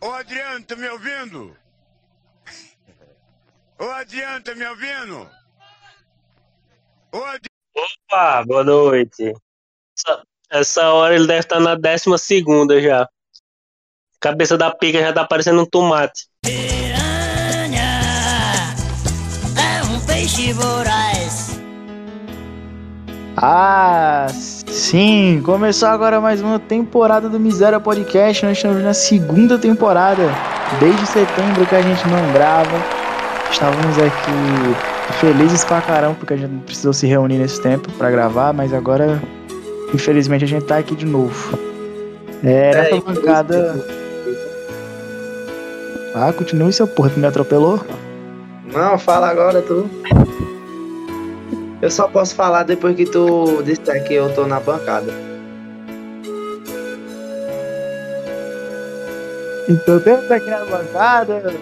Ô 0.00 0.10
Adriano, 0.12 0.64
tá 0.64 0.74
me 0.74 0.88
ouvindo? 0.88 1.54
Ô 3.78 3.84
Adriano, 3.84 4.42
tá 4.42 4.54
me 4.54 4.66
ouvindo? 4.66 5.30
Ô 7.12 7.18
Adriano. 7.18 7.40
Opa, 7.76 8.42
boa 8.46 8.64
noite. 8.64 9.34
Essa, 9.98 10.22
essa 10.50 10.92
hora 10.94 11.14
ele 11.14 11.26
deve 11.26 11.40
estar 11.40 11.60
na 11.60 11.74
décima 11.74 12.16
segunda 12.16 12.80
já. 12.80 13.06
Cabeça 14.18 14.56
da 14.56 14.74
pica 14.74 14.98
já 14.98 15.12
tá 15.12 15.26
parecendo 15.26 15.60
um 15.60 15.66
tomate. 15.66 16.26
Piranha 16.42 18.00
é 19.58 19.82
um 19.84 20.06
peixe 20.06 20.54
voraz. 20.54 21.60
Ah, 23.36 24.26
sim! 24.80 25.42
Começou 25.44 25.88
agora 25.88 26.20
mais 26.20 26.40
uma 26.40 26.58
temporada 26.58 27.28
do 27.28 27.38
Miséria 27.38 27.78
Podcast. 27.78 28.46
Nós 28.46 28.56
estamos 28.56 28.82
na 28.82 28.94
segunda 28.94 29.58
temporada. 29.58 30.22
Desde 30.80 31.06
setembro 31.06 31.66
que 31.66 31.74
a 31.74 31.82
gente 31.82 32.02
não 32.08 32.32
grava. 32.32 32.76
Estávamos 33.50 33.98
aqui 33.98 35.18
felizes 35.20 35.64
pra 35.64 35.82
caramba 35.82 36.16
porque 36.18 36.32
a 36.32 36.36
gente 36.36 36.50
não 36.50 36.60
precisou 36.60 36.94
se 36.94 37.06
reunir 37.06 37.36
nesse 37.36 37.60
tempo 37.60 37.92
pra 37.92 38.10
gravar, 38.10 38.54
mas 38.54 38.72
agora, 38.72 39.20
infelizmente, 39.92 40.44
a 40.44 40.48
gente 40.48 40.64
tá 40.64 40.78
aqui 40.78 40.96
de 40.96 41.04
novo. 41.04 41.58
É, 42.42 42.74
nessa 42.74 43.00
bancada. 43.00 43.84
Ah, 46.14 46.32
continue 46.32 46.72
seu 46.72 46.86
porra, 46.86 47.10
tu 47.10 47.20
me 47.20 47.26
atropelou? 47.26 47.80
Não, 48.72 48.98
fala 48.98 49.28
agora 49.28 49.60
tu. 49.60 49.88
Eu 51.82 51.90
só 51.90 52.06
posso 52.08 52.34
falar 52.34 52.64
depois 52.64 52.94
que 52.94 53.06
tu 53.06 53.62
disser 53.62 54.04
que 54.04 54.14
eu 54.14 54.32
tô 54.34 54.46
na 54.46 54.60
bancada. 54.60 55.12
Então 59.68 60.00
temos 60.00 60.30
aqui 60.30 60.50
na 60.50 60.64
bancada. 60.64 61.54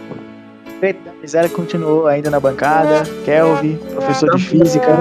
Preto 0.80 1.04
da 1.04 1.12
Miséria 1.20 1.48
continuou 1.50 2.06
ainda 2.06 2.30
na 2.30 2.40
bancada. 2.40 3.02
Kelvin, 3.24 3.76
professor 3.94 4.34
de 4.34 4.44
física. 4.44 4.96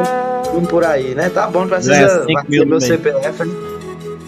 Vamos 0.53 0.69
por 0.69 0.83
aí, 0.83 1.15
né? 1.15 1.29
Tá 1.29 1.47
bom, 1.47 1.65
É, 1.65 1.67
precisa 1.67 2.25
cinco 2.25 2.33
bater 2.33 2.49
mil 2.49 2.65
meu. 2.67 2.81
CPF. 2.81 3.67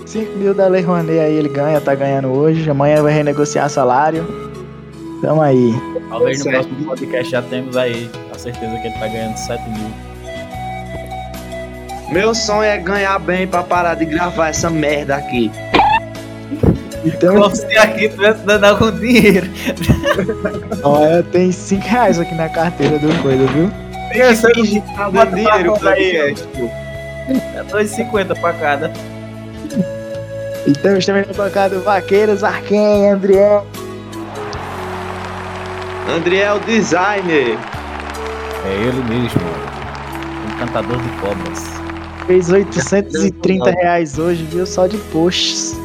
5 0.06 0.38
mil 0.40 0.56
da 0.56 0.68
Lei 0.68 0.82
Rouanet 0.82 1.20
aí 1.20 1.36
ele 1.36 1.50
ganha, 1.50 1.80
tá 1.80 1.94
ganhando 1.94 2.30
hoje. 2.30 2.68
Amanhã 2.68 3.04
vai 3.04 3.14
renegociar 3.14 3.70
salário. 3.70 4.26
Tamo 5.22 5.40
aí. 5.40 5.72
Talvez 6.10 6.44
no 6.44 6.52
próximo 6.52 6.86
podcast 6.86 7.32
já 7.32 7.42
temos 7.44 7.78
aí 7.78 8.10
a 8.34 8.38
certeza 8.40 8.76
que 8.80 8.88
ele 8.88 8.94
tá 8.96 9.08
ganhando 9.08 9.38
7 9.38 9.70
mil. 9.70 10.09
Meu 12.12 12.34
sonho 12.34 12.64
é 12.64 12.78
ganhar 12.78 13.20
bem 13.20 13.48
pra 13.48 13.62
parar 13.64 13.96
de 13.96 14.06
gravar 14.06 14.50
essa 14.50 14.70
merda 14.70 15.16
aqui. 15.16 15.52
Então, 17.06 17.54
se 17.56 17.78
aqui 17.78 18.12
dando 18.46 18.64
algum 18.66 18.92
dinheiro. 18.92 19.48
ó, 20.84 21.22
tem 21.32 21.52
5 21.52 21.88
reais 21.88 22.20
aqui 22.20 22.36
na 22.36 22.50
carteira 22.50 22.98
do 23.00 23.22
coisa, 23.22 23.46
viu? 23.48 23.72
Pensa, 24.12 24.50
Finge 24.54 24.82
que 24.82 24.96
tá 24.96 25.26
dinheiro 25.26 25.74
pra 25.80 25.92
aí. 25.92 26.36
pô. 26.58 26.70
é 27.58 27.64
2,50 27.64 28.40
pra 28.40 28.54
cada. 28.54 28.92
Então 30.68 30.98
estamos 30.98 31.28
na 31.28 31.34
bancada 31.34 31.80
Vaqueiros. 31.80 32.42
André 36.10 36.38
é 36.38 36.52
o 36.54 36.60
designer. 36.60 37.58
É 38.66 38.74
ele 38.74 39.04
mesmo. 39.04 39.42
Um 40.48 40.60
cantador 40.60 40.98
de 40.98 41.10
cobras. 41.22 41.79
Fez 42.30 42.52
830 42.52 43.72
reais 43.72 44.20
hoje, 44.20 44.44
viu? 44.44 44.64
Só 44.64 44.86
de 44.86 45.00
posts. 45.12 45.76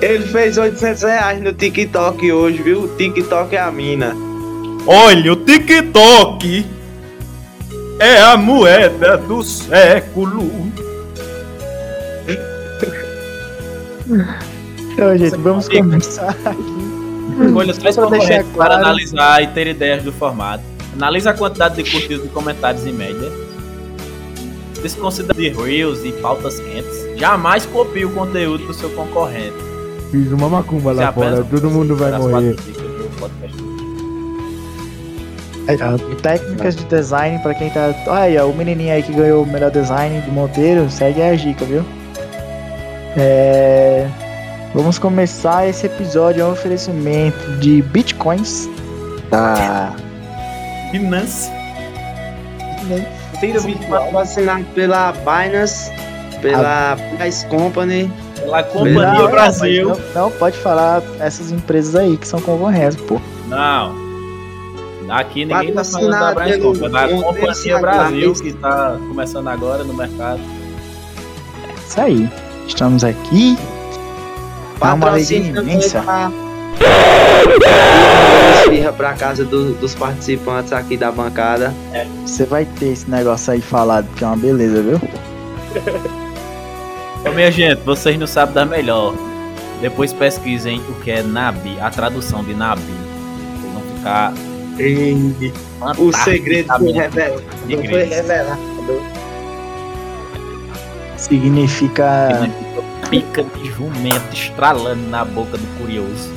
Ele 0.00 0.24
fez 0.24 0.56
800 0.56 1.02
reais 1.02 1.42
no 1.42 1.52
TikTok 1.52 2.32
hoje, 2.32 2.62
viu? 2.62 2.84
O 2.84 2.96
TikTok 2.96 3.54
é 3.54 3.60
a 3.60 3.70
mina. 3.70 4.16
Olha, 4.86 5.34
o 5.34 5.36
TikTok 5.36 6.64
é 8.00 8.22
a 8.22 8.38
moeda 8.38 9.18
do 9.18 9.42
século. 9.42 10.50
Então, 14.94 15.18
gente, 15.18 15.36
vamos 15.36 15.68
começar. 15.68 16.34
Escolha 17.44 17.70
os 17.70 17.76
três 17.76 17.96
deixar 17.96 18.02
concorrentes 18.02 18.56
para 18.56 18.66
claro. 18.66 18.72
analisar 18.82 19.42
e 19.42 19.48
ter 19.48 19.66
ideias 19.66 20.02
do 20.02 20.10
formato. 20.10 20.64
Analise 20.94 21.28
a 21.28 21.34
quantidade 21.34 21.82
de 21.82 21.90
curtidas 21.90 22.24
e 22.24 22.28
comentários 22.28 22.86
em 22.86 22.94
média. 22.94 23.45
Desconsidere 24.78 25.50
de 25.50 25.56
reels 25.56 26.04
e 26.04 26.12
pautas 26.12 26.60
quentes. 26.60 27.06
Jamais 27.16 27.66
copie 27.66 28.04
o 28.04 28.10
conteúdo 28.10 28.66
do 28.66 28.74
seu 28.74 28.90
concorrente. 28.90 29.56
Fiz 30.10 30.30
uma 30.32 30.48
macumba 30.48 30.92
lá 30.92 31.12
fora, 31.12 31.44
todo 31.44 31.70
mundo 31.70 31.96
vai 31.96 32.16
morrer. 32.16 32.56
É, 35.68 35.76
Técnicas 36.22 36.76
de 36.76 36.84
design 36.84 37.40
pra 37.40 37.52
quem 37.54 37.70
tá. 37.70 37.92
Olha 38.06 38.20
aí, 38.20 38.38
ó, 38.38 38.46
o 38.46 38.56
menininho 38.56 38.92
aí 38.92 39.02
que 39.02 39.12
ganhou 39.12 39.42
o 39.42 39.46
melhor 39.46 39.70
design 39.70 40.20
do 40.20 40.30
Monteiro, 40.30 40.88
segue 40.88 41.20
a 41.20 41.34
dica, 41.34 41.64
viu? 41.64 41.84
É... 43.16 44.06
Vamos 44.74 44.98
começar 44.98 45.66
esse 45.66 45.86
episódio. 45.86 46.42
É 46.42 46.44
um 46.44 46.52
oferecimento 46.52 47.50
de 47.58 47.82
bitcoins. 47.82 48.68
Tá. 49.30 49.96
Binance. 50.92 51.50
Tira 53.40 53.60
patrocinado 53.88 54.64
pela 54.74 55.12
Binance, 55.12 55.90
pela 56.40 56.96
Price 57.16 57.46
Company. 57.46 58.10
Pela 58.38 58.62
Companhia 58.62 59.12
Não, 59.12 59.30
Brasil. 59.30 59.88
Não, 60.14 60.22
não, 60.22 60.30
pode 60.32 60.56
falar 60.58 61.02
essas 61.20 61.50
empresas 61.50 61.94
aí 61.94 62.16
que 62.16 62.26
são 62.26 62.40
concorrentes, 62.40 62.96
pô. 63.02 63.20
Não. 63.48 64.06
Aqui 65.08 65.44
ninguém 65.44 65.72
tá 65.72 65.84
falando 65.84 66.10
da 66.10 66.34
pelo 66.34 66.74
Company, 66.74 66.86
é 66.86 66.90
da 66.90 67.14
Monteiro 67.14 67.46
Companhia. 67.46 67.78
Brasil, 67.78 68.34
que 68.34 68.52
tá 68.54 68.96
começando 69.08 69.48
agora 69.48 69.84
no 69.84 69.94
mercado. 69.94 70.40
Isso 71.86 72.00
aí. 72.00 72.28
Estamos 72.66 73.04
aqui. 73.04 73.56
Tá 74.80 74.94
uma 74.94 75.08
alegria 75.08 75.52
Patrocínio 75.52 75.62
imensa. 75.62 76.02
Esfirra 78.62 78.92
pra 78.92 79.12
casa 79.14 79.44
do- 79.44 79.74
dos 79.74 79.94
participantes 79.94 80.72
aqui 80.72 80.96
da 80.96 81.10
bancada. 81.12 81.72
Você 82.24 82.44
vai 82.44 82.64
ter 82.64 82.86
esse 82.92 83.08
negócio 83.10 83.52
aí 83.52 83.60
falado, 83.60 84.06
que 84.16 84.24
é 84.24 84.26
uma 84.26 84.36
beleza, 84.36 84.82
viu? 84.82 85.00
Ô, 87.24 87.32
minha 87.34 87.50
gente, 87.50 87.80
vocês 87.82 88.18
não 88.18 88.26
sabem 88.26 88.54
da 88.54 88.64
melhor. 88.64 89.14
Depois 89.80 90.12
pesquisem 90.12 90.80
o 90.88 90.94
que 91.02 91.10
é 91.10 91.22
Nabi, 91.22 91.76
a 91.80 91.90
tradução 91.90 92.42
de 92.42 92.54
Nabi. 92.54 92.82
Vocês 92.82 93.72
vão 93.72 93.82
ficar 93.96 94.32
O 95.98 96.12
segredo 96.12 96.68
foi 96.78 96.92
revelado. 96.92 97.42
Foi 97.68 98.04
revelado. 98.04 98.60
Significa. 101.16 102.50
Pica 103.10 103.44
de 103.44 103.70
jumento 103.70 104.32
estralando 104.34 105.02
na 105.08 105.24
boca 105.24 105.56
do 105.56 105.66
curioso. 105.78 106.28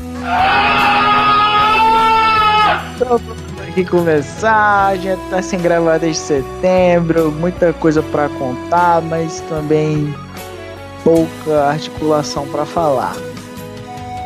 Então, 2.95 3.17
vamos 3.17 3.69
aqui 3.69 3.85
começar. 3.85 4.87
A 4.87 4.95
gente 4.95 5.19
tá 5.29 5.41
sem 5.41 5.59
gravar 5.59 5.97
desde 5.99 6.21
setembro. 6.21 7.31
Muita 7.31 7.71
coisa 7.73 8.01
pra 8.03 8.27
contar, 8.29 9.01
mas 9.01 9.39
também 9.41 10.13
pouca 11.03 11.65
articulação 11.69 12.45
pra 12.47 12.65
falar. 12.65 13.15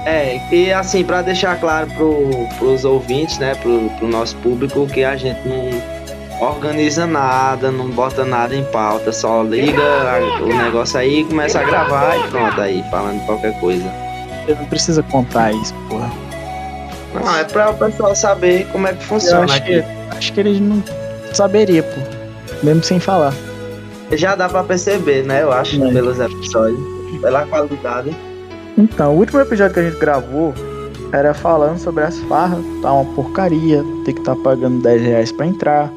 É, 0.06 0.42
e 0.54 0.74
assim, 0.74 1.04
pra 1.04 1.22
deixar 1.22 1.58
claro 1.60 1.88
pro, 1.96 2.30
pros 2.60 2.84
ouvintes, 2.84 3.38
né, 3.38 3.56
pro, 3.56 3.90
pro 3.98 4.08
nosso 4.08 4.36
público, 4.38 4.86
que 4.88 5.02
a 5.04 5.16
gente 5.16 5.40
não 5.48 6.46
organiza 6.46 7.06
nada, 7.08 7.72
não 7.72 7.88
bota 7.90 8.26
nada 8.26 8.54
em 8.54 8.66
pauta, 8.66 9.14
só 9.14 9.42
liga 9.44 9.82
a- 9.82 10.42
o 10.44 10.48
negócio 10.48 11.00
aí 11.00 11.24
começa 11.24 11.62
a 11.62 11.64
gravar 11.64 12.18
e 12.18 12.24
pronto, 12.28 12.60
aí, 12.60 12.84
falando 12.92 13.26
qualquer 13.26 13.58
coisa. 13.62 13.90
Você 14.46 14.54
não 14.56 14.66
precisa 14.66 15.04
contar 15.04 15.54
isso, 15.54 15.74
porra. 15.90 16.12
Não, 17.14 17.36
é 17.38 17.44
pra 17.44 17.70
o 17.72 17.78
pessoal 17.78 18.16
saber 18.16 18.68
como 18.72 18.88
é 18.88 18.94
que 18.94 19.04
funciona 19.04 19.44
acho 19.46 19.64
que, 19.64 19.84
acho 20.18 20.34
que 20.34 20.40
eles 20.40 20.60
não 20.60 20.84
saberia, 21.34 21.84
pô. 21.84 22.66
Mesmo 22.66 22.84
sem 22.84 23.00
falar. 23.00 23.34
Já 24.14 24.36
dá 24.36 24.50
pra 24.50 24.64
perceber, 24.64 25.24
né, 25.24 25.44
eu 25.44 25.52
acho, 25.52 25.82
É. 25.84 25.92
pelos 25.92 26.20
episódios, 26.20 26.80
pela 27.22 27.46
qualidade. 27.46 28.16
Então, 28.78 29.14
o 29.16 29.20
último 29.20 29.40
episódio 29.40 29.74
que 29.74 29.80
a 29.80 29.84
gente 29.90 30.00
gravou 30.00 30.54
era 31.12 31.34
falando 31.34 31.78
sobre 31.78 32.04
as 32.04 32.18
farras, 32.22 32.60
tá 32.82 32.92
uma 32.92 33.06
porcaria, 33.14 33.84
tem 34.04 34.14
que 34.16 34.22
estar 34.22 34.36
pagando 34.38 34.82
10 34.82 35.02
reais 35.02 35.32
pra 35.32 35.46
entrar. 35.46 35.92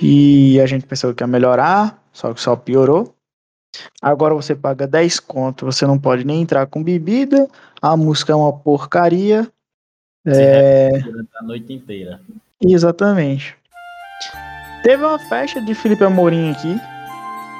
E 0.00 0.60
a 0.60 0.66
gente 0.66 0.86
pensou 0.86 1.12
que 1.12 1.22
ia 1.22 1.26
melhorar, 1.26 1.98
só 2.12 2.32
que 2.32 2.40
só 2.40 2.54
piorou. 2.54 3.12
Agora 4.02 4.34
você 4.34 4.54
paga 4.54 4.86
10 4.86 5.20
conto, 5.20 5.64
você 5.66 5.86
não 5.86 5.98
pode 5.98 6.24
nem 6.24 6.42
entrar 6.42 6.66
com 6.66 6.82
bebida, 6.82 7.48
a 7.80 7.96
música 7.96 8.32
é 8.32 8.36
uma 8.36 8.52
porcaria. 8.52 9.48
É, 10.26 10.90
a 11.38 11.42
noite 11.44 11.72
inteira. 11.72 12.20
exatamente. 12.62 13.56
Teve 14.82 15.04
uma 15.04 15.18
festa 15.18 15.60
de 15.62 15.74
Felipe 15.74 16.04
Amorim 16.04 16.50
aqui, 16.52 16.78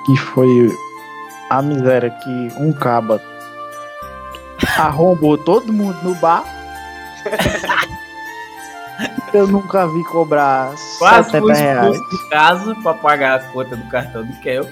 que 0.06 0.16
foi 0.16 0.68
a 1.50 1.62
miséria 1.62 2.10
que 2.10 2.48
um 2.58 2.72
caba 2.72 3.20
arrombou 4.78 5.38
todo 5.38 5.72
mundo 5.72 5.96
no 6.02 6.14
bar. 6.16 6.44
Eu 9.32 9.46
nunca 9.46 9.86
vi 9.86 10.04
cobrar 10.04 10.74
Quase 10.98 11.30
70 11.30 11.40
fui 11.40 11.54
reais. 11.62 11.96
de 12.10 12.28
casa 12.28 12.74
pra 12.82 12.94
pagar 12.94 13.40
a 13.40 13.44
conta 13.52 13.76
do 13.76 13.88
cartão 13.88 14.24
do 14.26 14.32
Kel. 14.40 14.66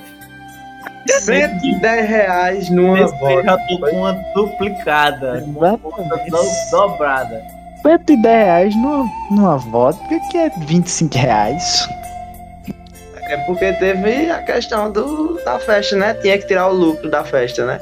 110 1.12 2.08
reais 2.08 2.70
numa 2.70 3.00
Esse 3.00 3.12
eu 3.14 3.19
volta. 3.19 3.43
já 3.43 3.58
tô 3.58 3.78
com 3.81 3.96
uma 3.96 4.12
duplicada. 4.34 5.44
Uma 5.46 5.76
do- 5.76 6.70
dobrada. 6.70 7.43
110 7.82 8.20
reais 8.44 8.76
numa, 8.76 9.10
numa 9.31 9.56
vodka, 9.56 10.19
que 10.31 10.37
é 10.38 10.50
25 10.58 11.16
reais. 11.19 11.88
É 13.31 13.37
porque 13.38 13.72
teve 13.75 14.31
a 14.31 14.43
questão 14.43 14.90
do, 14.90 15.38
da 15.44 15.58
festa, 15.58 15.96
né? 15.96 16.14
Tinha 16.14 16.38
que 16.38 16.46
tirar 16.46 16.69
o 16.69 16.72
lucro 16.72 17.10
da 17.10 17.22
festa, 17.25 17.66
né? 17.66 17.78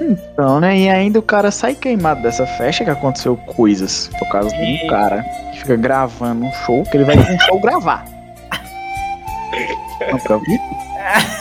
Então, 0.00 0.60
né? 0.60 0.76
E 0.76 0.88
ainda 0.90 1.18
o 1.18 1.22
cara 1.22 1.50
sai 1.50 1.74
queimado 1.74 2.20
dessa 2.22 2.46
festa 2.46 2.84
que 2.84 2.90
aconteceu 2.90 3.36
coisas 3.56 4.10
por 4.18 4.28
causa 4.28 4.50
Sim. 4.50 4.78
do 4.82 4.86
cara 4.88 5.22
que 5.52 5.60
fica 5.60 5.76
gravando 5.76 6.44
um 6.44 6.52
show, 6.52 6.82
que 6.82 6.96
ele 6.96 7.04
vai 7.04 7.16
pra 7.16 7.32
um 7.32 7.38
show 7.40 7.58
gravar. 7.60 8.04
Nunca 10.12 10.36
vi? 10.38 10.58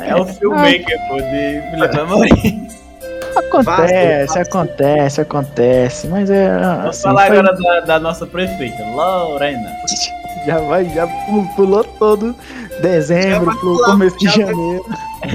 É 0.00 0.14
o 0.16 0.24
filmmaker, 0.26 0.98
pô, 1.08 1.16
de 1.16 1.62
Felipe 1.70 2.00
Amorim. 2.00 2.68
Acontece, 3.36 4.38
acontece, 4.38 5.20
acontece, 5.20 6.06
mas 6.08 6.28
é. 6.30 6.58
Vamos 6.58 6.86
assim, 6.86 7.02
falar 7.02 7.26
foi- 7.28 7.38
agora 7.38 7.56
da, 7.56 7.80
da 7.80 8.00
nossa 8.00 8.26
prefeita, 8.26 8.82
Lorena. 8.94 9.70
Já 10.46 10.58
vai, 10.58 10.86
já 10.86 11.06
pu- 11.06 11.46
pulou 11.54 11.84
todo 11.84 12.34
dezembro, 12.80 13.54
pulou 13.58 13.76
pular, 13.76 13.90
começo 13.90 14.16
de 14.18 14.24
já 14.24 14.30
vai- 14.36 14.46
janeiro. 14.46 14.84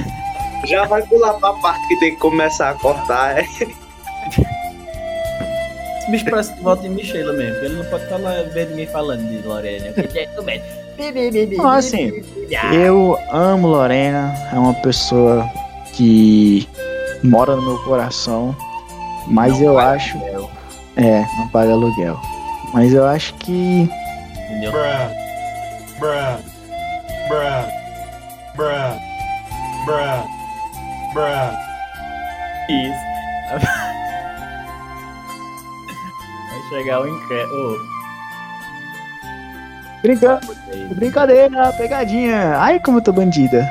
Já 0.65 0.85
vai 0.85 1.03
pular 1.03 1.33
pra 1.35 1.53
parte 1.53 1.88
que 1.88 2.00
tem 2.00 2.15
que 2.15 2.19
começar 2.19 2.71
a 2.71 2.73
cortar. 2.73 3.38
É. 3.38 3.41
Esse 6.00 6.09
bicho 6.11 6.25
parece 6.25 6.53
que 6.53 6.61
volta 6.63 6.88
em 6.88 6.89
Michela 6.89 7.33
mesmo, 7.33 7.53
porque 7.53 7.65
ele 7.68 7.75
não 7.75 7.85
pode 7.85 8.03
estar 8.03 8.18
lá 8.18 8.31
vendo 8.51 8.69
ninguém 8.71 8.88
falando 8.88 9.27
de 9.29 9.47
Lorena. 9.47 9.91
porque 9.94 10.19
é 10.19 10.25
tudo 10.27 10.44
bem. 10.44 10.61
Não, 11.57 11.69
assim, 11.69 12.24
Eu 12.74 13.18
amo 13.31 13.68
Lorena, 13.68 14.33
é 14.51 14.56
uma 14.57 14.74
pessoa 14.75 15.50
que 15.94 16.68
mora 17.24 17.56
no 17.56 17.62
meu 17.62 17.77
coração, 17.83 18.56
mas 19.27 19.53
Não 19.59 19.62
eu 19.65 19.80
acho. 19.80 20.18
aluguel. 20.18 20.50
É, 20.97 21.25
não 21.38 21.47
paga 21.50 21.71
aluguel. 21.74 22.19
Mas 22.74 22.94
eu 22.94 23.06
acho 23.06 23.33
que. 23.36 23.89
Entendeu? 24.50 24.71
Bruh. 24.71 25.09
Bruh. 26.00 26.38
Bruh. 27.27 27.65
Bruh. 28.56 28.95
Bruh. 29.86 30.24
Bruh. 31.13 31.51
Isso. 32.69 33.06
Vai 36.50 36.69
chegar 36.69 37.01
o 37.01 37.07
incrédulo. 37.07 37.94
Brinca... 40.06 40.40
Brincadeira, 40.96 41.74
pegadinha. 41.74 42.57
Ai, 42.57 42.80
como 42.80 43.00
eu 43.00 43.02
tô 43.02 43.12
bandida. 43.12 43.68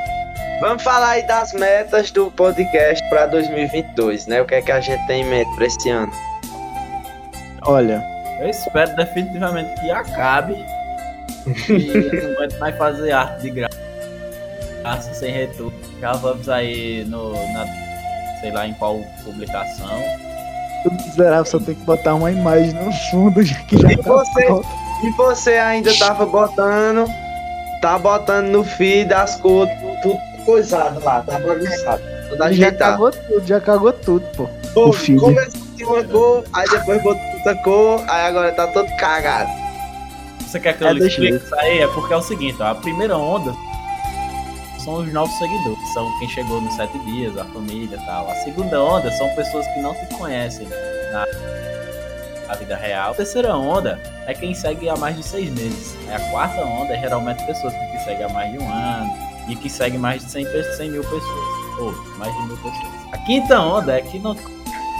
Vamos 0.59 0.83
falar 0.83 1.11
aí 1.11 1.23
das 1.27 1.53
metas 1.53 2.11
do 2.11 2.29
podcast 2.31 3.07
pra 3.09 3.25
2022, 3.25 4.27
né? 4.27 4.41
O 4.41 4.45
que 4.45 4.55
é 4.55 4.61
que 4.61 4.71
a 4.71 4.79
gente 4.81 5.05
tem 5.07 5.23
em 5.23 5.29
mente 5.29 5.53
pra 5.55 5.65
esse 5.65 5.89
ano? 5.89 6.11
Olha, 7.63 8.03
Eu 8.39 8.49
espero 8.49 8.95
definitivamente 8.95 9.79
que 9.79 9.89
acabe. 9.91 10.53
E 11.69 11.89
eu 11.89 12.23
não 12.23 12.31
aguento 12.35 12.59
mais 12.59 12.77
fazer 12.77 13.11
arte 13.11 13.41
de 13.43 13.49
gra- 13.51 13.69
graça 14.81 15.13
sem 15.13 15.31
retorno. 15.31 15.73
Já 16.01 16.13
vamos 16.13 16.49
aí 16.49 17.05
no, 17.07 17.31
na, 17.53 17.65
sei 18.41 18.51
lá 18.51 18.67
em 18.67 18.73
qual 18.73 18.99
publicação. 19.23 19.87
o 20.85 20.91
miserável 20.93 21.45
só 21.45 21.59
tem 21.59 21.75
que 21.75 21.83
botar 21.85 22.15
uma 22.15 22.31
imagem 22.31 22.73
no 22.73 22.91
fundo, 23.09 23.41
já 23.43 23.55
que 23.61 23.77
já 23.81 23.91
E 23.91 23.97
tá 23.97 24.03
você? 24.11 24.45
pronto. 24.45 24.67
E 25.03 25.09
você 25.11 25.51
ainda 25.57 25.93
tava 25.97 26.25
botando, 26.25 27.05
tá 27.81 27.97
botando 27.99 28.47
no 28.47 28.63
feed 28.63 29.13
as 29.13 29.35
cores, 29.41 29.73
tudo 30.01 30.17
coisado 30.45 31.03
lá, 31.03 31.21
tá 31.21 31.39
bagunçado. 31.39 32.01
Tudo 32.29 32.37
Já 32.39 32.45
ajeitado. 32.45 32.91
cagou 32.91 33.11
tudo, 33.11 33.47
já 33.47 33.61
cagou 33.61 33.93
tudo, 33.93 34.25
pô. 34.35 34.49
Pô, 34.73 34.89
o 34.89 34.93
feed. 34.93 35.19
Começou 35.19 35.61
de 35.75 35.83
uma 35.83 36.03
cor, 36.03 36.43
aí 36.53 36.67
depois 36.69 37.03
botou 37.03 37.25
outra 37.33 37.55
cor, 37.63 38.03
aí 38.07 38.25
agora 38.27 38.51
tá 38.53 38.67
todo 38.67 38.87
cagado. 38.97 39.49
Você 40.39 40.59
quer 40.59 40.77
que 40.77 40.83
eu 40.83 40.87
É, 40.87 40.93
explique 40.93 41.35
isso 41.35 41.55
aí? 41.55 41.79
É 41.81 41.87
porque 41.87 42.13
é 42.13 42.17
o 42.17 42.21
seguinte, 42.21 42.57
ó, 42.61 42.67
a 42.67 42.75
primeira 42.75 43.17
onda 43.17 43.53
são 44.83 44.95
os 44.95 45.11
novos 45.11 45.35
seguidores, 45.37 45.77
que 45.79 45.93
são 45.93 46.19
quem 46.19 46.29
chegou 46.29 46.61
nos 46.61 46.73
sete 46.75 46.97
dias, 46.99 47.37
a 47.37 47.43
família 47.45 47.97
e 48.01 48.05
tal. 48.05 48.29
A 48.29 48.35
segunda 48.35 48.81
onda 48.81 49.11
são 49.11 49.27
pessoas 49.35 49.67
que 49.67 49.79
não 49.81 49.93
se 49.93 50.05
conhecem 50.17 50.67
na, 51.11 51.25
na 52.47 52.55
vida 52.55 52.75
real. 52.75 53.11
A 53.11 53.15
terceira 53.15 53.55
onda 53.55 53.99
é 54.27 54.33
quem 54.33 54.53
segue 54.53 54.87
há 54.89 54.95
mais 54.95 55.15
de 55.15 55.23
seis 55.23 55.49
meses. 55.51 55.95
Aí 56.07 56.15
a 56.15 56.19
quarta 56.31 56.61
onda 56.61 56.93
é 56.95 56.99
geralmente 56.99 57.45
pessoas 57.45 57.73
que 57.73 57.99
seguem 58.03 58.23
há 58.25 58.29
mais 58.29 58.51
de 58.51 58.59
um 58.59 58.69
ano 58.71 59.11
e 59.47 59.55
que 59.55 59.69
seguem 59.69 59.99
mais 59.99 60.23
de 60.25 60.31
100, 60.31 60.45
pe- 60.45 60.63
100 60.77 60.91
mil 60.91 61.03
pessoas. 61.03 61.55
Ou 61.79 61.91
mais 62.17 62.33
de 62.33 62.41
mil 62.43 62.57
pessoas. 62.57 62.87
A 63.11 63.17
quinta 63.19 63.59
onda 63.59 63.97
é 63.97 64.01
que 64.01 64.17
não, 64.19 64.33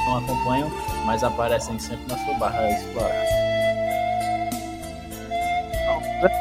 não 0.08 0.18
acompanham, 0.18 0.72
mas 1.06 1.24
aparecem 1.24 1.78
sempre 1.80 2.06
na 2.10 2.18
sua 2.26 2.34
barra 2.36 2.70
explorar. 2.72 3.26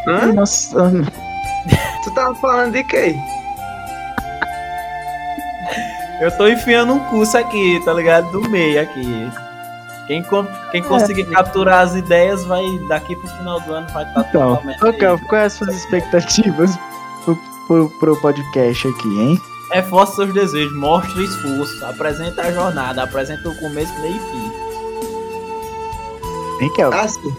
Hã? 0.09 0.33
Nossa, 0.33 0.79
Tu 2.05 2.11
tava 2.15 2.35
falando 2.37 2.73
de 2.73 2.85
quê? 2.85 3.15
Eu 6.21 6.31
tô 6.37 6.47
enfiando 6.49 6.93
um 6.95 7.01
curso 7.11 7.37
aqui, 7.37 7.81
tá 7.85 7.93
ligado? 7.93 8.31
Do 8.31 8.49
meio 8.49 8.81
aqui. 8.81 9.31
Quem, 10.07 10.23
com- 10.23 10.47
quem 10.71 10.83
conseguir 10.83 11.25
capturar 11.25 11.81
as 11.83 11.95
ideias 11.95 12.45
vai, 12.45 12.63
daqui 12.89 13.17
pro 13.17 13.27
final 13.29 13.59
do 13.61 13.73
ano, 13.73 13.87
vai 13.93 14.05
estar 14.05 14.21
então, 14.29 14.55
totalmente. 14.57 14.85
ô, 14.85 14.93
Kel, 14.93 15.19
quais 15.29 15.47
as 15.47 15.53
suas 15.59 15.75
expectativas 15.77 16.79
pro, 17.25 17.39
pro, 17.67 17.91
pro 17.99 18.21
podcast 18.21 18.87
aqui, 18.89 19.09
hein? 19.21 19.41
Reforce 19.73 20.17
seus 20.17 20.33
desejos, 20.35 20.77
mostre 20.77 21.25
esforço, 21.25 21.85
apresenta 21.87 22.43
a 22.43 22.53
jornada, 22.53 23.03
apresenta 23.03 23.49
o 23.49 23.55
começo, 23.59 23.93
meio 24.01 24.17
e 24.17 24.21
fim. 24.21 24.53
Hein, 26.61 26.71
Kel? 26.75 26.93
Assim, 26.93 27.35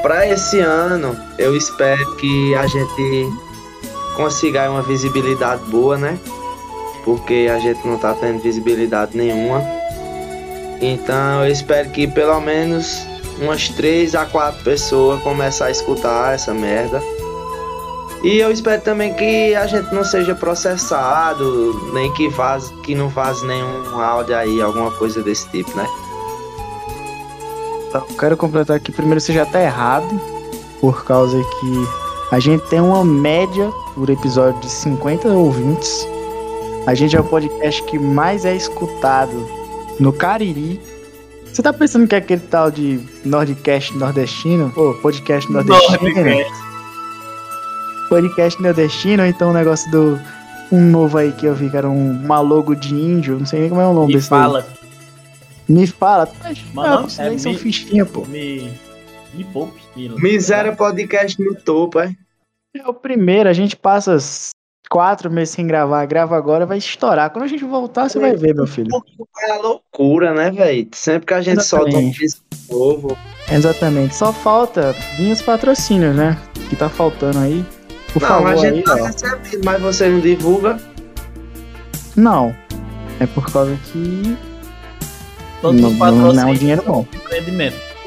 pra 0.00 0.26
esse 0.28 0.60
ano, 0.60 1.16
eu 1.38 1.56
espero 1.56 2.16
que 2.16 2.54
a 2.54 2.66
gente 2.66 3.28
consiga 4.16 4.70
uma 4.70 4.82
visibilidade 4.82 5.62
boa, 5.64 5.98
né? 5.98 6.18
Porque 7.04 7.48
a 7.52 7.58
gente 7.58 7.86
não 7.86 7.98
tá 7.98 8.14
tendo 8.14 8.40
visibilidade 8.40 9.16
nenhuma. 9.16 9.60
Então 10.80 11.44
eu 11.44 11.52
espero 11.52 11.90
que 11.90 12.06
pelo 12.06 12.40
menos 12.40 13.06
umas 13.40 13.68
3 13.68 14.14
a 14.14 14.24
4 14.26 14.62
pessoas 14.62 15.20
comecem 15.22 15.66
a 15.66 15.70
escutar 15.70 16.34
essa 16.34 16.52
merda. 16.54 17.00
E 18.22 18.38
eu 18.38 18.50
espero 18.50 18.82
também 18.82 19.14
que 19.14 19.54
a 19.54 19.66
gente 19.66 19.94
não 19.94 20.02
seja 20.02 20.34
processado, 20.34 21.92
nem 21.92 22.12
que, 22.14 22.28
vaz, 22.28 22.68
que 22.82 22.94
não 22.94 23.08
vaze 23.08 23.46
nenhum 23.46 24.00
áudio 24.00 24.36
aí, 24.36 24.60
alguma 24.60 24.90
coisa 24.90 25.22
desse 25.22 25.48
tipo, 25.50 25.76
né? 25.76 25.86
Então, 27.88 28.04
eu 28.10 28.16
quero 28.16 28.36
completar 28.36 28.76
aqui. 28.76 28.90
Primeiro, 28.90 29.20
você 29.20 29.32
já 29.32 29.46
tá 29.46 29.62
errado, 29.62 30.20
por 30.80 31.04
causa 31.04 31.38
que 31.38 31.88
a 32.32 32.40
gente 32.40 32.66
tem 32.66 32.80
uma 32.80 33.04
média 33.04 33.70
por 33.94 34.10
episódio 34.10 34.60
de 34.60 34.68
50 34.68 35.28
ouvintes. 35.28 36.06
A 36.88 36.94
gente 36.94 37.14
é 37.14 37.20
o 37.20 37.24
podcast 37.24 37.82
que 37.84 38.00
mais 38.00 38.44
é 38.44 38.54
escutado 38.56 39.57
no 40.00 40.12
Cariri. 40.12 40.80
Você 41.52 41.62
tá 41.62 41.72
pensando 41.72 42.06
que 42.06 42.14
é 42.14 42.18
aquele 42.18 42.40
tal 42.42 42.70
de 42.70 43.00
Nordcast 43.24 43.96
nordestino? 43.96 44.70
Pô, 44.70 44.94
podcast 44.94 45.50
nordestino? 45.50 45.98
Nordcast. 46.02 46.52
Podcast 48.08 48.62
nordestino, 48.62 49.22
ou 49.22 49.28
então 49.28 49.50
o 49.50 49.54
negócio 49.54 49.90
do. 49.90 50.18
Um 50.70 50.82
novo 50.90 51.16
aí 51.16 51.32
que 51.32 51.46
eu 51.46 51.54
vi, 51.54 51.70
que 51.70 51.76
era 51.78 51.88
um, 51.88 52.10
uma 52.22 52.40
logo 52.40 52.74
de 52.74 52.94
índio, 52.94 53.38
não 53.38 53.46
sei 53.46 53.60
nem 53.60 53.68
como 53.70 53.80
é 53.80 53.86
o 53.86 53.94
nome 53.94 54.08
Me 54.08 54.12
desse 54.14 54.28
daí. 54.28 54.38
fala, 54.40 54.66
Me 55.66 55.86
fala. 55.86 56.30
Mas, 56.42 56.62
Mano, 56.74 57.06
não, 57.08 57.24
é 57.24 57.28
nem 57.30 57.38
são 57.38 57.52
me- 57.52 57.58
fichinha, 57.58 58.04
pô. 58.04 58.24
me. 58.26 58.70
Me 59.32 59.44
poupe. 59.44 59.80
Me, 59.96 60.08
Miséria 60.20 60.74
Podcast 60.76 61.40
no 61.42 61.54
topo, 61.54 61.98
é? 62.00 62.14
É 62.76 62.86
o 62.86 62.92
primeiro, 62.92 63.48
a 63.48 63.52
gente 63.54 63.76
passa 63.76 64.18
quatro 64.88 65.30
meses 65.30 65.54
sem 65.54 65.66
gravar, 65.66 66.04
grava 66.06 66.36
agora, 66.36 66.66
vai 66.66 66.78
estourar. 66.78 67.30
Quando 67.30 67.44
a 67.44 67.48
gente 67.48 67.64
voltar, 67.64 68.08
você 68.08 68.18
vai 68.18 68.34
ver, 68.34 68.54
meu 68.54 68.66
filho. 68.66 68.88
É 69.42 69.50
a 69.52 69.58
loucura, 69.58 70.32
né, 70.34 70.50
velho? 70.50 70.88
Sempre 70.92 71.26
que 71.26 71.34
a 71.34 71.40
gente 71.40 71.62
solta 71.62 71.86
um 71.86 71.88
Exatamente. 71.88 72.18
disco 72.18 72.42
novo. 72.70 73.18
Exatamente. 73.50 74.14
Só 74.14 74.32
falta 74.32 74.92
vir 75.16 75.32
os 75.32 75.42
patrocínios, 75.42 76.14
né? 76.14 76.38
Que 76.68 76.76
tá 76.76 76.88
faltando 76.88 77.38
aí. 77.38 77.64
Por 78.12 78.22
não, 78.22 78.28
favor, 78.28 78.48
a 78.48 78.56
gente 78.56 78.76
aí, 78.76 78.82
tá 78.82 78.94
ó. 78.94 79.04
recebendo, 79.04 79.64
mas 79.64 79.82
você 79.82 80.08
não 80.08 80.20
divulga. 80.20 80.78
Não. 82.16 82.54
É 83.20 83.26
por 83.26 83.50
causa 83.50 83.76
que 83.92 84.36
Todos 85.60 85.80
não, 85.80 85.90
os 85.90 85.98
não, 85.98 86.32
não 86.32 86.42
é 86.42 86.46
um 86.46 86.54
dinheiro 86.54 86.82
bom. 86.86 87.06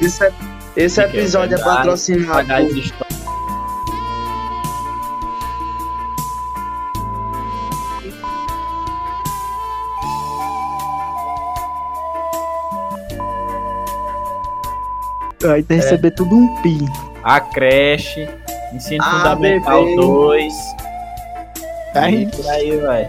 Esse, 0.00 0.24
é- 0.24 0.32
esse 0.76 1.00
é 1.00 1.04
episódio 1.04 1.56
é, 1.56 1.62
patrocinado 1.62 2.52
Histórias. 15.42 15.50
Vai 15.50 15.62
ter 15.62 15.74
receber 15.76 16.10
tudo 16.12 16.34
um 16.34 16.62
pi. 16.62 16.78
A 17.24 17.40
creche, 17.40 18.28
ensino 18.72 19.02
Ah, 19.04 19.10
fundamental 19.10 19.84
bebê. 19.84 19.96
2. 19.96 20.54
Aí, 21.94 22.22
E 22.22 22.26
por 22.28 22.48
aí, 22.48 22.76
vai. 22.78 23.08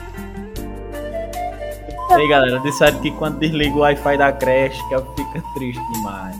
E 2.10 2.14
aí, 2.14 2.26
galera, 2.26 2.58
disseram 2.60 2.98
que 3.00 3.10
quando 3.10 3.38
desliga 3.38 3.76
o 3.76 3.80
Wi-Fi 3.80 4.16
da 4.16 4.32
creche, 4.32 4.82
que 4.88 4.94
ela 4.94 5.06
fica 5.14 5.42
triste 5.54 5.92
demais. 5.92 6.34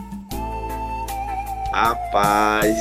Rapaz. 1.71 2.75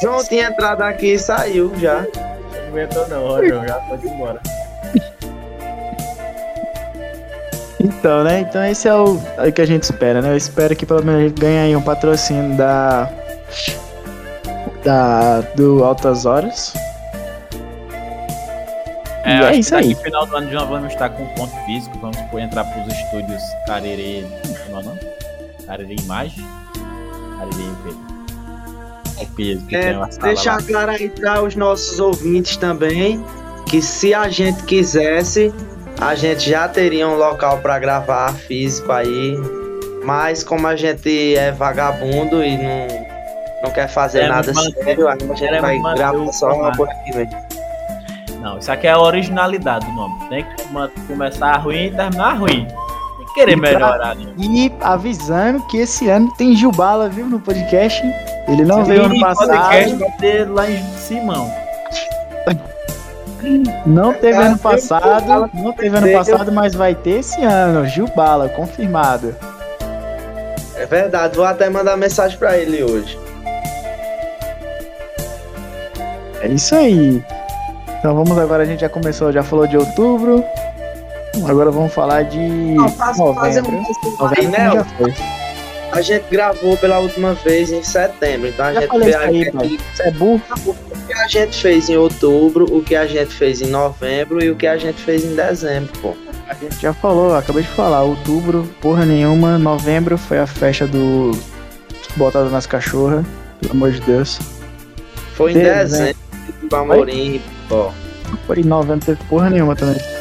João 0.00 0.24
tinha 0.24 0.48
entrado 0.48 0.80
aqui 0.80 1.12
e 1.12 1.18
saiu 1.18 1.70
já. 1.78 2.00
Não 2.00 2.68
aguentou 2.68 3.06
não, 3.08 3.46
João, 3.46 3.68
já 3.68 3.78
ir 4.02 4.06
embora. 4.08 4.40
Então, 7.86 8.24
né? 8.24 8.40
Então 8.40 8.64
esse 8.64 8.88
é 8.88 8.94
o, 8.94 9.20
é 9.38 9.48
o 9.48 9.52
que 9.52 9.60
a 9.60 9.66
gente 9.66 9.84
espera, 9.84 10.20
né? 10.20 10.30
Eu 10.32 10.36
espero 10.36 10.74
que 10.74 10.84
pelo 10.84 11.04
menos 11.04 11.20
a 11.20 11.28
gente 11.28 11.40
ganhe 11.40 11.58
aí 11.58 11.76
um 11.76 11.82
patrocínio 11.82 12.56
da. 12.56 13.10
Da. 14.84 15.40
Do 15.54 15.84
Altas 15.84 16.26
Horas. 16.26 16.72
É, 19.24 19.38
E 19.38 19.44
é 19.44 19.56
isso 19.56 19.74
aí. 19.74 19.94
no 19.94 20.00
final 20.00 20.26
do 20.26 20.36
ano 20.36 20.50
já 20.50 20.64
vamos 20.64 20.92
estar 20.92 21.10
com 21.10 21.26
ponto 21.34 21.52
físico, 21.66 21.98
vamos 22.00 22.16
pôr- 22.30 22.40
entrar 22.40 22.64
pros 22.64 22.86
estúdios 22.92 23.42
Carerê. 23.66 24.24
Como 24.66 24.76
é 24.78 24.80
o 24.80 24.84
nome? 24.84 25.00
Carerê 25.66 25.96
Imagem? 26.00 26.46
Carerê 27.38 27.62
o 29.18 29.26
quê? 29.36 29.58
É 29.74 29.90
É, 29.90 29.98
deixar 30.22 30.56
lá. 30.56 30.62
claro 30.62 30.90
aí 30.92 31.08
para 31.08 31.42
os 31.42 31.56
nossos 31.56 31.98
ouvintes 31.98 32.56
também 32.56 33.22
que 33.68 33.82
se 33.82 34.14
a 34.14 34.28
gente 34.28 34.62
quisesse, 34.62 35.52
a 36.00 36.14
gente 36.14 36.48
já 36.50 36.68
teria 36.68 37.08
um 37.08 37.16
local 37.16 37.58
para 37.58 37.78
gravar 37.78 38.32
físico 38.34 38.90
aí. 38.92 39.36
Mas 40.04 40.44
como 40.44 40.66
a 40.66 40.76
gente 40.76 41.36
é 41.36 41.50
vagabundo 41.50 42.44
e 42.44 42.56
não, 42.56 42.86
não 43.64 43.70
quer 43.72 43.88
fazer 43.88 44.20
Queremos 44.20 44.46
nada 44.46 44.72
sério, 44.84 45.08
a 45.08 45.16
gente 45.16 45.60
vai 45.60 45.78
gravar 45.80 46.16
o 46.18 46.32
só 46.32 46.50
formato. 46.50 46.76
por 46.76 46.88
aqui 46.88 47.16
mesmo. 47.16 47.36
Não, 48.40 48.58
isso 48.58 48.70
aqui 48.70 48.86
é 48.86 48.90
a 48.92 49.00
originalidade 49.00 49.84
do 49.86 49.92
nome. 49.92 50.14
Tem 50.28 50.44
que 50.44 51.00
começar 51.08 51.56
ruim 51.56 51.86
e 51.86 51.90
terminar 51.90 52.34
ruim. 52.38 52.64
Tem 53.16 53.26
que 53.26 53.34
querer 53.34 53.52
E 53.56 53.60
pra- 53.60 53.70
melhorar, 53.72 54.14
né? 54.14 54.32
E 54.38 54.72
avisando 54.80 55.66
que 55.66 55.78
esse 55.78 56.08
ano 56.08 56.32
tem 56.38 56.54
Gilbala, 56.54 57.08
viu? 57.08 57.26
No 57.26 57.40
podcast. 57.40 58.00
Ele 58.46 58.64
não 58.64 58.84
veio 58.84 59.06
ano 59.06 59.14
Sim, 59.14 59.20
passado. 59.20 59.48
podcast 59.48 59.94
vai 59.96 60.10
ter 60.12 60.48
lá 60.48 60.70
em 60.70 60.80
Simão. 60.98 61.50
Não 63.86 64.12
teve 64.12 64.38
ano 64.38 64.58
passado. 64.58 65.50
Não 65.54 65.72
teve 65.72 65.96
ano 65.96 66.12
passado, 66.12 66.50
mas 66.52 66.74
vai 66.74 66.94
ter 66.94 67.20
esse 67.20 67.42
ano. 67.42 67.86
Gilbala, 67.86 68.48
confirmado. 68.48 69.34
É 70.74 70.84
verdade, 70.86 71.36
vou 71.36 71.44
até 71.46 71.70
mandar 71.70 71.96
mensagem 71.96 72.38
para 72.38 72.56
ele 72.58 72.82
hoje. 72.82 73.18
É 76.42 76.48
isso 76.48 76.74
aí. 76.74 77.24
Então 77.98 78.14
vamos 78.14 78.38
agora, 78.38 78.62
a 78.62 78.66
gente 78.66 78.80
já 78.80 78.88
começou, 78.88 79.32
já 79.32 79.42
falou 79.42 79.66
de 79.66 79.76
outubro. 79.76 80.44
Agora 81.48 81.70
vamos 81.70 81.92
falar 81.92 82.24
de 82.24 82.38
Não, 82.38 82.88
faz- 82.90 83.16
fazer 83.16 83.62
novembro. 83.62 83.76
um 83.76 83.82
resumo 83.82 84.16
Novembro 84.20 84.40
aí, 84.40 84.46
né? 84.48 84.70
já 84.72 84.84
foi. 84.84 85.14
A 85.96 86.02
gente 86.02 86.26
gravou 86.30 86.76
pela 86.76 86.98
última 86.98 87.32
vez 87.32 87.72
em 87.72 87.82
setembro, 87.82 88.48
então 88.48 88.66
a 88.66 88.74
Já 88.74 88.80
gente 88.82 89.08
isso 89.08 89.58
aí. 89.58 89.80
Você 89.94 90.02
é 90.02 90.10
burro? 90.10 90.42
o 90.66 91.06
que 91.06 91.14
a 91.14 91.26
gente 91.26 91.62
fez 91.62 91.88
em 91.88 91.96
outubro, 91.96 92.66
o 92.70 92.82
que 92.82 92.94
a 92.94 93.06
gente 93.06 93.34
fez 93.34 93.62
em 93.62 93.68
novembro 93.68 94.44
e 94.44 94.50
o 94.50 94.56
que 94.56 94.66
a 94.66 94.76
gente 94.76 95.00
fez 95.00 95.24
em 95.24 95.34
dezembro, 95.34 95.90
pô. 96.02 96.14
A 96.46 96.52
gente 96.52 96.82
já 96.82 96.92
falou, 96.92 97.34
acabei 97.34 97.62
de 97.62 97.68
falar. 97.70 98.02
Outubro, 98.02 98.68
porra 98.82 99.06
nenhuma. 99.06 99.56
Novembro 99.56 100.18
foi 100.18 100.38
a 100.38 100.46
festa 100.46 100.86
do 100.86 101.30
Botado 102.14 102.50
nas 102.50 102.66
Cachorras. 102.66 103.24
Pelo 103.62 103.72
amor 103.72 103.92
de 103.92 104.00
Deus. 104.02 104.38
Foi 105.34 105.52
em 105.52 105.54
dezembro, 105.54 106.16
do 106.68 106.76
Amorim, 106.76 107.40
pô. 107.70 107.90
Foi 108.46 108.60
em 108.60 108.64
novembro, 108.64 109.06
teve 109.06 109.24
porra 109.24 109.48
nenhuma 109.48 109.74
também. 109.74 110.15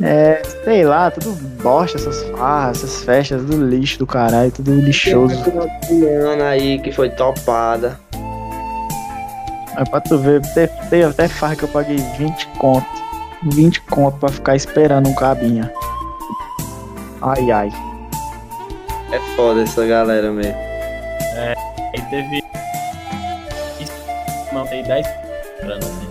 É, 0.00 0.42
sei 0.64 0.84
lá, 0.84 1.10
tudo 1.10 1.32
bosta, 1.60 1.98
essas 1.98 2.22
farras, 2.30 2.78
essas 2.78 3.02
festas, 3.02 3.40
tudo 3.42 3.66
lixo 3.66 3.98
do 3.98 4.06
caralho, 4.06 4.50
tudo 4.52 4.72
lixoso. 4.72 5.42
Tem 5.88 6.04
ano 6.04 6.44
aí 6.44 6.78
que 6.78 6.92
foi 6.92 7.10
topada. 7.10 7.98
Mas 9.74 9.88
pra 9.88 10.00
tu 10.00 10.18
ver, 10.18 10.40
teve, 10.54 10.72
teve 10.88 11.04
até 11.04 11.28
farra 11.28 11.56
que 11.56 11.64
eu 11.64 11.68
paguei 11.68 11.96
20 12.16 12.46
conto. 12.58 12.86
20 13.42 13.80
conto 13.82 14.18
pra 14.18 14.28
ficar 14.28 14.56
esperando 14.56 15.08
um 15.08 15.14
cabinha. 15.14 15.72
Ai 17.22 17.50
ai. 17.50 17.70
É 19.10 19.18
foda 19.36 19.62
essa 19.62 19.84
galera 19.86 20.30
mesmo. 20.30 20.54
Aí 21.94 22.02
teve. 22.10 22.42
Não, 24.52 24.66
tem 24.66 24.82
10 24.82 25.06
anos, 25.62 25.86
né? 25.86 26.07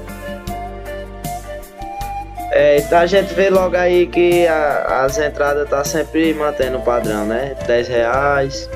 É, 2.60 2.80
então 2.80 2.98
a 2.98 3.06
gente 3.06 3.32
vê 3.36 3.52
logo 3.52 3.78
aí 3.78 4.08
que 4.08 4.48
a- 4.48 5.04
as 5.06 5.20
entradas 5.20 5.70
tá 5.70 5.84
sempre 5.84 6.34
mantendo 6.34 6.78
o 6.78 6.82
padrão, 6.82 7.24
né? 7.24 7.56
10 7.68 7.88
reais. 7.88 8.68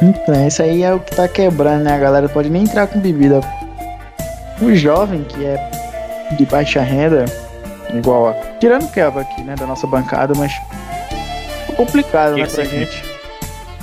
Então, 0.00 0.46
esse 0.46 0.62
aí 0.62 0.82
é 0.82 0.94
o 0.94 1.00
que 1.00 1.14
tá 1.14 1.28
quebrando, 1.28 1.82
né? 1.84 1.92
A 1.94 1.98
galera 1.98 2.26
pode 2.26 2.48
nem 2.48 2.62
entrar 2.62 2.86
com 2.86 2.98
bebida. 3.00 3.40
O 4.62 4.74
jovem 4.74 5.24
que 5.24 5.44
é 5.44 5.58
de 6.38 6.46
baixa 6.46 6.80
renda, 6.80 7.26
igual 7.92 8.28
a. 8.28 8.32
Tirando 8.58 8.84
o 8.84 8.88
Kelva 8.88 9.20
aqui, 9.20 9.42
né? 9.42 9.54
Da 9.58 9.66
nossa 9.66 9.86
bancada, 9.86 10.32
mas. 10.36 10.52
Fica 11.66 11.72
complicado, 11.76 12.34
Que 12.36 12.40
né, 12.40 12.46
que 12.46 12.54
pra 12.54 12.64
gente. 12.64 13.04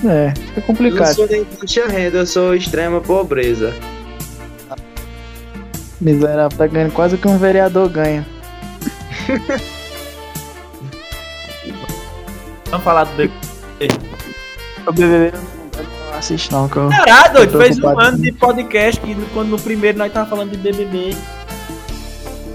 É, 0.07 0.33
fica 0.35 0.49
Eu 0.49 0.55
não 0.57 0.63
complicado. 0.63 1.13
sou 1.13 1.27
nem 1.27 1.43
baixa 1.59 1.85
renda, 1.87 2.17
eu 2.17 2.25
sou 2.25 2.55
extrema 2.55 2.99
pobreza. 2.99 3.71
Miserável 5.99 6.57
tá 6.57 6.67
ganhando 6.67 6.91
quase 6.91 7.15
o 7.15 7.17
que 7.17 7.27
um 7.27 7.37
vereador 7.37 7.87
ganha. 7.89 8.25
Vamos 12.69 12.83
falar 12.83 13.05
do 13.05 13.15
BBB. 13.15 13.33
O 14.85 14.91
BBB 14.91 15.31
não 15.37 16.17
assisto, 16.17 16.53
não, 16.53 16.67
que 16.67 16.77
eu. 16.77 16.89
Caralho, 16.89 17.33
doido, 17.33 17.57
fez 17.57 17.79
um 17.79 17.99
ano 17.99 18.17
de 18.17 18.31
podcast 18.31 19.01
que 19.01 19.15
quando 19.33 19.49
no 19.49 19.59
primeiro 19.59 19.97
nós 19.97 20.11
tava 20.11 20.29
falando 20.29 20.51
de 20.51 20.57
BBB. 20.57 21.15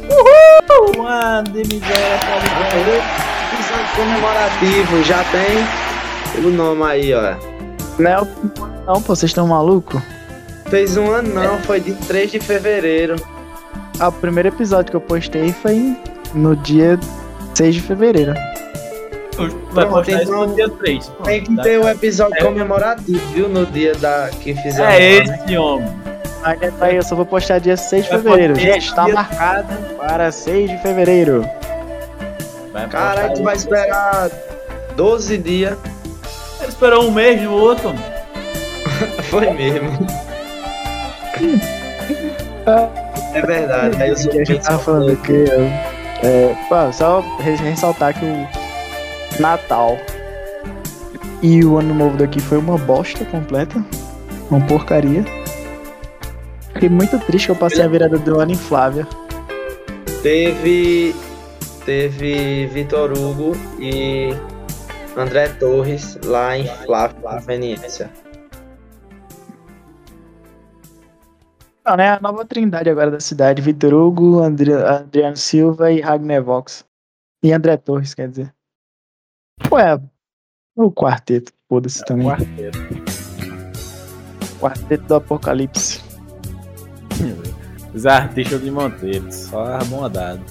Uhul! 0.08 0.98
Um 0.98 1.06
ano 1.06 1.50
de 1.50 1.58
miséria, 1.60 2.18
podcast. 2.18 3.30
Episódio 3.52 3.96
comemorativo, 3.96 5.02
já 5.04 5.24
tem 5.24 6.44
o 6.44 6.50
nome 6.50 6.82
aí, 6.84 7.14
ó. 7.14 7.34
Não, 7.98 8.28
não, 8.86 9.02
pô, 9.02 9.14
vocês 9.14 9.30
estão 9.30 9.46
malucos? 9.46 10.00
Fez 10.70 10.96
um 10.96 11.10
ano 11.10 11.34
não, 11.34 11.58
foi 11.60 11.80
de 11.80 11.92
3 11.94 12.30
de 12.30 12.40
fevereiro. 12.40 13.16
Ah, 13.98 14.08
o 14.08 14.12
primeiro 14.12 14.48
episódio 14.48 14.90
que 14.90 14.96
eu 14.96 15.00
postei 15.00 15.52
foi 15.52 15.96
no 16.32 16.54
dia 16.56 16.98
6 17.54 17.74
de 17.74 17.80
fevereiro. 17.82 18.32
Vai 19.72 19.86
Pronto, 19.86 19.88
postar 19.90 20.12
isso 20.22 20.22
então 20.30 20.46
no 20.46 20.54
dia 20.54 20.68
3. 20.68 21.12
Tem 21.24 21.42
que 21.42 21.56
ter 21.62 21.78
o 21.78 21.88
episódio 21.88 22.36
É. 22.38 22.44
comemorativo, 22.44 23.26
viu? 23.32 23.48
No 23.48 23.66
dia 23.66 23.94
da 23.96 24.30
que 24.40 24.54
fizeram. 24.54 24.90
É 24.90 25.02
esse, 25.18 25.56
homem. 25.56 25.88
Aí, 26.42 26.56
aí 26.80 26.96
eu 26.96 27.02
só 27.02 27.14
vou 27.16 27.26
postar 27.26 27.58
dia 27.58 27.76
6 27.76 28.04
de 28.04 28.10
Vai 28.10 28.20
fevereiro. 28.20 28.54
Gente, 28.54 28.94
tá 28.94 29.04
dia- 29.04 29.14
marcado 29.14 29.74
para 29.96 30.30
6 30.30 30.70
de 30.70 30.78
fevereiro. 30.82 31.44
Vai 32.72 32.88
Caralho, 32.88 33.34
tu 33.34 33.42
vai 33.42 33.56
esperar 33.56 34.30
12 34.96 35.36
dias. 35.36 35.76
Ele 36.60 36.68
esperou 36.68 37.04
um 37.04 37.10
mês 37.10 37.42
no 37.42 37.52
outro, 37.52 37.88
homem. 37.88 38.04
Foi 39.30 39.50
mesmo. 39.50 40.06
É 43.34 43.40
verdade. 43.42 44.02
Aí 44.02 44.10
eu 44.10 44.16
sou 44.16 44.32
a 44.32 44.44
gente 44.44 44.60
tava 44.64 44.78
falando 44.78 45.12
aqui, 45.12 45.32
eu, 45.32 45.64
é, 46.22 46.54
pô, 46.68 46.92
só 46.92 47.20
re- 47.40 47.54
ressaltar 47.56 48.18
que 48.18 48.24
o 48.24 48.46
Natal 49.40 49.96
e 51.42 51.64
o 51.64 51.78
Ano 51.78 51.94
Novo 51.94 52.16
daqui 52.16 52.40
foi 52.40 52.58
uma 52.58 52.76
bosta 52.76 53.24
completa. 53.24 53.82
Uma 54.50 54.60
porcaria. 54.66 55.24
Fiquei 56.72 56.88
muito 56.88 57.18
triste 57.20 57.46
que 57.46 57.52
eu 57.52 57.56
passei 57.56 57.82
a 57.82 57.88
virada 57.88 58.18
do 58.18 58.40
ano 58.40 58.52
em 58.52 58.56
Flávia. 58.56 59.06
Teve. 60.22 61.14
Teve 61.86 62.66
Vitor 62.66 63.12
Hugo 63.12 63.52
e 63.78 64.34
André 65.16 65.48
Torres 65.48 66.18
lá 66.24 66.58
em 66.58 66.66
Flávia 66.84 67.16
Conveniência. 67.22 68.10
Não, 71.84 71.96
né? 71.96 72.10
A 72.10 72.20
nova 72.20 72.44
trindade 72.44 72.90
agora 72.90 73.10
da 73.10 73.20
cidade. 73.20 73.62
Vitor 73.62 73.92
Hugo, 73.94 74.40
Andri 74.40 74.72
Adriano 74.72 75.36
Silva 75.36 75.90
e 75.90 76.00
Ragnar 76.00 76.42
Vox. 76.42 76.84
E 77.42 77.52
André 77.52 77.76
Torres, 77.76 78.14
quer 78.14 78.28
dizer. 78.28 78.54
Ué, 79.70 80.00
o 80.76 80.90
quarteto, 80.90 81.52
foda-se 81.68 82.04
também. 82.04 82.26
Quarteto. 82.26 82.78
Quarteto 84.60 85.04
do 85.04 85.14
Apocalipse. 85.14 86.02
Os 87.94 88.06
artistas 88.06 88.62
de 88.62 88.70
Monteiro, 88.70 89.30
só 89.32 89.64
a 89.64 89.84
bondade. 89.84 90.42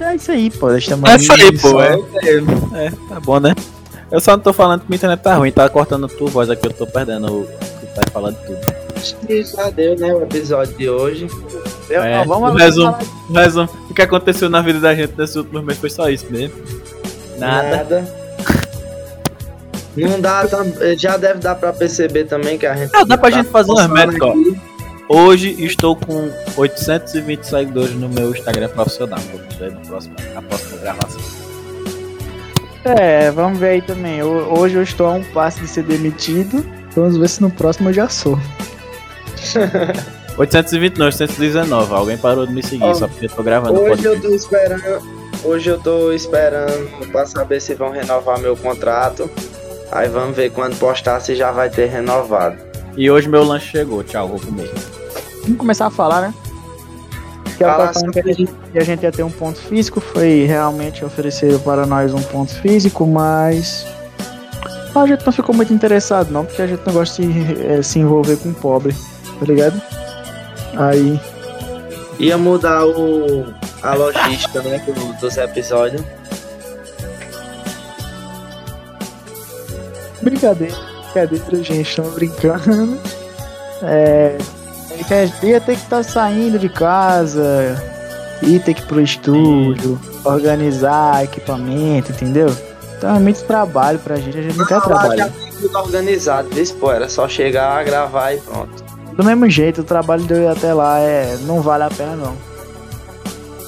É 0.00 0.14
isso 0.14 0.32
aí, 0.32 0.50
pô. 0.50 0.74
Estamos 0.74 1.10
É 1.10 1.16
isso 1.16 1.32
aí, 1.32 1.58
pô. 1.58 1.82
É, 1.82 2.86
é, 2.86 2.90
tá 3.08 3.20
bom, 3.20 3.40
né? 3.40 3.54
Eu 4.10 4.20
só 4.20 4.32
não 4.32 4.38
tô 4.40 4.52
falando 4.52 4.80
que 4.82 4.86
minha 4.88 4.96
internet 4.96 5.20
tá 5.20 5.34
ruim, 5.36 5.50
tá 5.50 5.68
cortando 5.68 6.06
tua 6.08 6.28
voz 6.30 6.48
aqui, 6.50 6.66
eu 6.66 6.72
tô 6.72 6.86
perdendo 6.86 7.40
o 7.42 7.46
que 7.46 7.86
tá 7.94 8.02
falando 8.12 8.36
tudo. 8.46 8.58
Que 9.26 9.42
já 9.44 9.70
deu, 9.70 9.96
né? 9.98 10.14
O 10.14 10.22
episódio 10.22 10.76
de 10.76 10.88
hoje. 10.88 11.26
Eu- 11.90 12.02
É, 12.02 12.18
não, 12.18 12.24
vamos 12.40 12.60
resumo, 12.60 12.96
resumo, 13.34 13.68
o 13.90 13.94
que 13.94 14.02
aconteceu 14.02 14.48
na 14.48 14.62
vida 14.62 14.80
da 14.80 14.94
gente 14.94 15.12
nesses 15.18 15.36
últimos 15.36 15.62
meses 15.64 15.80
foi 15.80 15.90
só 15.90 16.08
isso 16.08 16.26
mesmo. 16.30 16.54
Nada. 17.38 18.06
Não 19.96 20.20
dá, 20.20 20.46
tam- 20.46 20.64
já 20.98 21.16
deve 21.16 21.40
dar 21.40 21.54
pra 21.54 21.72
perceber 21.72 22.24
também 22.24 22.58
que 22.58 22.66
a 22.66 22.74
gente. 22.74 22.90
Ah, 22.94 23.04
dá 23.04 23.16
pra 23.18 23.30
tá 23.30 23.36
gente 23.38 23.50
fazer 23.50 23.70
umas 23.70 23.88
métricas, 23.88 24.28
ó. 24.28 25.14
Hoje 25.16 25.54
estou 25.64 25.94
com 25.94 26.30
820 26.56 27.44
seguidores 27.44 27.94
no 27.94 28.08
meu 28.08 28.30
Instagram 28.30 28.68
profissional. 28.70 29.18
Vou 29.30 29.40
ver 29.58 29.70
no 29.72 29.80
próximo, 29.86 30.14
na 30.34 30.40
próxima 30.42 30.78
gravação. 30.78 31.20
É, 32.84 33.30
vamos 33.30 33.58
ver 33.58 33.68
aí 33.68 33.82
também. 33.82 34.22
Ho- 34.22 34.58
Hoje 34.58 34.74
eu 34.76 34.82
estou 34.82 35.06
a 35.06 35.12
um 35.12 35.22
passo 35.24 35.60
de 35.60 35.66
ser 35.68 35.82
demitido. 35.84 36.64
Vamos 36.94 37.16
ver 37.16 37.28
se 37.28 37.40
no 37.40 37.50
próximo 37.50 37.88
eu 37.88 37.92
já 37.94 38.08
sou. 38.08 38.38
820 40.36 40.98
não, 40.98 41.06
819. 41.06 41.94
Alguém 41.94 42.16
parou 42.18 42.46
de 42.46 42.52
me 42.52 42.62
seguir, 42.62 42.84
Ó, 42.84 42.94
só 42.94 43.06
porque 43.08 43.26
eu 43.26 43.30
tô 43.30 43.42
gravando 43.42 43.78
o 43.80 43.84
Hoje 43.90 44.04
eu 44.04 44.20
tô 44.20 44.28
esperando. 44.34 45.02
Hoje 45.44 45.70
eu 45.70 45.78
tô 45.78 46.12
esperando 46.12 47.06
pra 47.12 47.26
saber 47.26 47.60
se 47.60 47.74
vão 47.74 47.90
renovar 47.90 48.38
meu 48.40 48.56
contrato. 48.56 49.30
Aí 49.92 50.08
vamos 50.08 50.34
ver 50.36 50.50
quando 50.50 50.76
postar 50.78 51.20
se 51.20 51.34
já 51.36 51.52
vai 51.52 51.70
ter 51.70 51.86
renovado. 51.86 52.56
E 52.96 53.10
hoje 53.10 53.28
meu 53.28 53.44
lanche 53.44 53.68
chegou. 53.70 54.02
Tchau, 54.02 54.28
vou 54.28 54.40
comer. 54.40 54.70
Vamos 55.42 55.58
começar 55.58 55.86
a 55.86 55.90
falar, 55.90 56.20
né? 56.22 56.34
Que 57.56 57.64
falando 57.64 58.12
que 58.12 58.20
a 58.20 58.32
gente, 58.32 58.52
que 58.72 58.78
a 58.78 58.84
gente 58.84 59.02
ia 59.02 59.12
ter 59.12 59.22
um 59.22 59.30
ponto 59.30 59.58
físico, 59.58 60.00
foi 60.00 60.44
realmente 60.46 61.04
oferecer 61.04 61.58
para 61.60 61.86
nós 61.86 62.12
um 62.12 62.22
ponto 62.22 62.52
físico, 62.54 63.06
mas 63.06 63.86
a 64.94 65.06
gente 65.06 65.24
não 65.24 65.32
ficou 65.32 65.54
muito 65.54 65.72
interessado 65.72 66.30
não, 66.30 66.44
porque 66.44 66.62
a 66.62 66.66
gente 66.66 66.82
não 66.86 66.92
gosta 66.92 67.22
de 67.22 67.62
eh, 67.66 67.82
se 67.82 67.98
envolver 67.98 68.36
com 68.38 68.52
pobre, 68.52 68.94
tá 69.38 69.46
ligado? 69.46 69.80
Aí, 70.76 71.20
Ia 72.18 72.38
mudar 72.38 72.86
o, 72.86 73.44
a 73.82 73.94
logística, 73.94 74.62
né? 74.62 74.78
do- 74.86 75.20
dos 75.20 75.36
episódios. 75.36 76.02
brincadeira, 80.22 80.74
brincadeira, 81.12 81.62
gente, 81.64 81.82
estamos 81.88 82.14
brincando. 82.14 82.98
É, 83.82 84.38
é 85.12 85.46
ia 85.46 85.60
ter 85.60 85.76
que 85.76 85.82
estar 85.82 86.02
saindo 86.02 86.58
de 86.58 86.68
casa, 86.68 87.76
ia 88.42 88.60
ter 88.60 88.74
que 88.74 88.82
ir 88.82 88.86
pro 88.86 89.00
estúdio, 89.00 90.00
organizar 90.24 91.24
equipamento, 91.24 92.12
entendeu? 92.12 92.54
Então 92.96 93.16
é 93.16 93.18
muito 93.18 93.42
trabalho 93.44 93.98
pra 93.98 94.16
gente, 94.16 94.38
a 94.38 94.42
gente 94.42 94.56
não 94.56 94.66
quer 94.66 94.76
lá 94.76 94.80
já 94.80 94.86
trabalhar. 94.86 95.30
tudo 95.60 95.78
organizado? 95.78 96.48
Pô, 96.80 96.92
era 96.92 97.08
só 97.08 97.28
chegar, 97.28 97.84
gravar 97.84 98.32
e 98.32 98.38
pronto. 98.38 98.84
Do 99.14 99.24
mesmo 99.24 99.48
jeito, 99.48 99.82
o 99.82 99.84
trabalho 99.84 100.24
de 100.24 100.34
eu 100.34 100.42
ir 100.42 100.48
até 100.48 100.72
lá 100.72 100.98
é, 100.98 101.36
não 101.42 101.60
vale 101.60 101.84
a 101.84 101.90
pena 101.90 102.16
não. 102.16 102.36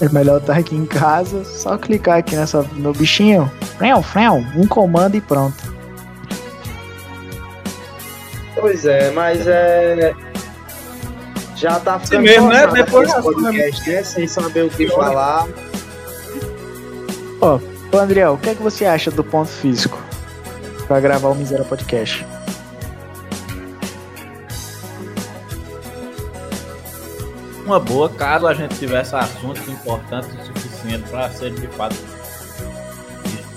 É 0.01 0.09
melhor 0.11 0.41
estar 0.41 0.57
aqui 0.57 0.75
em 0.75 0.85
casa, 0.85 1.45
só 1.45 1.79
clicar 1.79 2.19
aqui 2.19 2.37
nessa, 2.37 2.63
no 2.75 2.93
bichinho, 2.93 3.51
frão, 3.79 4.03
frão, 4.03 4.47
um 4.55 4.67
comando 4.67 5.17
e 5.17 5.21
pronto. 5.21 5.77
Pois 8.55 8.85
é, 8.85 9.11
mas 9.11 9.47
é. 9.47 10.15
Já 11.57 11.81
tá 11.81 11.99
ficando 11.99 12.23
mesmo, 12.23 12.49
né? 12.49 12.67
Depois 12.67 13.13
podcast, 13.15 13.91
né? 13.91 14.03
Sem 14.03 14.29
saber 14.29 14.65
o 14.65 14.71
que 14.71 14.89
falar. 14.89 15.47
Ô 17.41 17.99
Andriel, 17.99 18.35
o 18.35 18.39
que 18.39 18.51
é 18.51 18.55
que 18.55 18.63
você 18.63 18.85
acha 18.85 19.11
do 19.11 19.25
ponto 19.25 19.49
físico 19.49 19.99
pra 20.87 21.01
gravar 21.01 21.29
o 21.29 21.35
Miséria 21.35 21.65
Podcast? 21.65 22.27
Uma 27.65 27.81
boa 27.81 28.11
caso 28.11 28.47
a 28.47 28.53
gente 28.53 28.79
tivesse 28.79 29.17
assuntos 29.17 29.67
importantes 29.67 30.31
o 30.35 30.47
suficiente 30.47 31.09
para 31.09 31.31
ser 31.31 31.53
de 31.55 31.67
fato. 31.69 31.97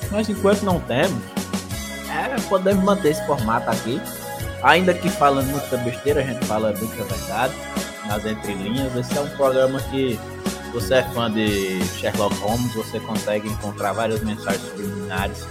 Mas 0.09 0.29
enquanto 0.29 0.63
não 0.63 0.79
temos, 0.79 1.21
é, 2.09 2.39
podemos 2.47 2.83
manter 2.83 3.09
esse 3.09 3.25
formato 3.27 3.69
aqui. 3.69 4.01
Ainda 4.63 4.93
que 4.93 5.09
falando 5.09 5.47
muita 5.47 5.77
besteira, 5.77 6.21
a 6.21 6.23
gente 6.23 6.45
fala 6.45 6.73
muita 6.73 7.03
verdade 7.03 7.53
nas 8.09 8.25
entrelinhas. 8.25 8.93
Esse 8.95 9.17
é 9.17 9.21
um 9.21 9.29
programa 9.29 9.79
que 9.79 10.19
se 10.65 10.71
você 10.73 10.95
é 10.95 11.03
fã 11.03 11.31
de 11.31 11.79
Sherlock 11.85 12.35
Holmes, 12.39 12.73
você 12.73 12.99
consegue 12.99 13.47
encontrar 13.47 13.93
várias 13.93 14.21
mensagens 14.21 14.61
subliminares 14.69 15.47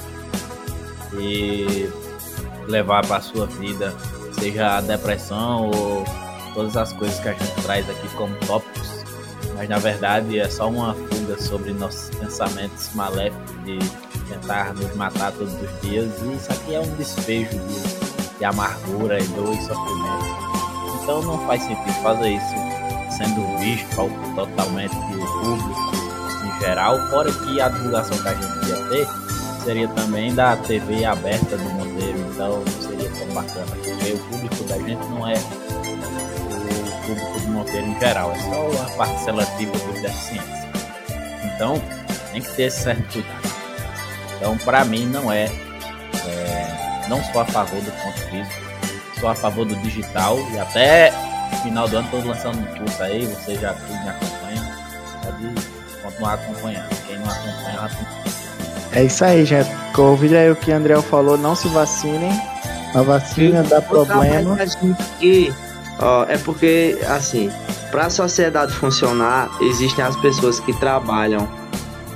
e 1.18 1.88
levar 2.66 3.07
para 3.07 3.21
sua 3.21 3.47
vida, 3.47 3.94
seja 4.33 4.77
a 4.77 4.81
depressão 4.81 5.71
ou 5.71 6.05
todas 6.53 6.77
as 6.77 6.92
coisas 6.92 7.18
que 7.21 7.29
a 7.29 7.33
gente 7.33 7.62
traz 7.62 7.88
aqui 7.88 8.09
como 8.16 8.35
tópicos, 8.47 9.05
mas 9.57 9.68
na 9.68 9.79
verdade 9.79 10.38
é 10.38 10.49
só 10.49 10.68
uma 10.68 10.94
fuga 10.94 11.40
sobre 11.40 11.73
nossos 11.73 12.11
pensamentos 12.16 12.90
maléficos 12.94 13.64
de 13.64 13.79
tentar 14.29 14.75
nos 14.75 14.94
matar 14.94 15.33
todos 15.33 15.55
os 15.55 15.81
dias. 15.81 16.11
E 16.23 16.35
isso 16.35 16.53
aqui 16.53 16.75
é 16.75 16.81
um 16.81 16.94
despejo 16.97 17.59
de, 17.59 18.38
de 18.38 18.44
amargura 18.44 19.18
e 19.18 19.27
dor 19.29 19.55
e 19.55 19.62
sofrimento. 19.62 20.58
Então 21.09 21.23
não 21.23 21.38
faz 21.47 21.62
sentido 21.62 22.03
fazer 22.03 22.33
isso 22.33 22.55
sendo 23.16 23.57
visto 23.57 24.35
totalmente 24.35 24.94
pelo 24.94 25.27
público 25.40 25.90
em 26.44 26.61
geral, 26.61 26.99
fora 27.09 27.33
que 27.33 27.59
a 27.59 27.71
divulgação 27.71 28.18
que 28.18 28.29
a 28.29 28.35
gente 28.35 28.68
ia 28.68 28.77
ter 28.90 29.09
seria 29.64 29.88
também 29.88 30.35
da 30.35 30.55
TV 30.59 31.07
aberta 31.07 31.57
do 31.57 31.64
Monteiro, 31.64 32.18
então 32.31 32.59
não 32.59 32.83
seria 32.83 33.11
tão 33.11 33.27
bacana, 33.29 33.66
porque 33.83 34.12
o 34.12 34.18
público 34.18 34.64
da 34.64 34.79
gente 34.81 35.09
não 35.09 35.27
é 35.27 35.35
o 36.92 37.07
público 37.07 37.40
do 37.40 37.49
Monteiro 37.53 37.87
em 37.87 37.99
geral, 37.99 38.31
é 38.33 38.38
só 38.40 38.83
a 38.83 38.97
parte 38.99 39.25
seletiva 39.25 39.73
dos 39.79 40.03
deficientes. 40.03 40.66
Então, 41.55 41.81
tem 42.33 42.42
que 42.42 42.55
ter 42.55 42.64
esse 42.64 42.83
certo 42.83 43.11
cuidado. 43.14 43.55
Então, 44.37 44.59
para 44.59 44.85
mim, 44.85 45.07
não 45.07 45.33
é, 45.33 45.47
é, 45.47 47.07
Não 47.09 47.25
sou 47.25 47.40
a 47.40 47.47
favor 47.47 47.81
do 47.81 47.90
ponto 47.92 48.21
físico, 48.29 48.67
sou 49.20 49.28
a 49.28 49.35
favor 49.35 49.64
do 49.64 49.76
digital 49.76 50.38
e 50.52 50.59
até 50.59 51.12
final 51.62 51.88
do 51.88 51.96
ano 51.96 52.07
estou 52.07 52.24
lançando 52.24 52.59
um 52.59 52.64
curso 52.76 53.02
aí, 53.02 53.26
você 53.26 53.54
já 53.57 53.72
me 53.72 54.09
acompanha, 54.09 54.76
pode 55.22 55.54
continuar 56.02 56.35
acompanhando. 56.35 56.88
Quem 57.07 57.18
não 57.18 57.31
acompanha, 57.31 57.81
acompanha. 57.81 58.18
É 58.92 59.04
isso 59.04 59.24
aí, 59.24 59.44
gente. 59.44 59.70
Ouviram 59.96 60.38
aí 60.38 60.50
o 60.50 60.57
que 60.57 60.70
o 60.70 60.76
André 60.76 61.00
falou, 61.02 61.37
não 61.37 61.54
se 61.54 61.68
vacinem. 61.68 62.33
A 62.94 63.02
vacina 63.02 63.62
dá 63.62 63.83
problema. 63.83 64.57
E, 65.20 65.52
ó, 65.98 66.24
é 66.24 66.38
porque, 66.38 66.98
assim, 67.09 67.50
para 67.90 68.07
a 68.07 68.11
sociedade 68.11 68.72
funcionar, 68.72 69.50
existem 69.61 70.04
as 70.04 70.16
pessoas 70.16 70.61
que 70.61 70.72
trabalham 70.78 71.48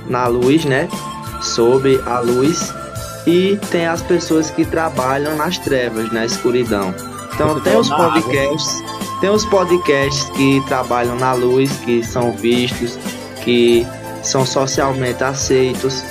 na 0.07 0.27
luz, 0.27 0.65
né? 0.65 0.87
Sob 1.41 2.01
a 2.05 2.19
luz. 2.19 2.73
E 3.25 3.57
tem 3.71 3.87
as 3.87 4.01
pessoas 4.01 4.49
que 4.49 4.65
trabalham 4.65 5.35
nas 5.35 5.57
trevas, 5.57 6.11
na 6.11 6.25
escuridão. 6.25 6.93
Então 7.33 7.59
tem 7.61 7.77
os 7.77 7.89
Na 7.89 7.95
água. 7.95 8.11
podcasts, 8.21 8.83
tem 9.21 9.29
os 9.29 9.45
podcasts 9.45 10.29
que 10.31 10.61
trabalham 10.67 11.15
na 11.15 11.33
luz, 11.33 11.71
que 11.85 12.03
são 12.03 12.31
vistos, 12.33 12.99
que 13.43 13.87
são 14.21 14.45
socialmente 14.45 15.23
aceitos, 15.23 16.03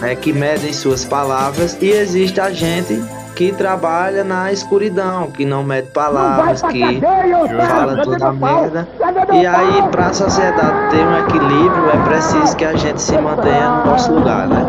né, 0.00 0.14
que 0.14 0.32
medem 0.32 0.72
suas 0.72 1.04
palavras, 1.04 1.76
e 1.80 1.90
existe 1.90 2.40
a 2.40 2.50
gente 2.50 3.02
que 3.36 3.52
trabalha 3.52 4.22
na 4.22 4.52
escuridão, 4.52 5.30
que 5.30 5.44
não 5.44 5.62
mede 5.62 5.88
palavras, 5.88 6.60
que 6.62 7.00
fala 7.00 8.02
toda 8.02 8.32
merda. 8.32 8.88
E 9.32 9.46
aí, 9.46 9.82
para 9.90 10.06
a 10.08 10.12
sociedade 10.12 10.90
ter 10.90 11.04
um 11.06 11.18
equilíbrio, 11.20 11.90
é 11.90 11.96
preciso 12.04 12.54
que 12.56 12.64
a 12.64 12.76
gente 12.76 13.00
se 13.00 13.16
mantenha 13.18 13.68
no 13.70 13.86
nosso 13.92 14.12
lugar, 14.12 14.46
né? 14.46 14.64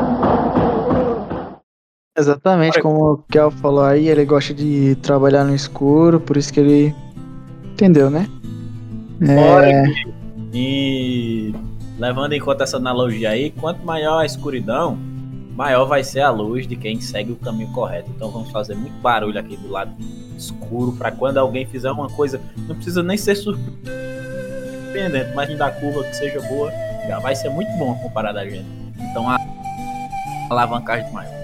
Exatamente, 2.21 2.79
como 2.79 3.13
o 3.13 3.17
Kel 3.29 3.49
falou 3.49 3.83
aí, 3.83 4.07
ele 4.07 4.23
gosta 4.25 4.53
de 4.53 4.95
trabalhar 5.01 5.43
no 5.43 5.55
escuro, 5.55 6.19
por 6.19 6.37
isso 6.37 6.53
que 6.53 6.59
ele. 6.59 6.95
Entendeu, 7.73 8.09
né? 8.11 8.27
Fora 9.25 9.71
É, 9.71 9.83
E 10.53 11.53
levando 11.97 12.33
em 12.33 12.39
conta 12.39 12.63
essa 12.63 12.77
analogia 12.77 13.31
aí, 13.31 13.51
quanto 13.51 13.83
maior 13.83 14.19
a 14.19 14.25
escuridão, 14.25 14.97
maior 15.55 15.85
vai 15.85 16.03
ser 16.03 16.21
a 16.21 16.29
luz 16.29 16.67
de 16.67 16.75
quem 16.75 17.01
segue 17.01 17.31
o 17.31 17.35
caminho 17.35 17.71
correto. 17.71 18.11
Então 18.15 18.29
vamos 18.29 18.51
fazer 18.51 18.75
muito 18.75 18.99
barulho 19.01 19.39
aqui 19.39 19.57
do 19.57 19.69
lado 19.69 19.91
escuro 20.37 20.91
para 20.93 21.11
quando 21.11 21.37
alguém 21.37 21.65
fizer 21.65 21.91
uma 21.91 22.09
coisa, 22.09 22.39
não 22.67 22.75
precisa 22.75 23.01
nem 23.03 23.17
ser 23.17 23.35
surpreendente, 23.35 25.33
mas 25.35 25.57
da 25.57 25.69
curva 25.71 26.03
que 26.03 26.15
seja 26.15 26.41
boa, 26.41 26.71
já 27.07 27.19
vai 27.19 27.35
ser 27.35 27.49
muito 27.49 27.71
bom 27.77 27.95
comparado 27.95 28.39
a 28.39 28.49
gente. 28.49 28.65
Então 28.99 29.29
a 29.29 29.37
alavancagem 30.49 31.11
maior. 31.11 31.40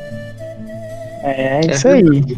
É 1.32 1.62
isso 1.72 1.88
aí. 1.88 2.38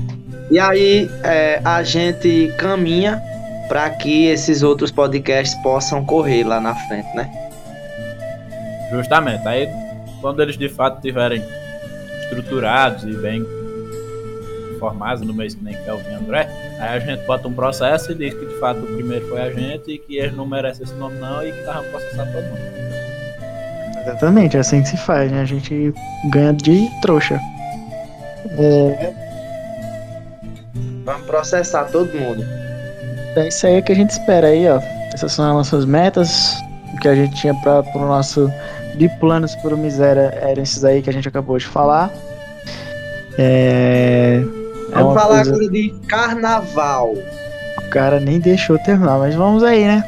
E 0.51 0.59
aí, 0.59 1.09
é, 1.23 1.61
a 1.63 1.83
gente 1.83 2.51
caminha 2.57 3.21
para 3.67 3.89
que 3.91 4.25
esses 4.25 4.63
outros 4.63 4.89
podcasts 4.91 5.55
possam 5.61 6.03
correr 6.03 6.43
lá 6.43 6.59
na 6.59 6.73
frente, 6.73 7.07
né? 7.15 7.29
Justamente. 8.91 9.47
Aí 9.47 9.69
quando 10.21 10.41
eles 10.41 10.57
de 10.57 10.67
fato 10.67 10.95
estiverem 10.95 11.41
estruturados 12.23 13.03
e 13.03 13.13
bem 13.17 13.45
formados 14.79 15.25
no 15.25 15.33
mês 15.33 15.55
que 15.55 15.63
nem 15.63 15.75
Kelvin 15.83 16.09
e 16.09 16.13
André, 16.15 16.49
aí 16.79 16.97
a 16.97 16.99
gente 16.99 17.25
bota 17.25 17.47
um 17.47 17.53
processo 17.53 18.11
e 18.11 18.15
diz 18.15 18.33
que 18.33 18.45
de 18.45 18.59
fato 18.59 18.79
o 18.79 18.95
primeiro 18.95 19.27
foi 19.27 19.41
a 19.41 19.51
gente 19.51 19.91
e 19.91 19.97
que 19.97 20.17
eles 20.17 20.35
não 20.35 20.45
merecem 20.45 20.83
esse 20.83 20.93
nome 20.95 21.19
não 21.19 21.45
e 21.45 21.51
que 21.51 21.61
tava 21.63 21.83
processar 21.83 22.25
todo 22.25 22.43
mundo. 22.43 22.79
Exatamente, 24.01 24.55
é 24.55 24.61
assim 24.61 24.81
que 24.81 24.89
se 24.89 24.97
faz, 24.97 25.31
né? 25.31 25.41
A 25.41 25.45
gente 25.45 25.93
ganha 26.31 26.53
de 26.53 26.87
trouxa. 27.01 27.39
É, 28.57 29.13
Vamos 31.05 31.25
processar 31.25 31.85
todo 31.85 32.13
mundo. 32.17 32.43
é 33.35 33.47
isso 33.47 33.65
aí 33.65 33.81
que 33.81 33.91
a 33.91 33.95
gente 33.95 34.11
espera 34.11 34.47
aí, 34.47 34.67
ó. 34.69 34.79
Essas 35.13 35.31
são 35.31 35.45
as 35.47 35.53
nossas 35.55 35.85
metas. 35.85 36.55
O 36.93 36.99
que 36.99 37.07
a 37.07 37.15
gente 37.15 37.35
tinha 37.35 37.53
para 37.55 37.83
o 37.95 37.99
nosso 37.99 38.51
de 38.95 39.07
planos 39.19 39.55
para 39.57 39.73
o 39.73 39.77
Miséria 39.77 40.37
eram 40.41 40.61
esses 40.61 40.83
aí 40.83 41.01
que 41.01 41.09
a 41.09 41.13
gente 41.13 41.27
acabou 41.27 41.57
de 41.57 41.65
falar. 41.65 42.11
É, 43.37 44.41
é 44.41 44.93
Vamos 44.93 45.13
uma 45.13 45.19
falar 45.19 45.35
coisa- 45.45 45.51
agora 45.55 45.69
de 45.71 45.89
carnaval. 46.07 47.13
O 47.77 47.89
cara 47.89 48.19
nem 48.19 48.39
deixou 48.39 48.77
terminar, 48.79 49.17
mas 49.17 49.33
vamos 49.35 49.63
aí, 49.63 49.85
né? 49.85 50.03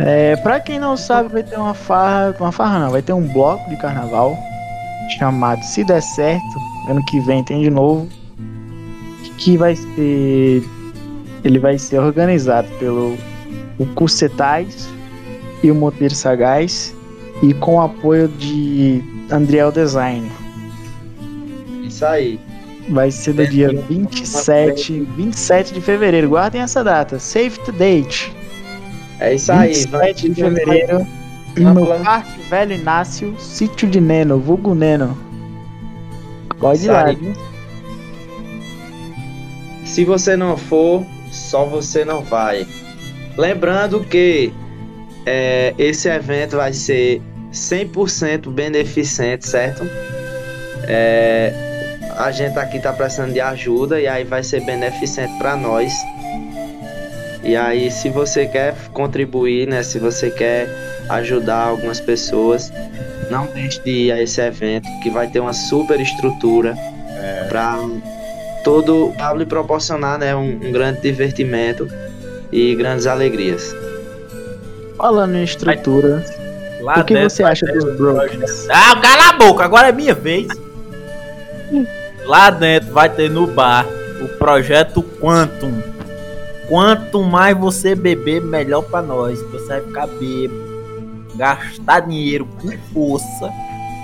É, 0.00 0.36
pra 0.36 0.60
quem 0.60 0.78
não 0.78 0.96
sabe, 0.96 1.28
vai 1.28 1.42
ter 1.42 1.56
uma 1.56 1.74
farra. 1.74 2.34
Uma 2.38 2.52
farra 2.52 2.78
não, 2.80 2.90
vai 2.90 3.02
ter 3.02 3.12
um 3.12 3.26
bloco 3.26 3.68
de 3.70 3.76
carnaval 3.76 4.36
chamado 5.18 5.62
Se 5.64 5.84
Der 5.84 6.02
Certo. 6.02 6.42
Ano 6.88 7.04
que 7.06 7.20
vem 7.20 7.42
tem 7.42 7.62
de 7.62 7.70
novo. 7.70 8.08
Que 9.38 9.56
vai 9.56 9.76
ser. 9.76 10.62
Ele 11.42 11.58
vai 11.58 11.78
ser 11.78 11.98
organizado 11.98 12.68
pelo 12.78 13.16
o 13.78 13.86
Cursetais 13.94 14.88
e 15.62 15.70
o 15.70 15.74
Monteiro 15.74 16.14
Sagaz. 16.14 16.94
E 17.42 17.52
com 17.54 17.76
o 17.76 17.80
apoio 17.80 18.28
de 18.28 19.02
Andriel 19.30 19.72
Design. 19.72 20.30
Isso 21.82 22.04
aí. 22.04 22.38
Vai 22.88 23.10
ser 23.10 23.34
no 23.34 23.46
dia 23.46 23.70
27, 23.88 25.06
27 25.16 25.74
de 25.74 25.80
fevereiro. 25.80 26.28
Guardem 26.28 26.60
essa 26.60 26.84
data. 26.84 27.18
Save 27.18 27.58
the 27.60 27.72
date. 27.72 28.32
É 29.20 29.34
isso 29.34 29.50
aí. 29.50 29.68
27 29.68 30.28
de 30.28 30.34
fevereiro. 30.34 31.06
Lá. 31.56 32.04
Parque 32.04 32.42
Velho 32.48 32.72
Inácio, 32.72 33.34
Sítio 33.38 33.88
de 33.88 34.00
Neno, 34.00 34.38
vulgo 34.38 34.74
Neno. 34.74 35.16
Pode 36.58 36.84
ir 36.84 36.90
lá. 36.90 37.04
viu? 37.12 37.32
Se 39.84 40.04
você 40.04 40.36
não 40.36 40.56
for, 40.56 41.04
só 41.30 41.64
você 41.64 42.04
não 42.04 42.22
vai. 42.22 42.66
Lembrando 43.36 44.00
que 44.00 44.52
é, 45.26 45.74
esse 45.78 46.08
evento 46.08 46.56
vai 46.56 46.72
ser 46.72 47.22
100% 47.52 48.50
beneficente, 48.50 49.46
certo? 49.46 49.84
É, 50.86 51.98
a 52.16 52.30
gente 52.30 52.58
aqui 52.58 52.78
tá 52.80 52.92
precisando 52.92 53.32
de 53.32 53.40
ajuda 53.40 54.00
e 54.00 54.06
aí 54.06 54.24
vai 54.24 54.42
ser 54.42 54.64
beneficente 54.64 55.36
para 55.38 55.56
nós. 55.56 55.92
E 57.42 57.56
aí, 57.56 57.90
se 57.90 58.08
você 58.08 58.46
quer 58.46 58.74
contribuir, 58.92 59.68
né? 59.68 59.82
Se 59.82 59.98
você 59.98 60.30
quer 60.30 60.93
ajudar 61.08 61.68
algumas 61.68 62.00
pessoas, 62.00 62.72
não 63.30 63.46
deixe 63.46 63.80
de 63.80 63.90
ir 63.90 64.12
a 64.12 64.22
esse 64.22 64.40
evento 64.40 64.88
que 65.02 65.10
vai 65.10 65.26
ter 65.28 65.40
uma 65.40 65.52
super 65.52 66.00
estrutura 66.00 66.74
para 67.48 67.78
todo 68.62 69.12
para 69.16 69.34
lhe 69.34 69.46
proporcionar 69.46 70.18
né, 70.18 70.34
um, 70.34 70.60
um 70.62 70.72
grande 70.72 71.00
divertimento 71.00 71.88
e 72.50 72.74
grandes 72.74 73.06
alegrias. 73.06 73.74
Falando 74.96 75.36
em 75.36 75.44
estrutura, 75.44 76.24
Lá 76.84 77.00
o 77.00 77.04
que 77.04 77.14
dentro 77.14 77.30
você 77.30 77.42
acha 77.42 77.64
dos 77.66 77.96
Brokens? 77.96 78.68
Ah, 78.68 78.94
cala 79.00 79.30
a 79.30 79.32
boca, 79.32 79.64
agora 79.64 79.88
é 79.88 79.92
minha 79.92 80.14
vez. 80.14 80.46
Lá 82.26 82.50
dentro 82.50 82.92
vai 82.92 83.08
ter 83.08 83.30
no 83.30 83.46
bar 83.46 83.86
o 84.20 84.28
projeto 84.38 85.02
Quantum. 85.02 85.82
Quanto 86.68 87.22
mais 87.22 87.56
você 87.56 87.94
beber, 87.94 88.42
melhor 88.42 88.82
pra 88.82 89.00
nós. 89.00 89.40
Você 89.50 89.66
vai 89.66 89.80
ficar 89.80 90.06
bêbado, 90.06 90.63
gastar 91.36 92.00
dinheiro 92.00 92.46
com 92.60 92.70
força. 92.92 93.52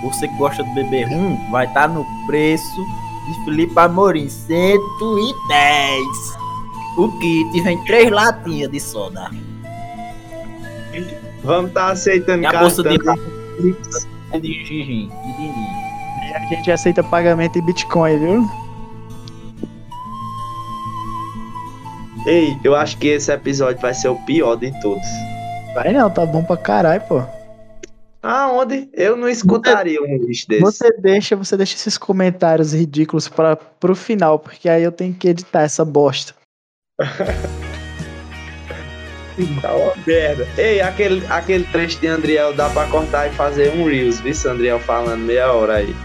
Você 0.03 0.27
que 0.27 0.35
gosta 0.37 0.63
de 0.63 0.73
beber 0.73 1.07
rum, 1.09 1.37
vai 1.51 1.67
estar 1.67 1.87
no 1.87 2.03
preço 2.25 2.85
de 3.27 3.45
Felipe 3.45 3.79
Amorim, 3.79 4.27
110. 4.27 6.01
O 6.97 7.07
kit 7.19 7.61
vem 7.61 7.77
três 7.85 8.09
latinhas 8.11 8.71
de 8.71 8.79
soda. 8.79 9.29
Vamos 11.43 11.69
estar 11.69 11.91
aceitando 11.91 12.43
E 12.43 12.45
a 12.45 12.59
bolsa 12.59 12.83
de 12.83 12.97
cartão. 12.99 13.25
de 14.39 14.65
gingim, 14.65 15.09
de. 15.37 15.43
E 16.29 16.33
a 16.33 16.39
gente 16.49 16.71
aceita 16.71 17.03
pagamento 17.03 17.57
em 17.59 17.61
Bitcoin, 17.61 18.17
viu? 18.19 18.49
Ei, 22.25 22.57
eu 22.63 22.75
acho 22.75 22.97
que 22.97 23.07
esse 23.07 23.31
episódio 23.31 23.81
vai 23.81 23.93
ser 23.93 24.09
o 24.09 24.15
pior 24.15 24.55
de 24.55 24.71
todos. 24.81 25.01
Vai 25.73 25.93
não, 25.93 26.09
tá 26.09 26.25
bom 26.25 26.43
pra 26.43 26.57
caralho, 26.57 27.01
pô. 27.07 27.23
Aonde? 28.21 28.89
Eu 28.93 29.15
não 29.17 29.27
escutaria 29.27 30.01
um 30.01 30.17
lixo 30.17 30.47
desse. 30.47 30.61
Você 30.61 30.91
deixa, 30.99 31.35
você 31.35 31.57
deixa 31.57 31.75
esses 31.75 31.97
comentários 31.97 32.73
ridículos 32.73 33.27
para 33.27 33.55
pro 33.55 33.95
final, 33.95 34.37
porque 34.37 34.69
aí 34.69 34.83
eu 34.83 34.91
tenho 34.91 35.13
que 35.13 35.27
editar 35.29 35.61
essa 35.61 35.83
bosta. 35.83 36.33
Tá 39.61 39.73
uma 39.73 39.93
merda. 40.05 40.47
Ei, 40.57 40.81
aquele, 40.81 41.25
aquele 41.27 41.63
trecho 41.65 41.99
de 41.99 42.07
Andriel 42.07 42.53
dá 42.53 42.69
pra 42.69 42.85
cortar 42.87 43.27
e 43.27 43.31
fazer 43.31 43.73
um 43.75 43.85
Reels, 43.85 44.19
viu? 44.19 44.35
Se 44.35 44.47
Andriel 44.47 44.79
falando 44.79 45.21
meia 45.21 45.51
hora 45.51 45.75
aí. 45.75 45.95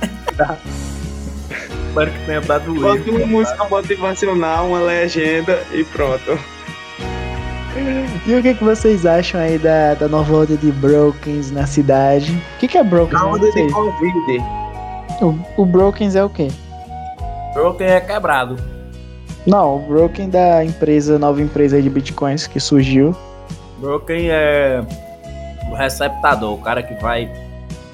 Espero 1.88 2.10
que 2.10 2.26
tenha 2.26 2.40
dado 2.40 2.74
Bota 2.74 3.10
uma 3.10 3.26
música 3.26 3.64
motivacional, 3.64 4.68
uma 4.68 4.80
legenda 4.80 5.62
e 5.72 5.84
pronto. 5.84 6.38
E 8.26 8.34
o 8.34 8.42
que, 8.42 8.54
que 8.54 8.64
vocês 8.64 9.06
acham 9.06 9.40
aí 9.40 9.58
da, 9.58 9.94
da 9.94 10.08
nova 10.08 10.36
onda 10.36 10.56
de 10.56 10.70
Brokens 10.72 11.50
na 11.50 11.66
cidade? 11.66 12.32
O 12.56 12.58
que, 12.58 12.68
que 12.68 12.76
é 12.76 12.84
Brokens? 12.84 13.20
Não 13.20 13.32
onda 13.32 13.50
de 13.50 13.72
Covid. 13.72 14.44
O, 15.20 15.62
o 15.62 15.66
Brokens 15.66 16.14
é 16.14 16.22
o 16.22 16.28
quê? 16.28 16.48
Broken 17.54 17.86
é 17.88 18.00
quebrado. 18.00 18.56
Não, 19.46 19.76
o 19.76 19.78
Broken 19.80 20.28
da 20.28 20.64
empresa, 20.64 21.18
nova 21.18 21.40
empresa 21.40 21.80
de 21.80 21.90
bitcoins 21.90 22.46
que 22.46 22.60
surgiu. 22.60 23.16
Broken 23.78 24.28
é 24.30 24.84
o 25.70 25.74
receptador, 25.74 26.54
o 26.54 26.58
cara 26.58 26.82
que 26.82 26.94
vai 27.02 27.30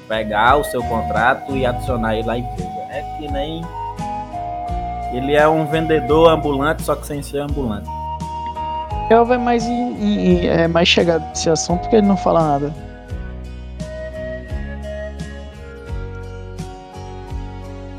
pegar 0.07 0.57
o 0.57 0.63
seu 0.63 0.83
contrato 0.83 1.55
e 1.55 1.65
adicionar 1.65 2.15
ele 2.15 2.29
à 2.29 2.37
empresa. 2.37 2.69
É 2.89 3.01
que 3.17 3.31
nem. 3.31 3.61
Ele 5.13 5.33
é 5.33 5.47
um 5.47 5.65
vendedor 5.65 6.29
ambulante, 6.29 6.83
só 6.83 6.95
que 6.95 7.07
sem 7.07 7.23
ser 7.23 7.39
ambulante. 7.39 7.89
Eu 9.09 9.25
vai 9.25 9.37
mais 9.37 9.65
em, 9.65 9.71
em- 9.71 10.19
em- 10.43 10.47
é 10.47 10.67
mais 10.67 10.87
chegado 10.87 11.23
nesse 11.29 11.49
assunto 11.49 11.81
porque 11.81 11.97
ele 11.97 12.07
não 12.07 12.17
fala 12.17 12.41
nada. 12.53 12.73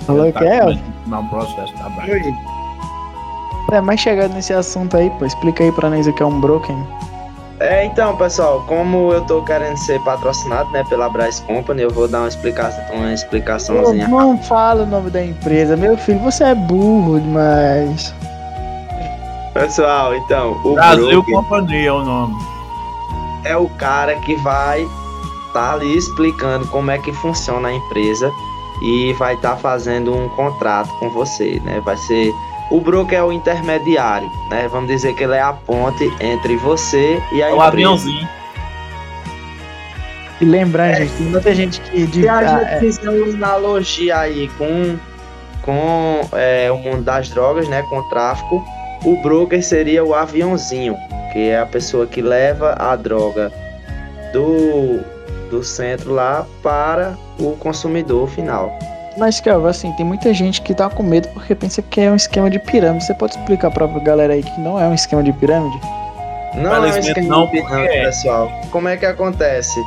Falou 0.01 0.33
que 0.33 0.45
é? 0.45 0.61
Não, 1.07 1.27
processo 1.29 1.73
tá. 1.75 1.90
É 3.73 3.81
mais 3.81 4.01
chegado 4.01 4.33
nesse 4.35 4.53
assunto 4.53 4.97
aí, 4.97 5.11
pô. 5.19 5.25
Explica 5.27 5.64
aí 5.64 5.73
pra 5.73 5.90
nós 5.90 6.07
o 6.07 6.12
que 6.12 6.23
é 6.23 6.27
um 6.27 6.40
Broken. 6.40 6.77
É, 7.59 7.85
então, 7.87 8.14
pessoal, 8.16 8.62
como 8.69 9.12
eu 9.12 9.23
tô 9.23 9.42
querendo 9.42 9.77
ser 9.79 9.99
patrocinado, 10.03 10.71
né, 10.73 10.85
pela 10.90 11.09
Bryce 11.09 11.42
Company, 11.42 11.83
eu 11.83 11.90
vou 11.90 12.07
dar 12.07 12.19
uma 12.21 12.29
explicação, 12.29 12.85
uma 12.92 13.07
Pô, 13.07 13.09
explicaçãozinha. 13.09 14.07
não 14.09 14.37
fala 14.38 14.83
o 14.83 14.87
nome 14.87 15.11
da 15.11 15.25
empresa. 15.25 15.75
Meu 15.77 15.97
filho, 15.97 16.19
você 16.21 16.45
é 16.45 16.55
burro 16.55 17.19
demais. 17.19 18.14
Pessoal, 19.61 20.14
então, 20.14 20.61
o 20.64 20.75
Brasil 20.75 21.23
Broken 21.23 21.35
Companhia 21.35 21.88
é 21.88 21.92
o 21.92 22.03
nome. 22.05 22.35
é 23.45 23.57
o 23.57 23.69
cara 23.71 24.14
que 24.16 24.35
vai 24.37 24.87
tá 25.53 25.73
ali 25.73 25.97
explicando 25.97 26.66
como 26.69 26.90
é 26.90 26.99
que 26.99 27.12
funciona 27.14 27.69
a 27.69 27.73
empresa 27.73 28.31
e 28.83 29.12
vai 29.14 29.35
estar 29.35 29.57
fazendo 29.57 30.14
um 30.14 30.29
contrato 30.31 30.90
com 30.99 31.09
você, 31.09 31.59
né? 31.64 31.81
Vai 31.85 31.97
ser 31.97 32.31
o 32.71 32.81
broker 32.81 33.19
é 33.19 33.23
o 33.23 33.33
intermediário, 33.33 34.29
né? 34.51 34.69
Vamos 34.69 34.88
dizer 34.88 35.14
que 35.14 35.25
ele 35.25 35.35
é 35.35 35.40
a 35.40 35.53
ponte 35.53 36.12
entre 36.21 36.57
você 36.57 37.23
e 37.33 37.42
a 37.42 37.47
É 37.49 37.53
o 37.53 37.55
empresa. 37.55 37.66
aviãozinho. 37.69 38.29
E 40.40 40.45
lembrando, 40.45 40.97
gente, 40.97 41.12
tem 41.14 41.27
muita 41.29 41.55
gente 41.55 41.81
que. 41.81 42.07
De, 42.07 42.21
Se 42.21 42.29
a 42.29 42.59
gente 42.59 42.71
é, 42.75 42.79
fizer 42.81 43.09
uma 43.09 43.47
analogia 43.47 44.19
aí 44.19 44.51
com, 44.59 44.99
com 45.62 46.21
é, 46.33 46.71
o 46.71 46.77
mundo 46.77 47.03
das 47.03 47.31
drogas, 47.31 47.66
né? 47.69 47.83
Com 47.88 48.01
o 48.01 48.03
tráfico, 48.11 48.62
o 49.07 49.16
broker 49.23 49.62
seria 49.62 50.05
o 50.05 50.12
aviãozinho, 50.12 50.97
que 51.33 51.49
é 51.49 51.61
a 51.61 51.64
pessoa 51.64 52.07
que 52.07 52.21
leva 52.21 52.75
a 52.77 52.97
droga 52.97 53.53
do, 54.33 55.01
do 55.49 55.62
centro 55.62 56.12
lá 56.12 56.45
para 56.61 57.16
o 57.38 57.53
consumidor 57.53 58.29
final. 58.29 58.77
Mas, 59.16 59.40
Kelvin, 59.40 59.69
assim, 59.69 59.92
tem 59.92 60.05
muita 60.05 60.35
gente 60.35 60.61
que 60.61 60.75
tá 60.75 60.90
com 60.90 61.03
medo 61.03 61.29
porque 61.29 61.55
pensa 61.55 61.81
que 61.81 62.01
é 62.01 62.11
um 62.11 62.16
esquema 62.16 62.51
de 62.51 62.59
pirâmide. 62.59 63.07
Você 63.07 63.14
pode 63.14 63.38
explicar 63.38 63.71
pra 63.71 63.87
galera 63.87 64.35
aí 64.35 64.42
que 64.42 64.61
não 64.61 64.79
é 64.79 64.87
um 64.88 64.95
esquema 64.95 65.23
de 65.23 65.33
pirâmide? 65.33 65.81
Não 66.57 66.75
é 66.75 66.81
um 66.81 66.87
esquema 66.87 67.29
não, 67.29 67.47
de 67.47 67.53
pirâmide, 67.53 67.87
porque- 67.87 68.01
pessoal. 68.01 68.51
Como 68.71 68.88
é 68.88 68.97
que 68.97 69.07
acontece? 69.07 69.81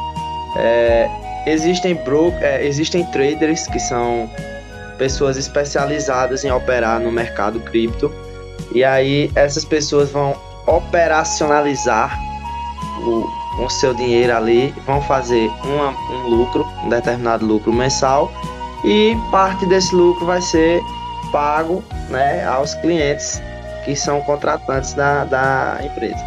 É, 0.58 1.10
existem 1.46 1.94
bro 1.94 2.34
é, 2.42 2.66
existem 2.66 3.04
traders 3.06 3.68
que 3.68 3.80
são 3.80 4.30
pessoas 4.98 5.38
especializadas 5.38 6.44
em 6.44 6.52
operar 6.52 7.00
no 7.00 7.12
mercado 7.12 7.60
cripto. 7.60 8.12
E 8.74 8.84
aí 8.84 9.32
essas 9.36 9.66
pessoas 9.66 10.12
vão 10.12 10.36
operacionalizar 10.68 12.18
o, 13.02 13.28
o 13.64 13.70
seu 13.70 13.94
dinheiro 13.94 14.36
ali, 14.36 14.74
vão 14.86 15.02
fazer 15.02 15.50
uma, 15.64 15.90
um 16.12 16.28
lucro, 16.28 16.68
um 16.84 16.90
determinado 16.90 17.46
lucro 17.46 17.74
mensal, 17.74 18.32
e 18.84 19.18
parte 19.32 19.66
desse 19.66 19.94
lucro 19.94 20.26
vai 20.26 20.42
ser 20.42 20.82
pago 21.32 21.84
né, 22.10 22.46
aos 22.46 22.74
clientes 22.76 23.42
que 23.86 23.96
são 23.96 24.22
contratantes 24.22 24.94
da, 24.94 25.26
da 25.26 25.80
empresa. 25.84 26.24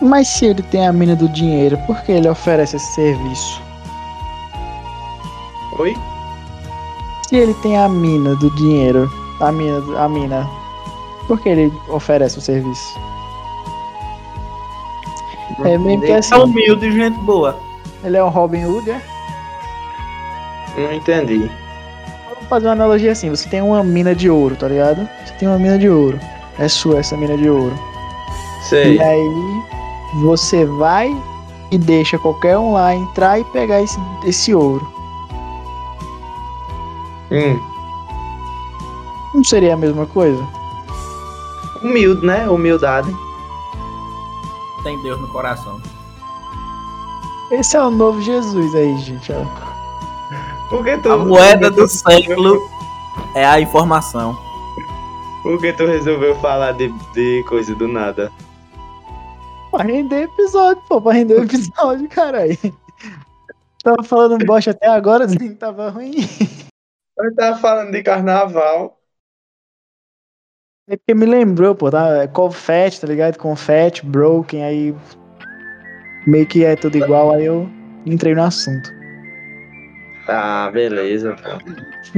Mas 0.00 0.28
se 0.28 0.46
ele 0.46 0.62
tem 0.62 0.86
a 0.86 0.92
mina 0.92 1.14
do 1.14 1.28
dinheiro, 1.28 1.76
por 1.86 2.00
que 2.02 2.12
ele 2.12 2.28
oferece 2.28 2.76
esse 2.76 2.94
serviço? 2.94 3.60
Oi? 5.78 5.94
Se 7.28 7.36
ele 7.36 7.54
tem 7.54 7.76
a 7.76 7.88
mina 7.88 8.34
do 8.36 8.50
dinheiro, 8.56 9.10
a 9.40 9.52
mina, 9.52 10.02
a 10.02 10.08
mina, 10.08 10.50
por 11.30 11.40
que 11.40 11.48
ele 11.48 11.72
oferece 11.88 12.38
o 12.38 12.40
serviço? 12.40 12.98
É 15.64 15.78
meio 15.78 16.00
que 16.00 16.10
assim, 16.10 16.34
É 16.34 16.38
humilde 16.38 16.86
e 16.86 16.92
gente 16.92 17.20
boa. 17.20 17.56
ele 18.02 18.16
é 18.16 18.24
um 18.24 18.28
Robin 18.28 18.64
Hood, 18.64 18.90
é? 18.90 19.00
Não 20.76 20.92
entendi. 20.92 21.48
Vamos 22.28 22.48
fazer 22.48 22.66
uma 22.66 22.72
analogia 22.72 23.12
assim, 23.12 23.30
você 23.30 23.48
tem 23.48 23.62
uma 23.62 23.84
mina 23.84 24.12
de 24.12 24.28
ouro, 24.28 24.56
tá 24.56 24.66
ligado? 24.66 25.08
Você 25.24 25.34
tem 25.34 25.46
uma 25.46 25.56
mina 25.56 25.78
de 25.78 25.88
ouro. 25.88 26.18
É 26.58 26.66
sua 26.66 26.98
essa 26.98 27.16
mina 27.16 27.36
de 27.36 27.48
ouro. 27.48 27.78
Sei. 28.68 28.96
E 28.96 29.00
aí 29.00 29.62
você 30.22 30.66
vai 30.66 31.16
e 31.70 31.78
deixa 31.78 32.18
qualquer 32.18 32.58
um 32.58 32.72
lá 32.72 32.92
entrar 32.92 33.38
e 33.38 33.44
pegar 33.44 33.80
esse, 33.80 34.00
esse 34.26 34.52
ouro. 34.52 34.84
Hum. 37.30 37.60
Não 39.32 39.44
seria 39.44 39.74
a 39.74 39.76
mesma 39.76 40.06
coisa? 40.06 40.59
Humilde, 41.82 42.24
né? 42.26 42.48
Humildade. 42.48 43.14
Tem 44.82 45.00
Deus 45.02 45.20
no 45.20 45.28
coração. 45.28 45.80
Esse 47.50 47.76
é 47.76 47.82
o 47.82 47.90
novo 47.90 48.20
Jesus 48.22 48.74
aí, 48.74 48.96
gente. 48.98 49.32
ó. 49.32 49.44
Por 50.68 50.84
que 50.84 50.96
tu, 50.98 51.10
A 51.10 51.18
moeda 51.18 51.70
do 51.70 51.86
século 51.88 52.60
é 53.34 53.44
a 53.44 53.60
informação. 53.60 54.38
Por 55.42 55.58
que 55.60 55.72
tu 55.72 55.84
resolveu 55.86 56.36
falar 56.36 56.72
de, 56.72 56.88
de 57.12 57.44
coisa 57.48 57.74
do 57.74 57.88
nada? 57.88 58.30
Pra 59.70 59.82
render 59.82 60.24
episódio, 60.24 60.82
pô, 60.88 61.00
pra 61.00 61.12
render 61.12 61.34
o 61.40 61.44
episódio, 61.44 62.08
caralho. 62.08 62.56
Tava 63.82 64.02
falando 64.04 64.44
bosta 64.44 64.72
até 64.72 64.86
agora, 64.88 65.26
que 65.26 65.50
tava 65.50 65.90
ruim. 65.90 66.12
Eu 67.18 67.34
tava 67.34 67.56
falando 67.58 67.90
de 67.90 68.02
carnaval. 68.02 68.99
É 70.90 70.96
porque 70.96 71.14
me 71.14 71.24
lembrou, 71.24 71.72
pô, 71.72 71.88
tá? 71.88 72.24
É 72.24 72.26
confete, 72.26 73.00
tá 73.00 73.06
ligado? 73.06 73.38
Confete, 73.38 74.04
broken, 74.04 74.64
aí. 74.64 74.94
Meio 76.26 76.44
que 76.48 76.64
é 76.64 76.74
tudo 76.74 76.98
igual, 76.98 77.32
aí 77.32 77.44
eu 77.44 77.70
entrei 78.04 78.34
no 78.34 78.42
assunto. 78.42 78.92
Ah, 80.26 80.68
beleza, 80.72 81.36
pô. 81.36 81.50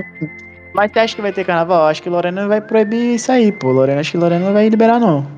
Mas 0.72 0.90
você 0.90 1.00
acha 1.00 1.14
que 1.14 1.20
vai 1.20 1.34
ter 1.34 1.44
carnaval? 1.44 1.86
Acho 1.86 2.02
que 2.02 2.08
Lorena 2.08 2.48
vai 2.48 2.62
proibir 2.62 3.16
isso 3.16 3.30
aí, 3.30 3.52
pô. 3.52 3.70
Lorena, 3.72 4.00
acho 4.00 4.12
que 4.12 4.16
Lorena 4.16 4.46
não 4.46 4.54
vai 4.54 4.66
liberar, 4.70 4.98
não. 4.98 5.30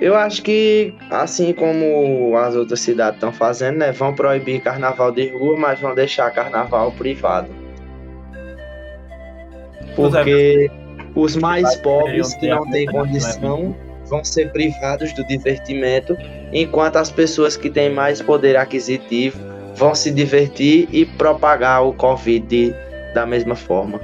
Eu 0.00 0.16
acho 0.16 0.42
que, 0.42 0.92
assim 1.08 1.52
como 1.52 2.36
as 2.36 2.56
outras 2.56 2.80
cidades 2.80 3.14
estão 3.14 3.32
fazendo, 3.32 3.78
né? 3.78 3.92
Vão 3.92 4.12
proibir 4.12 4.60
carnaval 4.60 5.12
de 5.12 5.28
rua, 5.28 5.56
mas 5.56 5.78
vão 5.78 5.94
deixar 5.94 6.28
carnaval 6.32 6.90
privado. 6.90 7.48
Porque 9.94 10.68
os 11.14 11.36
mais 11.36 11.76
pobres 11.76 12.34
que 12.34 12.48
não 12.48 12.68
têm 12.70 12.86
condição 12.86 13.74
vão 14.06 14.24
ser 14.24 14.50
privados 14.50 15.12
do 15.12 15.24
divertimento, 15.26 16.16
enquanto 16.52 16.96
as 16.96 17.10
pessoas 17.10 17.56
que 17.56 17.70
têm 17.70 17.90
mais 17.90 18.20
poder 18.20 18.56
aquisitivo 18.56 19.38
vão 19.74 19.94
se 19.94 20.10
divertir 20.10 20.88
e 20.92 21.06
propagar 21.06 21.84
o 21.84 21.92
Covid 21.92 22.74
da 23.14 23.24
mesma 23.24 23.54
forma. 23.54 24.00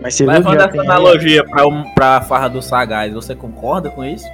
Mas 0.00 0.16
que 0.16 0.24
Levando 0.24 0.56
essa 0.56 0.68
tem 0.68 0.80
analogia 0.80 1.44
pra, 1.44 1.66
um, 1.66 1.84
pra 1.94 2.20
farra 2.20 2.48
do 2.48 2.60
Sagaz, 2.60 3.14
você 3.14 3.34
concorda 3.34 3.88
com 3.90 4.04
isso? 4.04 4.26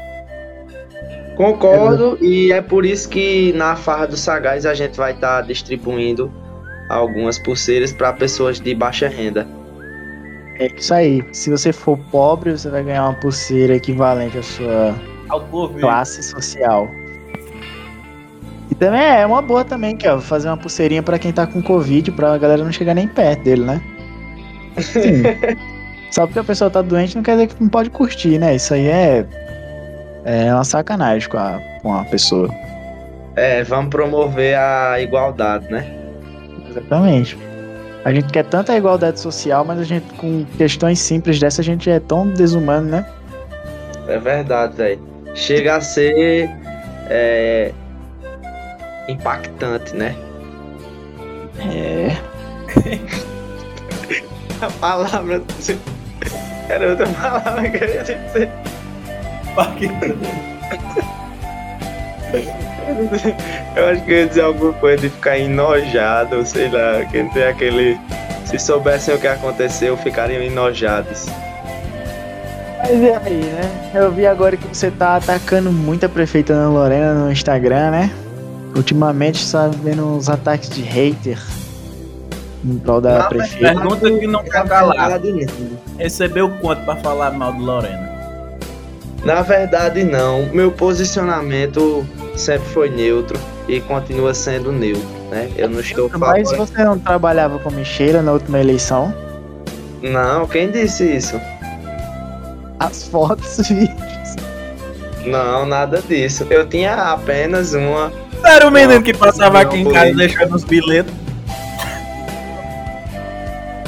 Concordo, 1.36 2.18
e 2.20 2.52
é 2.52 2.60
por 2.60 2.84
isso 2.84 3.08
que 3.08 3.52
na 3.52 3.76
farra 3.76 4.06
do 4.06 4.16
Sagaz 4.16 4.66
a 4.66 4.74
gente 4.74 4.96
vai 4.96 5.12
estar 5.12 5.42
distribuindo 5.42 6.32
algumas 6.88 7.38
pulseiras 7.38 7.92
para 7.92 8.12
pessoas 8.12 8.58
de 8.58 8.74
baixa 8.74 9.08
renda. 9.08 9.46
É 10.60 10.66
isso 10.66 10.92
aí. 10.92 11.24
Se 11.32 11.50
você 11.50 11.72
for 11.72 11.98
pobre, 12.10 12.52
você 12.52 12.68
vai 12.68 12.84
ganhar 12.84 13.04
uma 13.04 13.14
pulseira 13.14 13.74
equivalente 13.74 14.36
à 14.36 14.42
sua 14.42 14.94
classe 15.80 16.22
social. 16.22 16.86
E 18.70 18.74
também 18.74 19.00
é 19.00 19.24
uma 19.24 19.40
boa 19.40 19.64
também, 19.64 19.96
que 19.96 20.06
ó, 20.06 20.20
fazer 20.20 20.48
uma 20.48 20.58
pulseirinha 20.58 21.02
pra 21.02 21.18
quem 21.18 21.32
tá 21.32 21.46
com 21.46 21.62
Covid, 21.62 22.12
pra 22.12 22.36
galera 22.36 22.62
não 22.62 22.70
chegar 22.70 22.94
nem 22.94 23.08
perto 23.08 23.42
dele, 23.42 23.62
né? 23.62 23.82
Sim. 24.78 25.22
Só 26.12 26.26
porque 26.26 26.40
a 26.40 26.44
pessoa 26.44 26.70
tá 26.70 26.82
doente 26.82 27.16
não 27.16 27.22
quer 27.22 27.32
dizer 27.32 27.46
que 27.46 27.62
não 27.62 27.70
pode 27.70 27.88
curtir, 27.88 28.38
né? 28.38 28.56
Isso 28.56 28.74
aí 28.74 28.86
é, 28.86 29.26
é 30.26 30.52
uma 30.52 30.64
sacanagem 30.64 31.26
com 31.26 31.38
a, 31.38 31.58
com 31.80 31.94
a 31.94 32.04
pessoa. 32.04 32.50
É, 33.34 33.62
vamos 33.64 33.88
promover 33.88 34.58
a 34.58 35.00
igualdade, 35.00 35.70
né? 35.70 35.86
Exatamente. 36.68 37.38
A 38.04 38.12
gente 38.12 38.32
quer 38.32 38.44
tanta 38.44 38.74
igualdade 38.76 39.20
social, 39.20 39.64
mas 39.64 39.78
a 39.78 39.84
gente, 39.84 40.06
com 40.14 40.44
questões 40.56 40.98
simples 40.98 41.38
dessa, 41.38 41.60
a 41.60 41.64
gente 41.64 41.90
é 41.90 42.00
tão 42.00 42.28
desumano, 42.28 42.88
né? 42.88 43.06
É 44.08 44.18
verdade, 44.18 44.76
velho. 44.76 45.00
Chega 45.34 45.76
a 45.76 45.80
ser 45.80 46.50
é, 47.08 47.72
impactante, 49.08 49.94
né? 49.94 50.16
É. 51.58 52.16
A 54.64 54.70
palavra. 54.72 55.42
Era 56.68 56.90
outra 56.90 57.06
palavra 57.08 57.70
que 57.70 57.82
eu 57.82 57.88
ia 57.88 58.02
dizer. 58.02 58.48
Eu 63.76 63.88
acho 63.88 64.04
que 64.04 64.12
eu 64.12 64.16
ia 64.18 64.26
dizer 64.26 64.42
alguma 64.42 64.72
coisa 64.74 65.02
de 65.02 65.10
ficar 65.10 65.38
enojado, 65.38 66.44
sei 66.44 66.68
lá, 66.68 67.04
que 67.04 67.22
tem 67.32 67.44
aquele. 67.44 67.98
Se 68.44 68.58
soubessem 68.58 69.14
o 69.14 69.18
que 69.18 69.28
aconteceu, 69.28 69.96
ficariam 69.96 70.42
enojados. 70.42 71.26
Mas 72.78 72.90
e 72.90 73.12
aí, 73.12 73.44
né? 73.44 73.90
Eu 73.94 74.10
vi 74.10 74.26
agora 74.26 74.56
que 74.56 74.66
você 74.66 74.90
tá 74.90 75.16
atacando 75.16 75.70
muito 75.70 76.04
a 76.04 76.08
prefeita 76.08 76.52
Ana 76.52 76.68
Lorena 76.68 77.14
no 77.14 77.30
Instagram, 77.30 77.92
né? 77.92 78.10
Ultimamente 78.74 79.42
está 79.42 79.68
vendo 79.68 80.04
uns 80.04 80.28
ataques 80.28 80.68
de 80.70 80.82
hater 80.82 81.38
em 82.64 82.78
prol 82.78 83.00
da 83.00 83.20
Não, 83.20 83.28
prefeita. 83.28 83.74
Pergunta 83.74 84.10
que 84.10 84.26
não 84.26 84.42
quer 84.42 84.66
calar. 84.66 85.20
Recebeu 85.98 86.50
quanto 86.60 86.84
pra 86.84 86.96
falar 86.96 87.30
mal 87.32 87.52
de 87.52 87.60
Lorena? 87.60 88.10
Na 89.24 89.42
verdade, 89.42 90.02
não. 90.02 90.46
Meu 90.52 90.70
posicionamento 90.70 92.06
sempre 92.40 92.68
foi 92.70 92.88
neutro 92.90 93.38
e 93.68 93.80
continua 93.80 94.34
sendo 94.34 94.72
neutro, 94.72 95.06
né? 95.30 95.50
Eu 95.56 95.68
não 95.68 95.80
estou 95.80 96.10
Mas 96.18 96.50
falando. 96.50 96.66
você 96.66 96.84
não 96.84 96.98
trabalhava 96.98 97.58
com 97.58 97.70
Micheira 97.70 98.22
na 98.22 98.32
última 98.32 98.58
eleição? 98.58 99.14
Não, 100.02 100.46
quem 100.46 100.70
disse 100.70 101.04
isso? 101.04 101.40
As 102.78 103.06
fotos, 103.06 103.68
vi. 103.68 103.88
Não, 105.26 105.66
nada 105.66 106.00
disso. 106.00 106.46
Eu 106.48 106.66
tinha 106.66 106.94
apenas 107.12 107.74
uma. 107.74 108.10
Era 108.42 108.66
o 108.66 108.70
menino 108.70 109.02
que 109.02 109.12
passava 109.12 109.60
aqui 109.60 109.78
em 109.78 109.92
casa 109.92 110.14
deixando 110.14 110.56
os 110.56 110.64
bilhetes. 110.64 111.12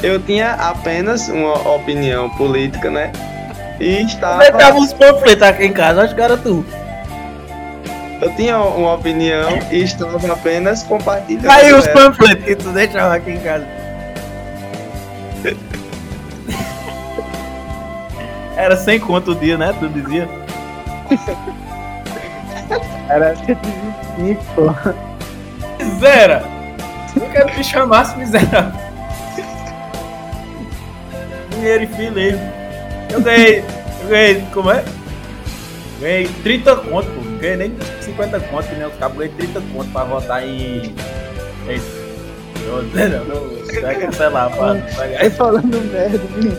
Eu 0.02 0.20
tinha 0.20 0.52
apenas 0.54 1.28
uma 1.28 1.54
opinião 1.74 2.28
política, 2.30 2.90
né? 2.90 3.12
E 3.80 4.02
estava. 4.04 4.38
Deixava 4.40 4.78
os 4.78 4.92
panfletos 4.92 5.42
aqui 5.42 5.64
em 5.64 5.72
casa, 5.72 6.02
acho 6.02 6.14
que 6.14 6.20
era 6.20 6.36
tu. 6.36 6.64
Eu 8.22 8.32
tinha 8.36 8.56
uma 8.56 8.94
opinião 8.94 9.58
e 9.68 9.82
estava 9.82 10.32
apenas 10.32 10.84
compartilhando. 10.84 11.50
Aí 11.50 11.72
os 11.74 11.88
panfletos 11.88 12.44
que 12.44 12.54
tu 12.54 12.68
deixava 12.68 13.16
aqui 13.16 13.32
em 13.32 13.40
casa. 13.40 13.66
Era 18.56 18.76
sem 18.76 19.00
conto 19.00 19.32
o 19.32 19.34
dia, 19.34 19.58
né? 19.58 19.74
Tu 19.76 19.88
dizia. 19.88 20.28
Era 23.08 23.34
125, 23.34 24.44
pô. 24.54 24.72
Zera! 25.98 26.44
Eu 27.16 27.28
quero 27.28 27.48
que 27.48 27.64
chamasse 27.64 28.16
miserável. 28.16 28.80
Dinheiro 31.50 31.82
e 31.82 31.86
filho. 31.88 32.38
Eu 33.10 33.20
ganhei. 33.20 33.64
Eu 34.00 34.08
ganhei. 34.08 34.44
Como 34.54 34.70
é? 34.70 34.84
Ganhei 36.00 36.28
30 36.44 36.76
conto, 36.76 37.10
pô. 37.10 37.21
Não 37.42 37.48
ganhei 37.48 37.56
nem 37.56 37.76
50 38.00 38.38
conto, 38.40 38.68
nem 38.72 38.86
os 38.86 38.94
cabos. 38.94 39.18
Ganhei 39.18 39.34
30 39.34 39.60
conto 39.72 39.90
pra 39.90 40.04
votar 40.04 40.46
em. 40.46 40.94
em 41.68 41.80
dizer 42.88 43.10
não, 43.10 43.24
não. 43.24 43.82
Vai 43.82 43.96
cancelar, 43.96 44.56
pá. 44.56 44.76
Aí 45.18 45.28
falando 45.28 45.92
merda, 45.92 46.20
menino. 46.36 46.56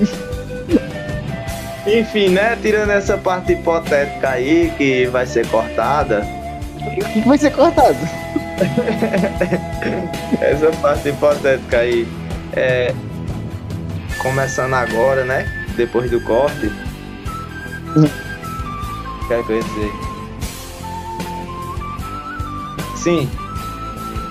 Enfim, 1.88 2.30
né? 2.30 2.58
Tirando 2.62 2.89
essa 2.89 3.17
parte 3.17 3.54
hipotética 3.54 4.32
aí 4.32 4.74
que 4.78 5.06
vai 5.06 5.26
ser 5.26 5.48
cortada, 5.48 6.26
O 6.86 7.13
que 7.13 7.22
vai 7.22 7.38
ser 7.38 7.52
cortado? 7.52 7.98
essa 10.41 10.69
parte 10.82 11.08
hipotética 11.10 11.78
aí 11.78 12.06
é. 12.58 12.93
Começando 14.17 14.74
agora, 14.74 15.24
né? 15.24 15.46
Depois 15.78 16.12
do 16.12 16.19
corte. 16.22 16.67
Hum. 17.96 18.04
O 18.04 19.28
que 19.28 19.34
é 19.34 19.43
que 19.43 19.50
eu 19.50 19.56
ia 19.56 19.63
dizer? 19.63 20.12
Sim. 23.03 23.29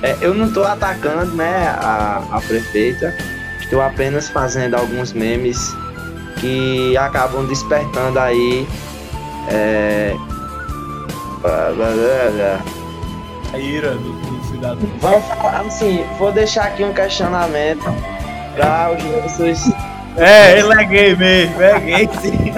É, 0.02 0.16
eu 0.22 0.34
não 0.34 0.50
tô 0.50 0.64
atacando, 0.64 1.36
né, 1.36 1.76
a, 1.78 2.22
a 2.32 2.40
prefeita. 2.40 3.14
Estou 3.60 3.82
apenas 3.82 4.30
fazendo 4.30 4.74
alguns 4.74 5.12
memes 5.12 5.76
que 6.40 6.96
acabam 6.96 7.46
despertando 7.46 8.18
aí. 8.18 8.66
É. 9.48 10.14
blá, 11.42 11.72
blá, 11.74 11.90
blá, 11.90 12.30
blá. 12.30 12.60
A 13.52 13.58
ira 13.58 13.90
do, 13.90 14.12
do 14.12 14.46
cidadão. 14.46 14.88
Vamos 15.00 15.24
falar 15.26 15.60
assim, 15.60 16.04
vou 16.18 16.32
deixar 16.32 16.64
aqui 16.64 16.82
um 16.82 16.94
questionamento 16.94 17.84
para 18.56 18.92
os 18.92 19.38
nossos. 19.38 19.72
É, 20.16 20.58
ele 20.58 20.72
é 20.72 20.84
gay 20.84 21.16
mesmo, 21.16 21.62
é 21.62 21.80
gay 21.80 22.10
sim. 22.20 22.52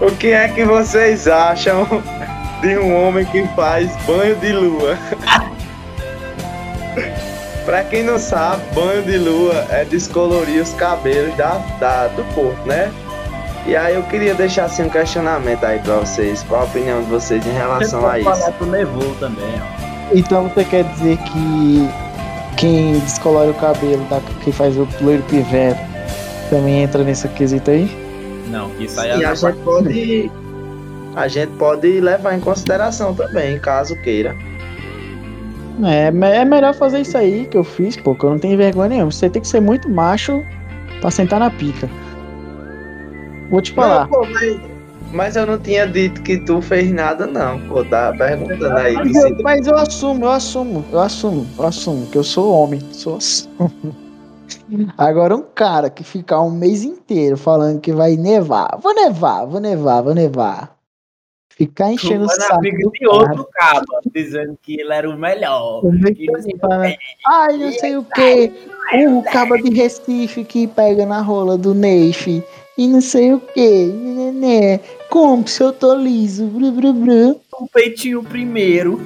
O 0.00 0.12
que 0.12 0.28
é 0.28 0.46
que 0.46 0.64
vocês 0.64 1.26
acham 1.26 1.84
de 2.60 2.76
um 2.78 2.94
homem 3.06 3.24
que 3.26 3.46
faz 3.54 3.90
banho 4.06 4.36
de 4.36 4.52
lua? 4.52 4.96
Pra 7.64 7.84
quem 7.84 8.02
não 8.02 8.18
sabe, 8.18 8.62
banho 8.74 9.02
de 9.02 9.18
lua 9.18 9.66
é 9.70 9.84
descolorir 9.84 10.62
os 10.62 10.72
cabelos 10.72 11.36
da, 11.36 11.58
da- 11.78 12.06
do 12.08 12.24
corpo, 12.34 12.66
né? 12.66 12.90
E 13.66 13.76
aí 13.76 13.94
eu 13.94 14.02
queria 14.04 14.32
deixar 14.32 14.64
assim 14.64 14.84
um 14.84 14.88
questionamento 14.88 15.62
aí 15.64 15.78
pra 15.80 15.96
vocês. 15.96 16.42
Qual 16.48 16.62
a 16.62 16.64
opinião 16.64 17.02
de 17.02 17.10
vocês 17.10 17.46
em 17.46 17.52
relação 17.52 18.06
a 18.08 18.18
isso? 18.18 18.30
falar 18.30 18.52
pro 18.52 18.66
Nevô 18.66 19.04
também, 19.20 19.44
ó. 19.60 20.16
Então 20.16 20.48
você 20.48 20.64
quer 20.64 20.84
dizer 20.84 21.18
que 21.18 21.88
quem 22.56 22.98
descolore 23.00 23.50
o 23.50 23.54
cabelo, 23.54 24.02
da, 24.08 24.18
quem 24.42 24.50
faz 24.52 24.74
o 24.74 24.88
loiro 25.02 25.22
pivete, 25.24 25.78
também 26.48 26.82
entra 26.84 27.04
nesse 27.04 27.28
quesito 27.28 27.70
aí? 27.70 27.94
Não, 28.46 28.70
que 28.70 28.84
isso 28.86 28.98
aí 28.98 29.08
E 29.20 29.22
é 29.22 29.26
a 29.26 29.34
gente 29.34 29.56
pode. 29.58 30.30
A 31.18 31.26
gente 31.26 31.50
pode 31.54 32.00
levar 32.00 32.36
em 32.36 32.40
consideração 32.40 33.12
também, 33.12 33.58
caso 33.58 34.00
queira. 34.02 34.36
É, 35.84 36.06
é 36.06 36.44
melhor 36.44 36.72
fazer 36.72 37.00
isso 37.00 37.18
aí 37.18 37.44
que 37.44 37.56
eu 37.56 37.64
fiz, 37.64 37.96
pô, 37.96 38.14
que 38.14 38.22
eu 38.22 38.30
não 38.30 38.38
tenho 38.38 38.56
vergonha 38.56 38.90
nenhuma. 38.90 39.10
Você 39.10 39.28
tem 39.28 39.42
que 39.42 39.48
ser 39.48 39.60
muito 39.60 39.88
macho 39.88 40.44
pra 41.00 41.10
sentar 41.10 41.40
na 41.40 41.50
pica. 41.50 41.90
Vou 43.50 43.60
te 43.60 43.72
falar. 43.72 44.02
Não, 44.02 44.10
pô, 44.10 44.26
mas, 44.26 44.60
mas 45.12 45.34
eu 45.34 45.44
não 45.44 45.58
tinha 45.58 45.88
dito 45.88 46.22
que 46.22 46.38
tu 46.38 46.62
fez 46.62 46.88
nada, 46.92 47.26
não. 47.26 47.58
Pô, 47.66 47.84
tá 47.84 48.14
perguntando 48.16 48.76
aí. 48.76 48.94
Mas 48.94 49.16
eu, 49.16 49.36
mas 49.42 49.66
eu 49.66 49.76
assumo, 49.76 50.24
eu 50.24 50.30
assumo, 50.30 50.84
eu 50.92 51.00
assumo, 51.00 51.46
eu 51.58 51.66
assumo 51.66 52.06
que 52.06 52.18
eu 52.18 52.22
sou 52.22 52.52
homem, 52.52 52.80
sou 52.92 53.16
assumo. 53.16 53.72
Agora 54.96 55.34
um 55.34 55.42
cara 55.42 55.90
que 55.90 56.04
ficar 56.04 56.40
um 56.42 56.50
mês 56.52 56.84
inteiro 56.84 57.36
falando 57.36 57.80
que 57.80 57.92
vai 57.92 58.16
nevar, 58.16 58.78
vou 58.80 58.94
nevar, 58.94 59.46
vou 59.46 59.58
nevar, 59.58 60.00
vou 60.00 60.14
nevar. 60.14 60.77
Ficar 61.58 61.92
enchendo 61.92 62.24
o 62.24 62.28
saco 62.28 62.62
do 62.62 62.90
de 62.92 63.08
outro 63.08 63.48
cabo, 63.52 63.84
dizendo 64.14 64.56
que 64.62 64.80
ele 64.80 64.92
era 64.92 65.10
o 65.10 65.18
melhor. 65.18 65.82
Ai, 67.26 67.56
não 67.56 67.72
sei 67.72 67.96
o 67.96 68.04
que. 68.04 68.52
O 69.08 69.24
cabo 69.24 69.56
de 69.56 69.74
Recife 69.74 70.44
que 70.44 70.68
pega 70.68 71.04
na 71.04 71.20
rola 71.20 71.58
do 71.58 71.74
Neif. 71.74 72.44
E 72.78 72.86
não 72.86 73.00
sei 73.00 73.34
o 73.34 73.40
que. 73.40 73.86
Né, 74.34 74.78
Como 75.10 75.48
se 75.48 75.60
eu 75.60 75.72
tô 75.72 75.96
liso. 75.96 76.46
Bru, 76.46 76.70
bru, 76.70 76.92
bru. 76.92 77.40
O 77.52 77.66
peitinho 77.66 78.22
primeiro. 78.22 79.00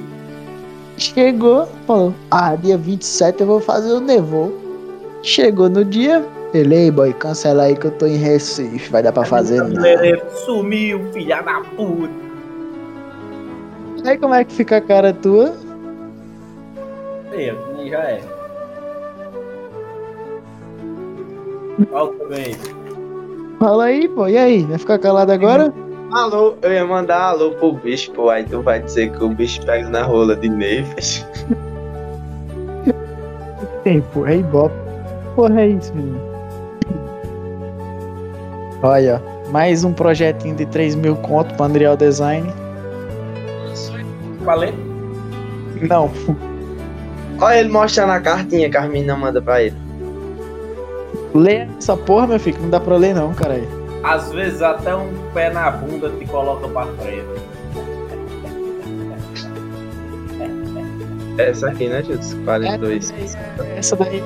Chegou, 0.95 1.67
falou: 1.87 2.13
Ah, 2.29 2.55
dia 2.55 2.77
27 2.77 3.41
eu 3.41 3.47
vou 3.47 3.59
fazer 3.59 3.93
o 3.93 3.99
Nevô. 3.99 4.51
Chegou 5.23 5.69
no 5.69 5.83
dia, 5.83 6.23
ele, 6.53 6.75
ei, 6.75 6.91
boy, 6.91 7.13
cancela 7.13 7.63
aí 7.63 7.75
que 7.75 7.87
eu 7.87 7.91
tô 7.91 8.05
em 8.05 8.17
Recife, 8.17 8.91
vai 8.91 9.01
dar 9.01 9.11
pra 9.11 9.25
fazer 9.25 9.63
nada. 9.63 10.29
Sumiu, 10.45 11.01
filha 11.11 11.41
da 11.41 11.61
puta. 11.61 12.32
Aí 14.05 14.17
como 14.17 14.33
é 14.33 14.43
que 14.43 14.53
fica 14.53 14.77
a 14.77 14.81
cara 14.81 15.13
tua? 15.13 15.53
Aí, 17.31 17.51
ó, 17.51 17.85
já 17.87 17.99
é. 17.99 18.21
Também. 22.19 22.55
Fala 23.59 23.85
aí, 23.85 24.07
pô, 24.09 24.27
e 24.27 24.37
aí? 24.37 24.63
Vai 24.63 24.77
ficar 24.77 24.99
calado 24.99 25.31
agora? 25.31 25.73
Alô, 26.11 26.55
eu 26.61 26.71
ia 26.71 26.85
mandar 26.85 27.21
alô 27.21 27.51
pro 27.51 27.73
bicho, 27.73 28.11
pô. 28.11 28.29
Aí 28.29 28.43
tu 28.43 28.61
vai 28.61 28.79
dizer 28.81 29.11
que 29.11 29.23
o 29.23 29.29
bicho 29.29 29.65
pega 29.65 29.89
na 29.89 30.03
rola 30.03 30.35
de 30.35 30.49
Neves. 30.49 31.25
Tem, 33.83 34.01
pô, 34.13 34.27
é 34.27 34.37
ibope. 34.37 34.75
Porra, 35.35 35.61
é 35.61 35.67
isso, 35.69 35.93
menino. 35.95 36.21
Olha, 38.83 39.21
mais 39.49 39.83
um 39.83 39.93
projetinho 39.93 40.55
de 40.55 40.65
3 40.65 40.95
mil 40.95 41.15
conto 41.15 41.55
pra 41.55 41.65
Unreal 41.65 41.97
Design. 41.97 42.51
Falei? 44.43 44.73
Não, 45.89 46.11
Olha 47.41 47.59
ele 47.59 47.69
mostrando 47.69 48.11
a 48.11 48.19
cartinha 48.19 48.69
que 48.69 48.77
a 48.77 48.81
menina 48.87 49.15
manda 49.15 49.41
pra 49.41 49.61
ele. 49.63 49.75
lê 51.33 51.67
essa 51.77 51.97
porra, 51.97 52.27
meu 52.27 52.39
filho, 52.39 52.55
que 52.57 52.63
não 52.63 52.69
dá 52.69 52.79
pra 52.79 52.95
ler 52.95 53.13
não, 53.15 53.33
cara. 53.33 53.59
Às 54.03 54.31
vezes 54.31 54.61
até 54.61 54.95
um 54.95 55.09
pé 55.33 55.49
na 55.49 55.71
bunda 55.71 56.09
te 56.09 56.25
coloca 56.25 56.67
pra 56.67 56.85
frente. 57.01 57.25
Essa 61.37 61.69
aqui, 61.69 61.87
né, 61.89 62.03
Júlio? 62.03 62.19
42. 62.45 63.13
Essa 63.75 63.95
daí, 63.95 64.23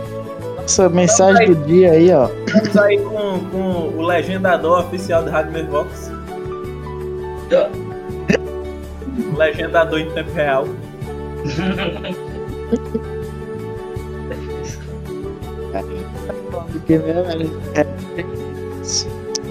essa 0.64 0.90
mensagem 0.90 1.54
do 1.54 1.66
dia 1.66 1.92
aí, 1.94 2.12
ó. 2.12 2.28
Estamos 2.48 2.78
aí 2.78 2.98
com, 3.00 3.40
com 3.50 3.98
o 3.98 4.02
legendador 4.06 4.82
oficial 4.82 5.24
do 5.24 5.30
Rádio 5.30 5.54
Mervox. 5.54 6.12
Legendador 9.38 10.00
em 10.00 10.10
tempo 10.12 10.32
real. 10.34 10.66
Porque, 16.72 16.98
velho, 16.98 17.62
é, 17.76 17.86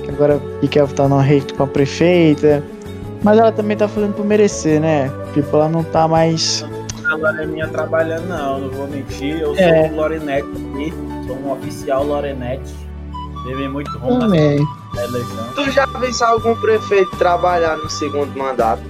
agora 0.09 0.37
o 0.37 0.59
Kikel 0.61 0.88
tá 0.88 1.09
numa 1.09 1.22
rede 1.22 1.53
com 1.55 1.62
a 1.64 1.66
prefeita. 1.66 2.62
Mas 3.22 3.38
ela 3.38 3.51
também 3.53 3.77
tá 3.77 3.88
fazendo 3.88 4.14
por 4.14 4.25
merecer, 4.25 4.81
né? 4.81 5.11
Tipo, 5.35 5.57
ela 5.57 5.68
não 5.68 5.83
tá 5.83 6.07
mais. 6.07 6.64
A 7.11 7.14
Loreninha 7.16 7.68
trabalhando, 7.68 8.27
não, 8.29 8.61
não 8.61 8.70
vou 8.70 8.87
mentir. 8.88 9.40
Eu 9.40 9.55
É. 9.57 9.85
sou 9.88 9.92
o 9.92 9.96
Lorenete 9.96 10.49
aqui, 10.49 10.94
sou 11.27 11.37
um 11.37 11.53
oficial 11.53 12.05
Lorenete. 12.05 12.75
Teve 13.46 13.68
muito 13.68 13.96
ruim 13.99 14.18
na 14.18 15.03
eleição. 15.05 15.46
Tu 15.55 15.70
já 15.70 15.87
viu 15.87 16.27
algum 16.27 16.55
prefeito 16.57 17.11
trabalhar 17.16 17.77
no 17.77 17.88
segundo 17.88 18.37
mandato? 18.37 18.83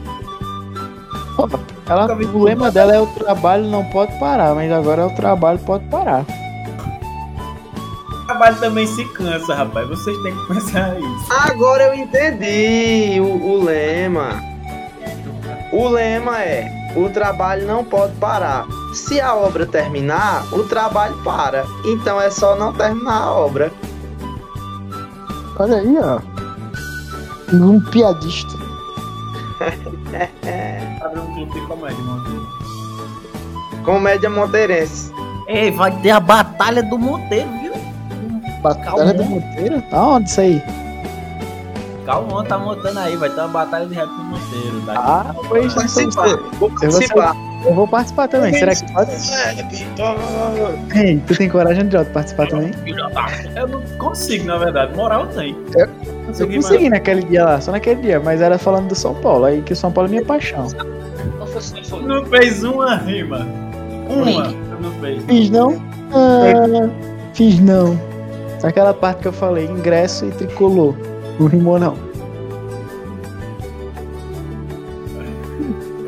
Ela, 1.88 2.12
o 2.14 2.42
lema 2.42 2.70
dela 2.70 2.94
é 2.94 3.01
o 3.01 3.07
trabalho 3.07 3.64
não 3.64 3.85
pode 3.85 4.18
parar, 4.18 4.55
mas 4.55 4.72
agora 4.72 5.03
é 5.03 5.05
o 5.07 5.14
trabalho 5.14 5.59
pode 5.61 5.85
parar. 5.85 6.25
O 8.11 8.27
trabalho 8.27 8.57
também 8.59 8.87
se 8.87 9.05
cansa, 9.05 9.55
rapaz. 9.55 9.88
Vocês 9.88 10.16
têm 10.22 10.37
que 10.37 10.46
pensar 10.46 10.99
isso. 10.99 11.27
Agora 11.31 11.84
eu 11.84 11.95
entendi 11.95 13.20
o, 13.20 13.53
o 13.53 13.64
lema. 13.64 14.43
O 15.72 15.89
lema 15.89 16.43
é: 16.43 16.93
o 16.97 17.09
trabalho 17.11 17.66
não 17.68 17.84
pode 17.84 18.14
parar. 18.14 18.66
Se 18.93 19.20
a 19.20 19.34
obra 19.34 19.64
terminar, 19.64 20.43
o 20.53 20.64
trabalho 20.64 21.16
para. 21.22 21.64
Então 21.84 22.20
é 22.20 22.30
só 22.30 22.57
não 22.57 22.72
terminar 22.72 23.22
a 23.22 23.32
obra. 23.32 23.70
Olha 25.59 25.76
aí, 25.76 25.97
ó. 25.99 26.20
Um 27.55 27.80
piadista. 27.80 28.57
Abre 31.07 31.21
um 31.21 31.35
clube 31.35 31.53
de 31.53 31.61
comédia, 31.67 32.03
mano. 32.03 32.47
Comédia 33.85 34.29
monteirense. 34.29 35.13
Ei, 35.47 35.71
vai 35.71 35.93
ter 36.01 36.11
a 36.11 36.19
Batalha 36.19 36.83
do 36.83 36.99
Monteiro, 36.99 37.49
viu? 37.61 37.73
Batalha 38.61 39.15
do 39.15 39.25
Monteiro? 39.25 39.81
Aonde 39.93 40.29
isso 40.29 40.41
aí? 40.41 40.61
Calma, 42.05 42.45
tá 42.45 42.59
montando 42.59 42.99
aí, 42.99 43.17
vai 43.17 43.31
ter 43.31 43.41
uma 43.41 43.49
batalha 43.49 43.87
de 43.87 43.95
rap 43.95 44.09
no 44.09 44.25
Monteiro. 44.25 44.81
Daqui 44.81 44.99
Ah, 45.01 45.35
pois 45.49 45.75
Vou 45.75 45.85
então 45.85 46.11
participar. 46.11 46.37
vou 46.59 46.71
participar. 46.71 47.37
Eu 47.65 47.75
vou 47.75 47.89
participar 47.89 48.29
também. 48.29 48.53
Será 48.55 48.75
que 48.75 48.93
pode? 48.93 49.11
Ei, 50.95 51.19
tu 51.27 51.37
tem 51.37 51.49
coragem 51.49 51.87
de 51.89 52.05
participar 52.05 52.47
também? 52.49 52.71
Eu 53.57 53.67
não 53.69 53.81
consigo, 53.99 54.45
na 54.47 54.59
verdade. 54.59 54.95
Moral 54.97 55.27
tem. 55.29 55.57
Eu- 55.75 55.89
Eu 56.39 56.49
Consegui, 56.55 56.89
naquele 56.91 57.23
dia 57.23 57.45
lá, 57.45 57.61
só 57.61 57.71
naquele 57.73 58.03
dia, 58.03 58.19
mas 58.21 58.41
era 58.41 58.59
falando 58.59 58.89
do 58.89 58.95
São 58.97 59.15
Paulo, 59.15 59.45
aí 59.45 59.63
que 59.63 59.73
o 59.73 59.77
São 59.77 59.93
Paulo 59.93 60.09
é 60.09 60.11
minha 60.11 60.25
paixão. 60.25 60.67
Não 62.05 62.25
fez 62.27 62.63
uma 62.65 62.97
rima. 62.97 63.47
Uma. 64.09 64.49
Não 64.81 64.93
fez. 65.01 65.25
Fiz 65.25 65.51
não? 65.51 65.81
Ah, 66.13 66.89
fiz 67.33 67.59
não. 67.61 67.99
Aquela 68.63 68.93
parte 68.93 69.21
que 69.23 69.29
eu 69.29 69.33
falei, 69.33 69.67
ingresso 69.67 70.27
e 70.27 70.31
tricolor. 70.33 70.95
Não 71.39 71.47
rimou 71.47 71.79
não. 71.79 71.95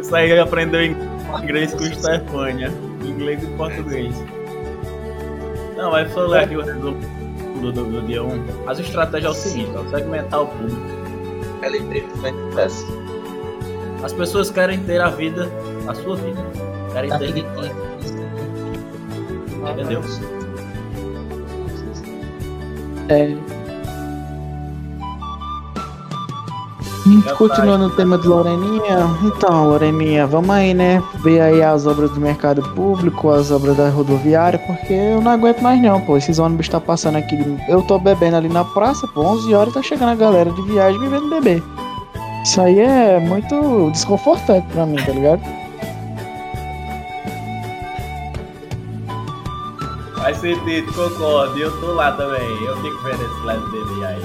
Isso 0.01 0.15
aí 0.15 0.39
aprendeu 0.39 0.83
em 0.83 0.97
inglês 1.43 1.75
com 1.75 1.85
Stefania. 1.85 2.73
Inglês 3.05 3.43
e 3.43 3.47
português. 3.57 4.15
Não, 5.77 5.91
mas 5.91 6.13
foi 6.13 6.27
ler 6.29 6.45
aqui 6.45 6.57
o 6.57 6.63
resumo 6.63 7.01
do, 7.61 7.73
do, 7.73 7.85
do 7.85 8.03
dia 8.07 8.23
1. 8.23 8.69
As 8.69 8.79
estratégias 8.79 9.37
é 9.37 9.39
o 9.39 9.43
seguinte, 9.43 9.73
ó, 9.77 9.89
segmentar 9.89 10.43
o 10.43 10.47
público. 10.47 10.81
Ela 11.63 11.77
imprime 11.77 12.29
acontece. 12.29 12.87
As 14.03 14.13
pessoas 14.13 14.51
querem 14.51 14.81
ter 14.85 15.01
a 15.01 15.09
vida, 15.11 15.49
a 15.87 15.95
sua 15.95 16.17
vida. 16.17 16.41
Querem 16.93 17.11
Tá 17.11 17.19
ter. 17.19 17.35
Entendeu? 19.71 20.03
É. 23.09 23.58
Continuando 27.37 27.87
o 27.87 27.91
tema 27.91 28.19
de 28.19 28.27
Loreninha, 28.27 28.99
então, 29.23 29.69
Loreninha, 29.69 30.27
vamos 30.27 30.51
aí, 30.51 30.75
né? 30.75 31.03
Ver 31.17 31.41
aí 31.41 31.63
as 31.63 31.87
obras 31.87 32.11
do 32.11 32.21
mercado 32.21 32.63
público, 32.75 33.31
as 33.31 33.51
obras 33.51 33.77
da 33.77 33.89
rodoviária, 33.89 34.59
porque 34.59 34.93
eu 34.93 35.21
não 35.21 35.33
aguento 35.33 35.61
mais 35.61 35.81
não, 35.81 36.01
pô. 36.01 36.17
Esses 36.17 36.39
ônibus 36.39 36.67
estão 36.67 36.81
passando 36.81 37.17
aqui. 37.17 37.37
Eu 37.69 37.83
tô 37.83 37.99
bebendo 37.99 38.37
ali 38.37 38.49
na 38.49 38.65
praça, 38.65 39.07
pô, 39.09 39.23
11 39.23 39.55
horas 39.55 39.75
tá 39.75 39.83
chegando 39.83 40.11
a 40.11 40.15
galera 40.15 40.51
de 40.51 40.63
viagem 40.63 41.01
me 41.01 41.09
vendo 41.09 41.29
beber. 41.29 41.63
Isso 42.45 42.61
aí 42.61 42.79
é 42.81 43.21
muito 43.21 43.91
desconfortante 43.91 44.67
pra 44.73 44.87
mim, 44.87 44.97
tá 44.97 45.13
ligado? 45.13 45.43
Faz 50.17 50.37
sentido, 50.39 50.93
concordo. 50.93 51.59
Eu 51.59 51.81
tô 51.81 51.93
lá 51.93 52.13
também. 52.13 52.65
Eu 52.65 52.77
fico 52.79 53.03
vendo 53.05 53.23
esse 53.23 53.47
lado 53.47 53.71
dele 53.71 54.05
aí. 54.05 54.23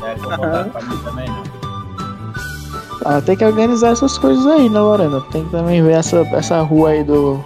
Não 0.00 0.08
é 0.08 0.14
confortável 0.14 0.72
pra 0.72 0.82
mim 0.82 0.96
também, 1.04 1.28
não. 1.28 1.63
Ah, 3.04 3.20
tem 3.20 3.36
que 3.36 3.44
organizar 3.44 3.90
essas 3.92 4.16
coisas 4.18 4.46
aí, 4.46 4.68
né, 4.68 4.78
Lorena? 4.80 5.20
Tem 5.32 5.44
que 5.44 5.50
também 5.50 5.82
ver 5.82 5.92
essa, 5.94 6.18
essa 6.32 6.60
rua 6.62 6.90
aí 6.90 7.04
do. 7.04 7.42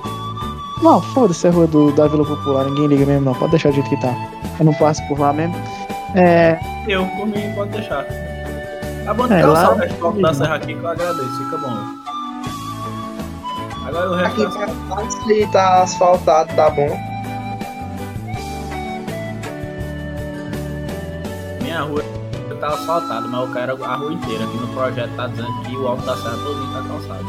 Não, 0.82 1.00
foda-se 1.02 1.48
a 1.48 1.50
rua 1.50 1.66
do, 1.66 1.90
da 1.92 2.06
Vila 2.06 2.24
Popular, 2.24 2.64
ninguém 2.66 2.86
liga 2.86 3.04
mesmo 3.06 3.24
não, 3.24 3.34
pode 3.34 3.50
deixar 3.52 3.70
do 3.70 3.74
jeito 3.74 3.88
que 3.90 4.00
tá. 4.00 4.14
Eu 4.60 4.66
não 4.66 4.74
passo 4.74 5.02
por 5.08 5.18
lá 5.18 5.32
mesmo. 5.32 5.54
É. 6.14 6.58
Eu, 6.86 7.04
por 7.06 7.26
mim, 7.26 7.52
pode 7.54 7.70
deixar. 7.70 8.04
Tá 9.04 9.14
bom, 9.14 9.24
É, 9.26 9.38
então 9.38 9.52
lá- 9.52 9.66
só 9.66 9.72
o 9.72 9.78
resposta 9.78 10.20
da 10.20 10.34
serra 10.34 10.54
aqui 10.54 10.74
que 10.74 10.82
eu 10.82 10.88
agradeço. 10.88 11.44
Fica 11.44 11.58
bom. 11.58 11.76
Agora 13.86 14.10
o 14.10 14.14
resto 14.16 14.42
Aqui 14.42 14.54
é 14.54 14.64
pra 14.66 14.96
trás 14.96 15.16
ali 15.24 15.46
tá 15.50 15.82
asfaltado, 15.82 16.54
tá 16.54 16.70
bom. 16.70 16.96
minha 21.62 21.80
rua 21.82 22.02
tá 22.58 22.68
asfaltada, 22.68 23.26
mas 23.26 23.40
eu 23.40 23.52
quero 23.52 23.84
a 23.84 23.94
rua 23.96 24.12
inteira. 24.12 24.44
Aqui 24.44 24.56
no 24.56 24.68
projeto 24.68 25.10
tá 25.16 25.26
dizendo 25.26 25.62
que 25.62 25.76
o 25.76 25.88
alto 25.88 26.04
da 26.04 26.16
serra 26.16 26.36
todinho 26.36 26.72
tá 26.72 26.82
calçado. 26.82 27.26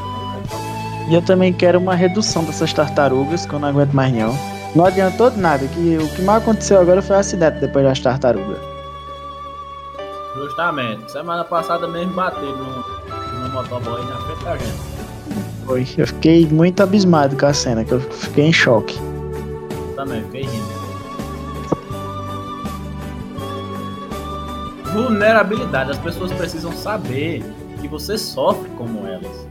E 1.10 1.14
eu 1.14 1.22
também 1.22 1.52
quero 1.52 1.80
uma 1.80 1.96
redução 1.96 2.44
dessas 2.44 2.72
tartarugas, 2.74 3.46
que 3.46 3.54
eu 3.54 3.60
não 3.60 3.70
aguento 3.70 3.94
mais 3.94 4.14
não. 4.14 4.36
Não 4.76 4.86
adiantou 4.86 5.32
de 5.32 5.40
nada, 5.40 5.66
que 5.68 5.98
o 5.98 6.08
que 6.16 6.22
mais 6.22 6.44
aconteceu 6.44 6.80
agora 6.80 7.02
foi 7.02 7.16
um 7.16 7.20
acidente 7.20 7.60
depois 7.60 7.84
das 7.84 8.00
tartarugas. 8.00 8.60
Justamente. 10.36 11.12
Semana 11.12 11.44
passada 11.44 11.88
mesmo 11.88 12.14
bateram 12.14 12.56
no, 12.56 13.44
no 13.44 13.50
motoboy 13.50 14.06
na 14.06 14.16
frente 14.18 14.44
da 14.44 14.58
gente. 14.58 15.00
Foi. 15.66 15.88
Eu 15.98 16.08
fiquei 16.08 16.48
muito 16.48 16.82
abismado 16.82 17.36
com 17.36 17.46
a 17.46 17.54
cena, 17.54 17.84
que 17.84 17.92
eu 17.92 18.00
fiquei 18.00 18.46
em 18.46 18.54
choque. 18.54 19.00
Também, 19.96 20.24
fiquei 20.24 20.44
rindo. 20.44 20.79
Vulnerabilidade. 25.00 25.92
As 25.92 25.98
pessoas 25.98 26.30
precisam 26.34 26.74
saber 26.74 27.42
que 27.80 27.88
você 27.88 28.18
sofre 28.18 28.70
como 28.72 29.08
elas. 29.08 29.48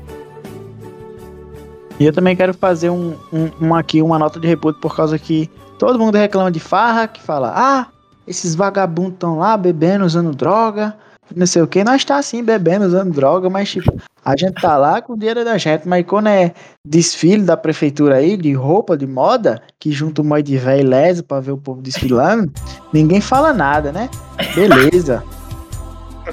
E 1.99 2.05
eu 2.05 2.13
também 2.13 2.37
quero 2.37 2.53
fazer 2.53 2.91
um, 2.91 3.17
um, 3.33 3.51
um 3.61 3.75
aqui, 3.75 4.03
uma 4.03 4.19
nota 4.19 4.39
de 4.39 4.47
repúdio, 4.47 4.79
por 4.81 4.95
causa 4.95 5.19
que 5.19 5.51
todo 5.79 5.99
mundo 5.99 6.17
reclama 6.17 6.51
de 6.51 6.61
farra, 6.61 7.09
que 7.09 7.21
fala, 7.23 7.53
ah, 7.57 7.87
esses 8.27 8.55
vagabundos 8.55 9.15
estão 9.15 9.39
lá 9.39 9.57
bebendo, 9.57 10.05
usando 10.05 10.37
droga, 10.37 10.95
não 11.35 11.47
sei 11.47 11.63
o 11.63 11.67
que. 11.67 11.83
Nós 11.83 12.05
tá 12.05 12.19
assim, 12.19 12.45
bebendo, 12.45 12.85
usando 12.85 13.11
droga, 13.11 13.49
mas 13.49 13.71
tipo, 13.71 13.97
a 14.23 14.37
gente 14.37 14.61
tá 14.61 14.77
lá 14.77 15.01
com 15.01 15.15
o 15.15 15.19
dinheiro 15.19 15.45
da 15.45 15.57
gente, 15.57 15.89
mas 15.89 16.05
quando 16.07 16.29
é 16.29 16.53
desfile 16.85 17.43
da 17.43 17.57
prefeitura 17.57 18.17
aí, 18.17 18.37
de 18.37 18.53
roupa, 18.53 18.99
de 18.99 19.07
moda, 19.07 19.63
que 19.81 19.91
junta 19.91 20.21
um 20.21 20.43
de 20.43 20.57
e 20.57 20.83
leso 20.83 21.25
pra 21.25 21.41
ver 21.41 21.53
o 21.53 21.59
povo 21.59 21.81
desfilando, 21.81 22.53
ninguém 22.93 23.21
fala 23.21 23.53
nada, 23.55 23.91
né? 23.91 24.11
Beleza. 24.55 25.25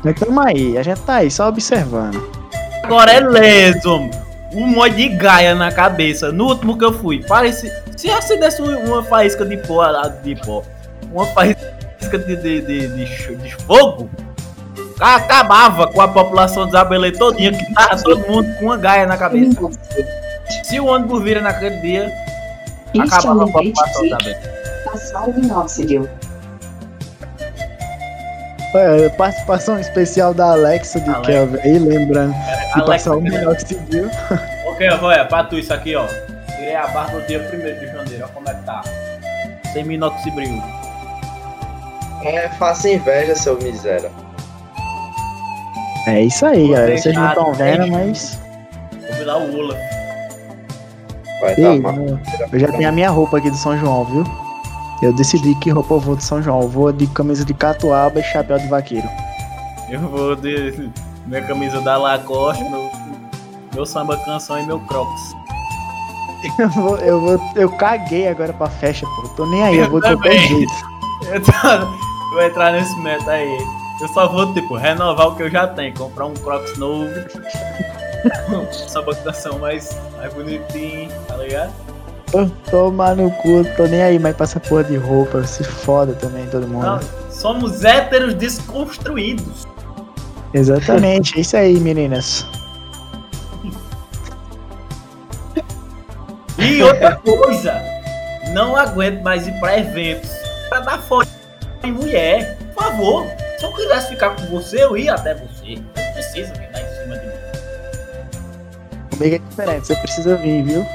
Mas 0.03 0.19
tamo 0.19 0.41
aí, 0.41 0.77
a 0.77 0.83
gente 0.83 1.01
tá 1.01 1.15
aí, 1.15 1.31
só 1.31 1.47
observando. 1.47 2.29
Agora 2.83 3.11
é 3.11 3.19
leso, 3.19 4.09
um 4.53 4.67
monte 4.67 4.95
de 4.95 5.09
gaia 5.09 5.55
na 5.55 5.71
cabeça. 5.71 6.31
No 6.31 6.45
último 6.47 6.77
que 6.77 6.85
eu 6.85 6.93
fui, 6.93 7.23
parece. 7.27 7.71
Se 7.97 8.09
acendesse 8.09 8.61
uma 8.61 9.03
faísca 9.03 9.45
de 9.45 9.57
pó, 9.57 9.85
lá 9.85 10.07
de 10.07 10.35
pó, 10.35 10.63
uma 11.11 11.25
faísca 11.27 12.17
de, 12.17 12.35
de, 12.35 12.61
de, 12.61 12.87
de, 12.87 13.35
de 13.35 13.55
fogo, 13.63 14.09
acabava 14.99 15.87
com 15.87 16.01
a 16.01 16.07
população 16.07 16.63
de 16.63 16.69
Isabelê 16.69 17.11
todinha, 17.11 17.51
que 17.51 17.73
tava 17.73 18.01
todo 18.01 18.27
mundo 18.27 18.47
com 18.59 18.65
uma 18.65 18.77
gaia 18.77 19.05
na 19.05 19.17
cabeça. 19.17 19.59
Se 20.63 20.79
o 20.79 20.85
ônibus 20.85 21.23
vira 21.23 21.41
naquele 21.41 21.77
dia, 21.77 22.11
acabava 22.99 23.43
a 23.43 23.47
população 23.47 24.01
de 24.01 24.07
Isabelê. 24.07 24.35
Passar 24.85 25.29
o 25.29 25.33
minóxido. 25.33 26.09
É, 28.77 29.09
participação 29.09 29.79
especial 29.79 30.33
da 30.33 30.51
Alexa 30.51 30.99
de 30.99 31.09
Alexa. 31.09 31.31
Kelvin 31.31 31.59
aí, 31.59 31.79
lembrando 31.79 32.33
de 32.33 32.81
Alexa, 32.81 32.85
passar 32.85 33.17
o 33.17 33.21
melhor 33.21 33.55
que 33.55 33.67
seguiu. 33.67 34.09
Ok, 34.67 34.89
olha, 35.01 35.25
pra 35.25 35.43
tu 35.45 35.57
isso 35.57 35.73
aqui, 35.73 35.95
ó. 35.95 36.05
Tirei 36.55 36.75
a 36.75 36.87
barba 36.87 37.19
no 37.19 37.21
dia 37.25 37.39
1 37.39 37.49
de 37.49 37.87
janeiro, 37.87 38.23
olha 38.23 38.27
como 38.33 38.49
é 38.49 38.53
que 38.53 38.63
tá. 38.63 38.81
Sem 39.71 39.83
minoxidil. 39.85 40.61
É, 42.23 42.49
faça 42.49 42.89
inveja, 42.89 43.35
seu 43.35 43.57
miséria. 43.61 44.11
É 46.07 46.21
isso 46.21 46.45
aí, 46.45 46.67
Vou 46.67 46.75
galera. 46.75 46.97
Vocês 46.97 47.15
não 47.15 47.27
estão 47.27 47.53
vendo, 47.53 47.87
mas. 47.87 48.39
Vou 48.91 49.13
virar 49.17 49.37
o 49.37 49.55
Ula. 49.55 49.77
Vai 51.41 51.53
Ei, 51.57 51.81
dar 51.81 51.93
meu, 51.93 52.19
eu 52.51 52.59
já 52.59 52.71
tenho 52.71 52.89
a 52.89 52.91
minha 52.91 53.09
roupa 53.09 53.37
aqui 53.37 53.49
do 53.49 53.57
São 53.57 53.77
João, 53.77 54.05
viu? 54.05 54.44
Eu 55.01 55.13
decidi 55.13 55.53
que 55.55 55.69
roupa 55.69 55.93
eu 55.95 55.99
vou 55.99 56.15
do 56.15 56.21
São 56.23 56.41
João. 56.41 56.61
Eu 56.61 56.69
vou 56.69 56.91
de 56.91 57.05
camisa 57.07 57.43
de 57.45 57.53
catuaba 57.53 58.19
e 58.19 58.23
chapéu 58.23 58.57
de 58.57 58.67
vaqueiro. 58.67 59.07
Eu 59.89 59.99
vou 60.01 60.35
de 60.35 60.89
minha 61.25 61.41
camisa 61.43 61.81
da 61.81 61.97
Lacoste, 61.97 62.63
meu, 62.63 62.89
meu 63.73 63.85
samba 63.85 64.17
canção 64.25 64.59
e 64.59 64.65
meu 64.65 64.79
Crocs. 64.81 65.21
Eu 66.59 66.69
vou, 66.69 66.97
eu 66.97 67.19
vou. 67.19 67.39
Eu 67.55 67.69
caguei 67.71 68.27
agora 68.27 68.53
pra 68.53 68.69
festa, 68.69 69.05
pô. 69.15 69.27
Tô 69.29 69.45
nem 69.47 69.63
aí, 69.63 69.77
eu, 69.77 69.85
Eu 69.85 69.91
vou 69.91 69.99
de 70.01 70.07
qualquer 70.07 70.29
também. 70.29 70.47
jeito. 70.47 70.73
Eu 71.31 71.41
tô- 71.41 72.31
vou 72.33 72.43
entrar 72.43 72.71
nesse 72.71 72.95
meta 72.99 73.31
aí. 73.31 73.57
Eu 74.01 74.07
só 74.09 74.27
vou, 74.27 74.53
tipo, 74.53 74.75
renovar 74.75 75.27
o 75.29 75.35
que 75.35 75.43
eu 75.43 75.49
já 75.49 75.65
tenho. 75.67 75.93
Comprar 75.95 76.25
um 76.27 76.33
Crocs 76.35 76.77
novo. 76.77 77.09
samba 78.87 79.15
canção 79.15 79.57
mais, 79.59 79.97
mais 80.17 80.33
bonitinho, 80.33 81.09
tá 81.27 81.37
ligado? 81.37 81.71
Tomar 82.69 83.15
no 83.15 83.31
cu, 83.31 83.63
tô 83.77 83.85
nem 83.85 84.01
aí 84.01 84.19
mais 84.19 84.35
pra 84.35 84.43
essa 84.43 84.59
porra 84.59 84.83
de 84.83 84.97
roupa. 84.97 85.43
Se 85.45 85.63
foda 85.63 86.13
também, 86.13 86.45
todo 86.47 86.67
mundo. 86.67 86.85
Não, 86.85 86.99
somos 87.29 87.83
héteros 87.83 88.33
desconstruídos. 88.33 89.65
Exatamente, 90.53 91.37
é 91.37 91.41
isso 91.41 91.57
aí, 91.57 91.79
meninas. 91.79 92.45
E 96.57 96.81
outra 96.81 97.15
coisa, 97.17 97.73
não 98.53 98.75
aguento 98.75 99.21
mais 99.21 99.47
ir 99.47 99.59
pra 99.59 99.77
eventos 99.77 100.29
pra 100.69 100.79
dar 100.79 100.99
fora 100.99 101.27
em 101.83 101.91
mulher. 101.91 102.57
Por 102.73 102.83
favor, 102.83 103.25
se 103.59 103.65
eu 103.65 103.73
quisesse 103.73 104.09
ficar 104.09 104.31
com 104.31 104.45
você, 104.47 104.83
eu 104.83 104.97
ia 104.97 105.13
até 105.13 105.33
você. 105.35 105.75
Não 105.75 106.13
precisa 106.13 106.53
ficar 106.53 106.79
em 106.79 107.03
cima 107.03 107.17
de 107.17 107.25
mim. 107.27 107.33
Comigo 109.11 109.35
é 109.35 109.39
diferente, 109.39 109.87
você 109.87 109.95
precisa 109.97 110.35
vir, 110.37 110.63
viu? 110.63 110.85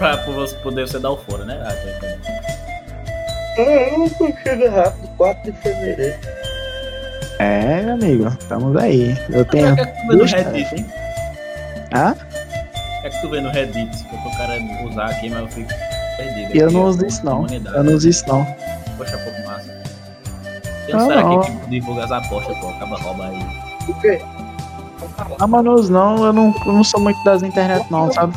Pra, 0.00 0.16
pra 0.16 0.32
você 0.32 0.56
poder 0.56 0.88
você 0.88 0.98
dar 0.98 1.10
o 1.10 1.16
fora, 1.18 1.44
né? 1.44 1.62
Ah, 1.62 1.72
tô 1.74 1.88
entendendo. 1.90 2.20
É, 3.58 4.42
chega 4.42 4.70
rápido, 4.70 5.08
4 5.18 5.52
de 5.52 5.58
fevereiro. 5.58 6.18
É, 7.38 7.82
meu 7.82 7.94
amigo, 7.94 8.28
estamos 8.40 8.76
aí. 8.76 9.14
Eu 9.28 9.44
tenho. 9.44 9.74
que 9.76 9.80
é 9.82 9.86
que 9.86 10.00
tu 10.00 10.08
vê 10.08 10.16
no 10.16 10.24
Reddit, 10.24 10.74
hein? 10.74 10.86
Hã? 11.94 12.12
O 12.12 13.00
que 13.02 13.06
é 13.06 13.10
que 13.10 13.20
tu 13.20 13.28
vê 13.28 13.40
no 13.42 13.50
Reddit? 13.50 14.04
Que 14.04 14.14
eu 14.16 14.20
tô 14.22 14.30
querendo 14.38 14.88
usar 14.90 15.06
aqui, 15.10 15.28
mas 15.28 15.40
eu 15.40 15.48
fico 15.48 15.68
perdido. 16.16 16.56
Eu 16.56 16.66
aqui, 16.66 16.74
não 16.74 16.84
uso 16.84 17.06
isso 17.06 17.24
não. 17.26 17.46
Eu 17.74 17.84
não 17.84 17.92
uso 17.94 18.08
isso 18.08 18.26
não. 18.26 18.44
Poxa, 18.96 19.18
pouco 19.18 19.42
massa. 19.46 19.70
Tem 20.86 20.94
um 20.96 20.98
Ah, 20.98 21.08
cara 21.08 21.20
não. 21.22 21.40
aqui 21.42 21.56
que 21.58 21.70
divulga 21.70 22.04
as 22.04 22.12
apostas, 22.12 22.56
pô. 22.58 22.68
Acaba 22.70 22.96
rouba 22.96 23.26
aí. 23.26 23.46
O 23.86 23.94
quê? 24.00 24.18
Ah, 25.38 25.46
Manous, 25.46 25.88
não, 25.88 26.24
eu 26.24 26.32
não, 26.32 26.54
eu 26.66 26.72
não 26.72 26.84
sou 26.84 27.00
muito 27.00 27.22
das 27.24 27.42
internet 27.42 27.86
não, 27.90 28.12
sabe? 28.12 28.34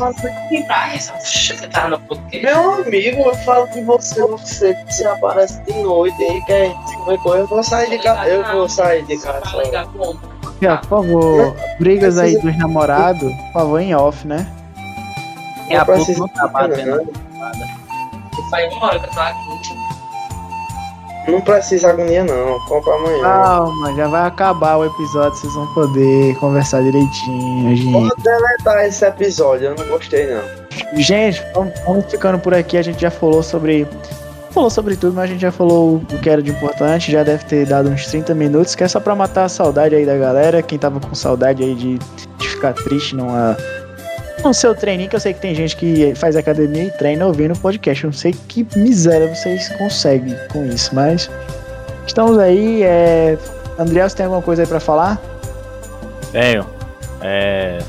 Meu 2.42 2.74
amigo, 2.76 3.22
eu 3.22 3.36
falo 3.36 3.68
com 3.68 3.86
você, 3.86 4.22
você, 4.26 4.78
você 4.88 5.06
aparece 5.06 5.62
de 5.64 5.74
noite 5.82 6.22
aí, 6.24 6.42
quer 6.46 6.74
qualquer 6.96 7.18
coisa, 7.20 7.40
eu 7.44 7.48
vou 7.48 7.64
sair 7.64 7.90
de 7.90 8.00
casa. 8.00 8.26
Eu 8.30 8.44
vou 8.54 8.70
sair 8.70 9.04
de 9.06 9.18
casa. 9.18 9.42
Ó, 10.00 10.78
por 10.78 10.88
favor, 10.88 11.56
brigas 11.80 12.18
aí 12.18 12.38
dos 12.40 12.58
namorados, 12.58 13.34
por 13.34 13.54
favor, 13.54 13.80
em 13.80 13.94
off, 13.96 14.26
né? 14.28 14.48
É 15.70 15.78
a 15.78 15.86
pouco 15.86 16.20
não 16.20 16.28
tá 16.28 16.48
de 16.48 16.54
batendo. 16.54 17.14
Faz 18.50 18.74
uma 18.74 18.86
hora 18.88 19.00
que 19.00 19.06
eu 19.06 19.12
tô 19.12 19.20
aqui. 19.20 19.93
Não 21.28 21.40
precisa 21.42 21.90
agonia 21.90 22.24
não, 22.24 22.60
compra 22.68 22.94
amanhã. 22.96 23.22
Calma, 23.22 23.96
já 23.96 24.08
vai 24.08 24.28
acabar 24.28 24.78
o 24.78 24.86
episódio, 24.86 25.38
vocês 25.38 25.54
vão 25.54 25.74
poder 25.74 26.36
conversar 26.36 26.84
direitinho, 26.84 27.76
gente. 27.76 27.92
Vou 27.92 28.16
deletar 28.18 28.86
esse 28.86 29.06
episódio, 29.06 29.68
eu 29.68 29.76
não 29.76 29.88
gostei 29.88 30.28
não. 30.28 30.64
Gente, 30.96 31.42
vamos, 31.54 31.74
vamos 31.86 32.06
ficando 32.06 32.38
por 32.40 32.54
aqui. 32.54 32.78
A 32.78 32.82
gente 32.82 33.02
já 33.02 33.12
falou 33.12 33.42
sobre. 33.42 33.88
Falou 34.52 34.70
sobre 34.70 34.96
tudo, 34.96 35.16
mas 35.16 35.24
a 35.24 35.28
gente 35.28 35.42
já 35.42 35.52
falou 35.52 35.96
o 35.96 36.20
que 36.22 36.30
era 36.30 36.42
de 36.42 36.52
importante. 36.52 37.12
Já 37.12 37.24
deve 37.24 37.44
ter 37.46 37.66
dado 37.66 37.90
uns 37.90 38.06
30 38.06 38.36
minutos, 38.36 38.76
que 38.76 38.84
é 38.84 38.88
só 38.88 39.00
pra 39.00 39.16
matar 39.16 39.46
a 39.46 39.50
saudade 39.50 39.96
aí 39.96 40.06
da 40.06 40.16
galera. 40.16 40.62
Quem 40.62 40.78
tava 40.78 41.00
com 41.00 41.16
saudade 41.16 41.64
aí 41.64 41.74
de, 41.74 41.98
de 41.98 42.48
ficar 42.48 42.74
triste 42.74 43.16
numa. 43.16 43.58
No 44.44 44.54
seu 44.54 44.76
treininho, 44.76 45.10
que 45.10 45.16
eu 45.16 45.20
sei 45.20 45.34
que 45.34 45.40
tem 45.40 45.56
gente 45.56 45.78
que 45.78 46.14
faz 46.16 46.36
academia 46.36 46.84
e 46.84 46.92
treina 46.92 47.26
ouvindo 47.26 47.58
podcast. 47.58 48.04
Eu 48.04 48.10
não 48.10 48.18
sei 48.18 48.34
que 48.34 48.68
miséria 48.78 49.34
vocês 49.34 49.70
conseguem 49.78 50.36
com 50.52 50.66
isso, 50.66 50.94
mas. 50.94 51.32
Estamos 52.06 52.38
aí. 52.38 52.84
É... 52.84 53.38
André, 53.80 54.08
você 54.08 54.18
tem 54.18 54.26
alguma 54.26 54.42
coisa 54.42 54.64
aí 54.64 54.68
pra 54.68 54.80
falar? 54.80 55.20
Tenho. 56.32 56.66
É. 57.22 57.80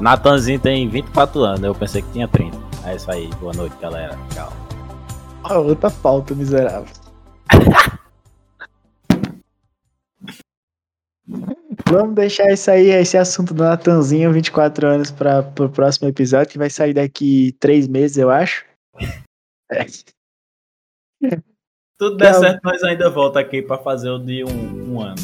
Natanzinho 0.00 0.60
tem 0.60 0.88
24 0.88 1.40
anos, 1.42 1.62
eu 1.62 1.74
pensei 1.74 2.02
que 2.02 2.10
tinha 2.10 2.28
30. 2.28 2.56
É 2.86 2.96
isso 2.96 3.10
aí, 3.10 3.30
boa 3.40 3.52
noite, 3.52 3.76
galera. 3.80 4.18
Tchau. 4.32 4.52
Outra 5.64 5.90
pauta, 5.90 6.34
miserável. 6.34 6.86
Vamos 11.92 12.14
deixar 12.14 12.50
isso 12.50 12.70
aí, 12.70 12.88
esse 12.88 13.18
assunto 13.18 13.52
do 13.52 13.62
Natanzinho, 13.62 14.32
24 14.32 14.86
anos, 14.86 15.10
para 15.10 15.46
o 15.60 15.68
próximo 15.68 16.08
episódio, 16.08 16.52
que 16.52 16.58
vai 16.58 16.70
sair 16.70 16.94
daqui 16.94 17.54
três 17.60 17.86
meses, 17.86 18.16
eu 18.16 18.30
acho. 18.30 18.64
É. 19.70 19.86
Tudo 21.98 22.16
der 22.16 22.32
Não. 22.32 22.40
certo, 22.40 22.60
nós 22.64 22.82
ainda 22.82 23.08
volta 23.10 23.38
aqui 23.38 23.62
pra 23.62 23.78
fazer 23.78 24.10
o 24.10 24.18
de 24.18 24.42
um, 24.42 24.94
um 24.94 25.00
ano. 25.00 25.16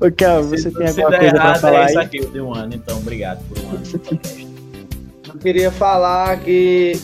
Ô, 0.00 0.10
Kel, 0.10 0.42
você 0.42 0.70
se, 0.70 0.76
tem 0.76 0.88
se 0.88 1.00
alguma 1.00 1.18
coisa 1.18 1.34
pra 1.34 1.44
errado, 1.44 1.60
falar 1.60 1.82
é 1.82 1.86
isso 1.86 2.00
aqui, 2.00 2.20
o 2.20 2.30
de 2.30 2.40
um 2.40 2.54
ano. 2.54 2.74
Então, 2.74 2.98
obrigado 2.98 3.46
por 3.48 3.58
um 3.58 3.70
ano. 3.70 4.50
Eu 5.32 5.38
queria 5.38 5.70
falar 5.70 6.40
que 6.40 7.00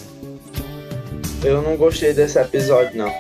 eu 1.45 1.63
não 1.63 1.77
gostei 1.77 2.13
desse 2.13 2.39
episódio 2.41 2.99
não. 2.99 3.13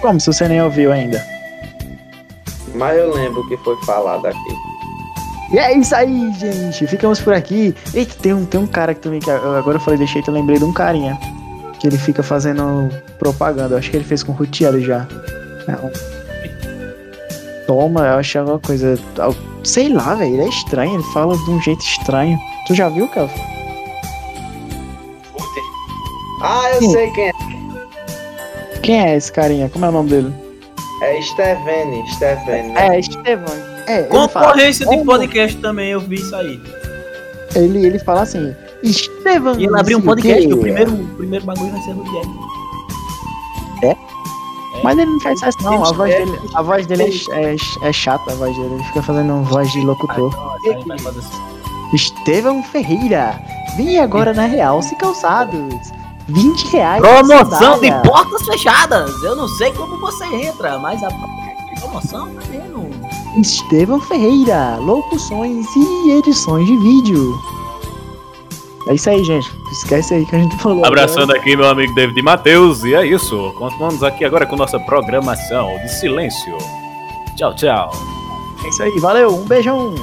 Como, 0.00 0.18
se 0.18 0.26
você 0.26 0.48
nem 0.48 0.60
ouviu 0.60 0.90
ainda? 0.90 1.24
Mas 2.74 2.96
eu 2.98 3.12
lembro 3.14 3.40
o 3.40 3.48
que 3.48 3.56
foi 3.58 3.76
falado 3.84 4.26
aqui. 4.26 4.54
E 5.52 5.58
é 5.58 5.76
isso 5.76 5.94
aí, 5.94 6.32
gente. 6.34 6.86
Ficamos 6.86 7.20
por 7.20 7.32
aqui. 7.32 7.74
Eita, 7.92 8.14
tem 8.22 8.32
um, 8.32 8.44
tem 8.46 8.60
um 8.60 8.66
cara 8.66 8.94
que 8.94 9.00
também. 9.00 9.18
Que 9.20 9.30
agora 9.30 9.76
eu 9.76 9.80
falei, 9.80 9.98
deixei, 9.98 10.22
eu 10.26 10.32
lembrei 10.32 10.58
de 10.58 10.64
um 10.64 10.72
carinha. 10.72 11.18
Que 11.80 11.88
ele 11.88 11.98
fica 11.98 12.22
fazendo 12.22 12.88
propaganda. 13.18 13.74
Eu 13.74 13.78
acho 13.78 13.90
que 13.90 13.96
ele 13.96 14.04
fez 14.04 14.22
com 14.22 14.32
o 14.32 14.34
Rutiero 14.36 14.80
já. 14.80 15.06
Não. 15.66 15.90
Toma, 17.66 18.06
eu 18.06 18.18
achei 18.18 18.40
alguma 18.40 18.58
coisa. 18.60 18.96
Sei 19.64 19.88
lá, 19.88 20.14
velho. 20.14 20.34
Ele 20.34 20.42
é 20.42 20.48
estranho. 20.48 20.94
Ele 20.94 21.02
fala 21.12 21.36
de 21.36 21.50
um 21.50 21.60
jeito 21.62 21.80
estranho. 21.80 22.38
Tu 22.66 22.74
já 22.74 22.88
viu, 22.88 23.08
Kelvin? 23.08 23.34
Ah, 26.42 26.70
eu 26.74 26.86
Hum. 26.88 26.90
sei 26.92 27.10
quem 27.10 27.28
é. 27.28 27.32
Quem 28.82 29.00
é 29.02 29.16
esse 29.16 29.30
carinha? 29.30 29.68
Como 29.68 29.84
é 29.84 29.88
o 29.88 29.92
nome 29.92 30.08
dele? 30.10 30.34
É 31.02 31.20
Stevene, 31.22 32.06
Stevene. 32.12 32.72
né? 32.72 32.96
É, 32.96 33.00
Estevão. 33.00 33.54
É, 33.86 34.00
ele 34.00 34.08
fala, 34.08 34.28
Concorrência 34.28 34.86
de 34.86 34.92
Como? 34.92 35.04
podcast 35.06 35.56
também, 35.58 35.90
eu 35.90 36.00
vi 36.00 36.16
isso 36.16 36.34
aí. 36.36 36.60
ele, 37.54 37.86
ele 37.86 37.98
fala 37.98 38.22
assim: 38.22 38.54
Estevão. 38.82 39.58
E 39.58 39.64
ele 39.64 39.78
abriu 39.80 39.98
um 39.98 40.02
podcast, 40.02 40.46
quê." 40.46 40.52
o 40.52 40.58
primeiro, 40.58 40.92
o 40.92 41.16
primeiro 41.16 41.44
bagulho 41.44 41.72
vai 41.72 41.80
ser 41.82 41.94
no 41.94 42.04
Diego. 42.04 42.50
Mas 44.82 44.98
ele 44.98 45.10
não 45.10 45.20
faz 45.20 45.42
isso, 45.42 45.62
não. 45.62 45.84
A 45.84 45.92
voz 45.92 46.10
é- 46.12 46.18
dele, 46.24 46.38
a 46.54 46.62
voz 46.62 46.86
dele 46.86 47.02
é, 47.32 47.52
é, 47.52 47.56
é 47.88 47.92
chata, 47.92 48.32
a 48.32 48.34
voz 48.34 48.56
dele. 48.56 48.74
Ele 48.74 48.84
fica 48.84 49.02
fazendo 49.02 49.42
voz 49.42 49.70
de 49.72 49.80
locutor. 49.80 50.30
Vai 50.86 50.98
fazer 50.98 51.18
assim. 51.18 51.42
Estevão 51.92 52.62
Ferreira. 52.62 53.38
Vem 53.76 53.98
agora 53.98 54.32
na 54.32 54.46
Realce 54.46 54.94
Calçados. 54.96 55.92
20 56.32 56.64
reais. 56.68 57.00
Promoção 57.00 57.80
de 57.80 57.88
sandália. 57.88 58.02
portas 58.02 58.42
fechadas. 58.42 59.22
Eu 59.22 59.36
não 59.36 59.48
sei 59.48 59.72
como 59.72 59.98
você 59.98 60.24
entra, 60.26 60.78
mas 60.78 61.02
a 61.02 61.08
promoção 61.80 62.28
tá 62.34 62.40
tendo. 62.50 62.90
Estevão 63.40 64.00
Ferreira. 64.00 64.76
Locuções 64.76 65.66
e 65.76 66.10
edições 66.10 66.66
de 66.66 66.76
vídeo. 66.76 67.38
É 68.88 68.94
isso 68.94 69.08
aí, 69.10 69.22
gente. 69.22 69.48
Esquece 69.70 70.14
aí 70.14 70.26
que 70.26 70.34
a 70.34 70.38
gente 70.40 70.56
falou. 70.58 70.84
Abraçando 70.84 71.32
aqui 71.32 71.54
meu 71.56 71.68
amigo 71.68 71.94
David 71.94 72.20
Matheus. 72.22 72.82
E 72.82 72.94
é 72.94 73.06
isso. 73.06 73.54
Continuamos 73.56 74.02
aqui 74.02 74.24
agora 74.24 74.46
com 74.46 74.56
nossa 74.56 74.80
programação 74.80 75.76
de 75.78 75.88
silêncio. 75.88 76.58
Tchau, 77.36 77.54
tchau. 77.54 77.92
É 78.64 78.68
isso 78.68 78.82
aí. 78.82 78.98
Valeu. 78.98 79.34
Um 79.34 79.44
beijão. 79.44 79.94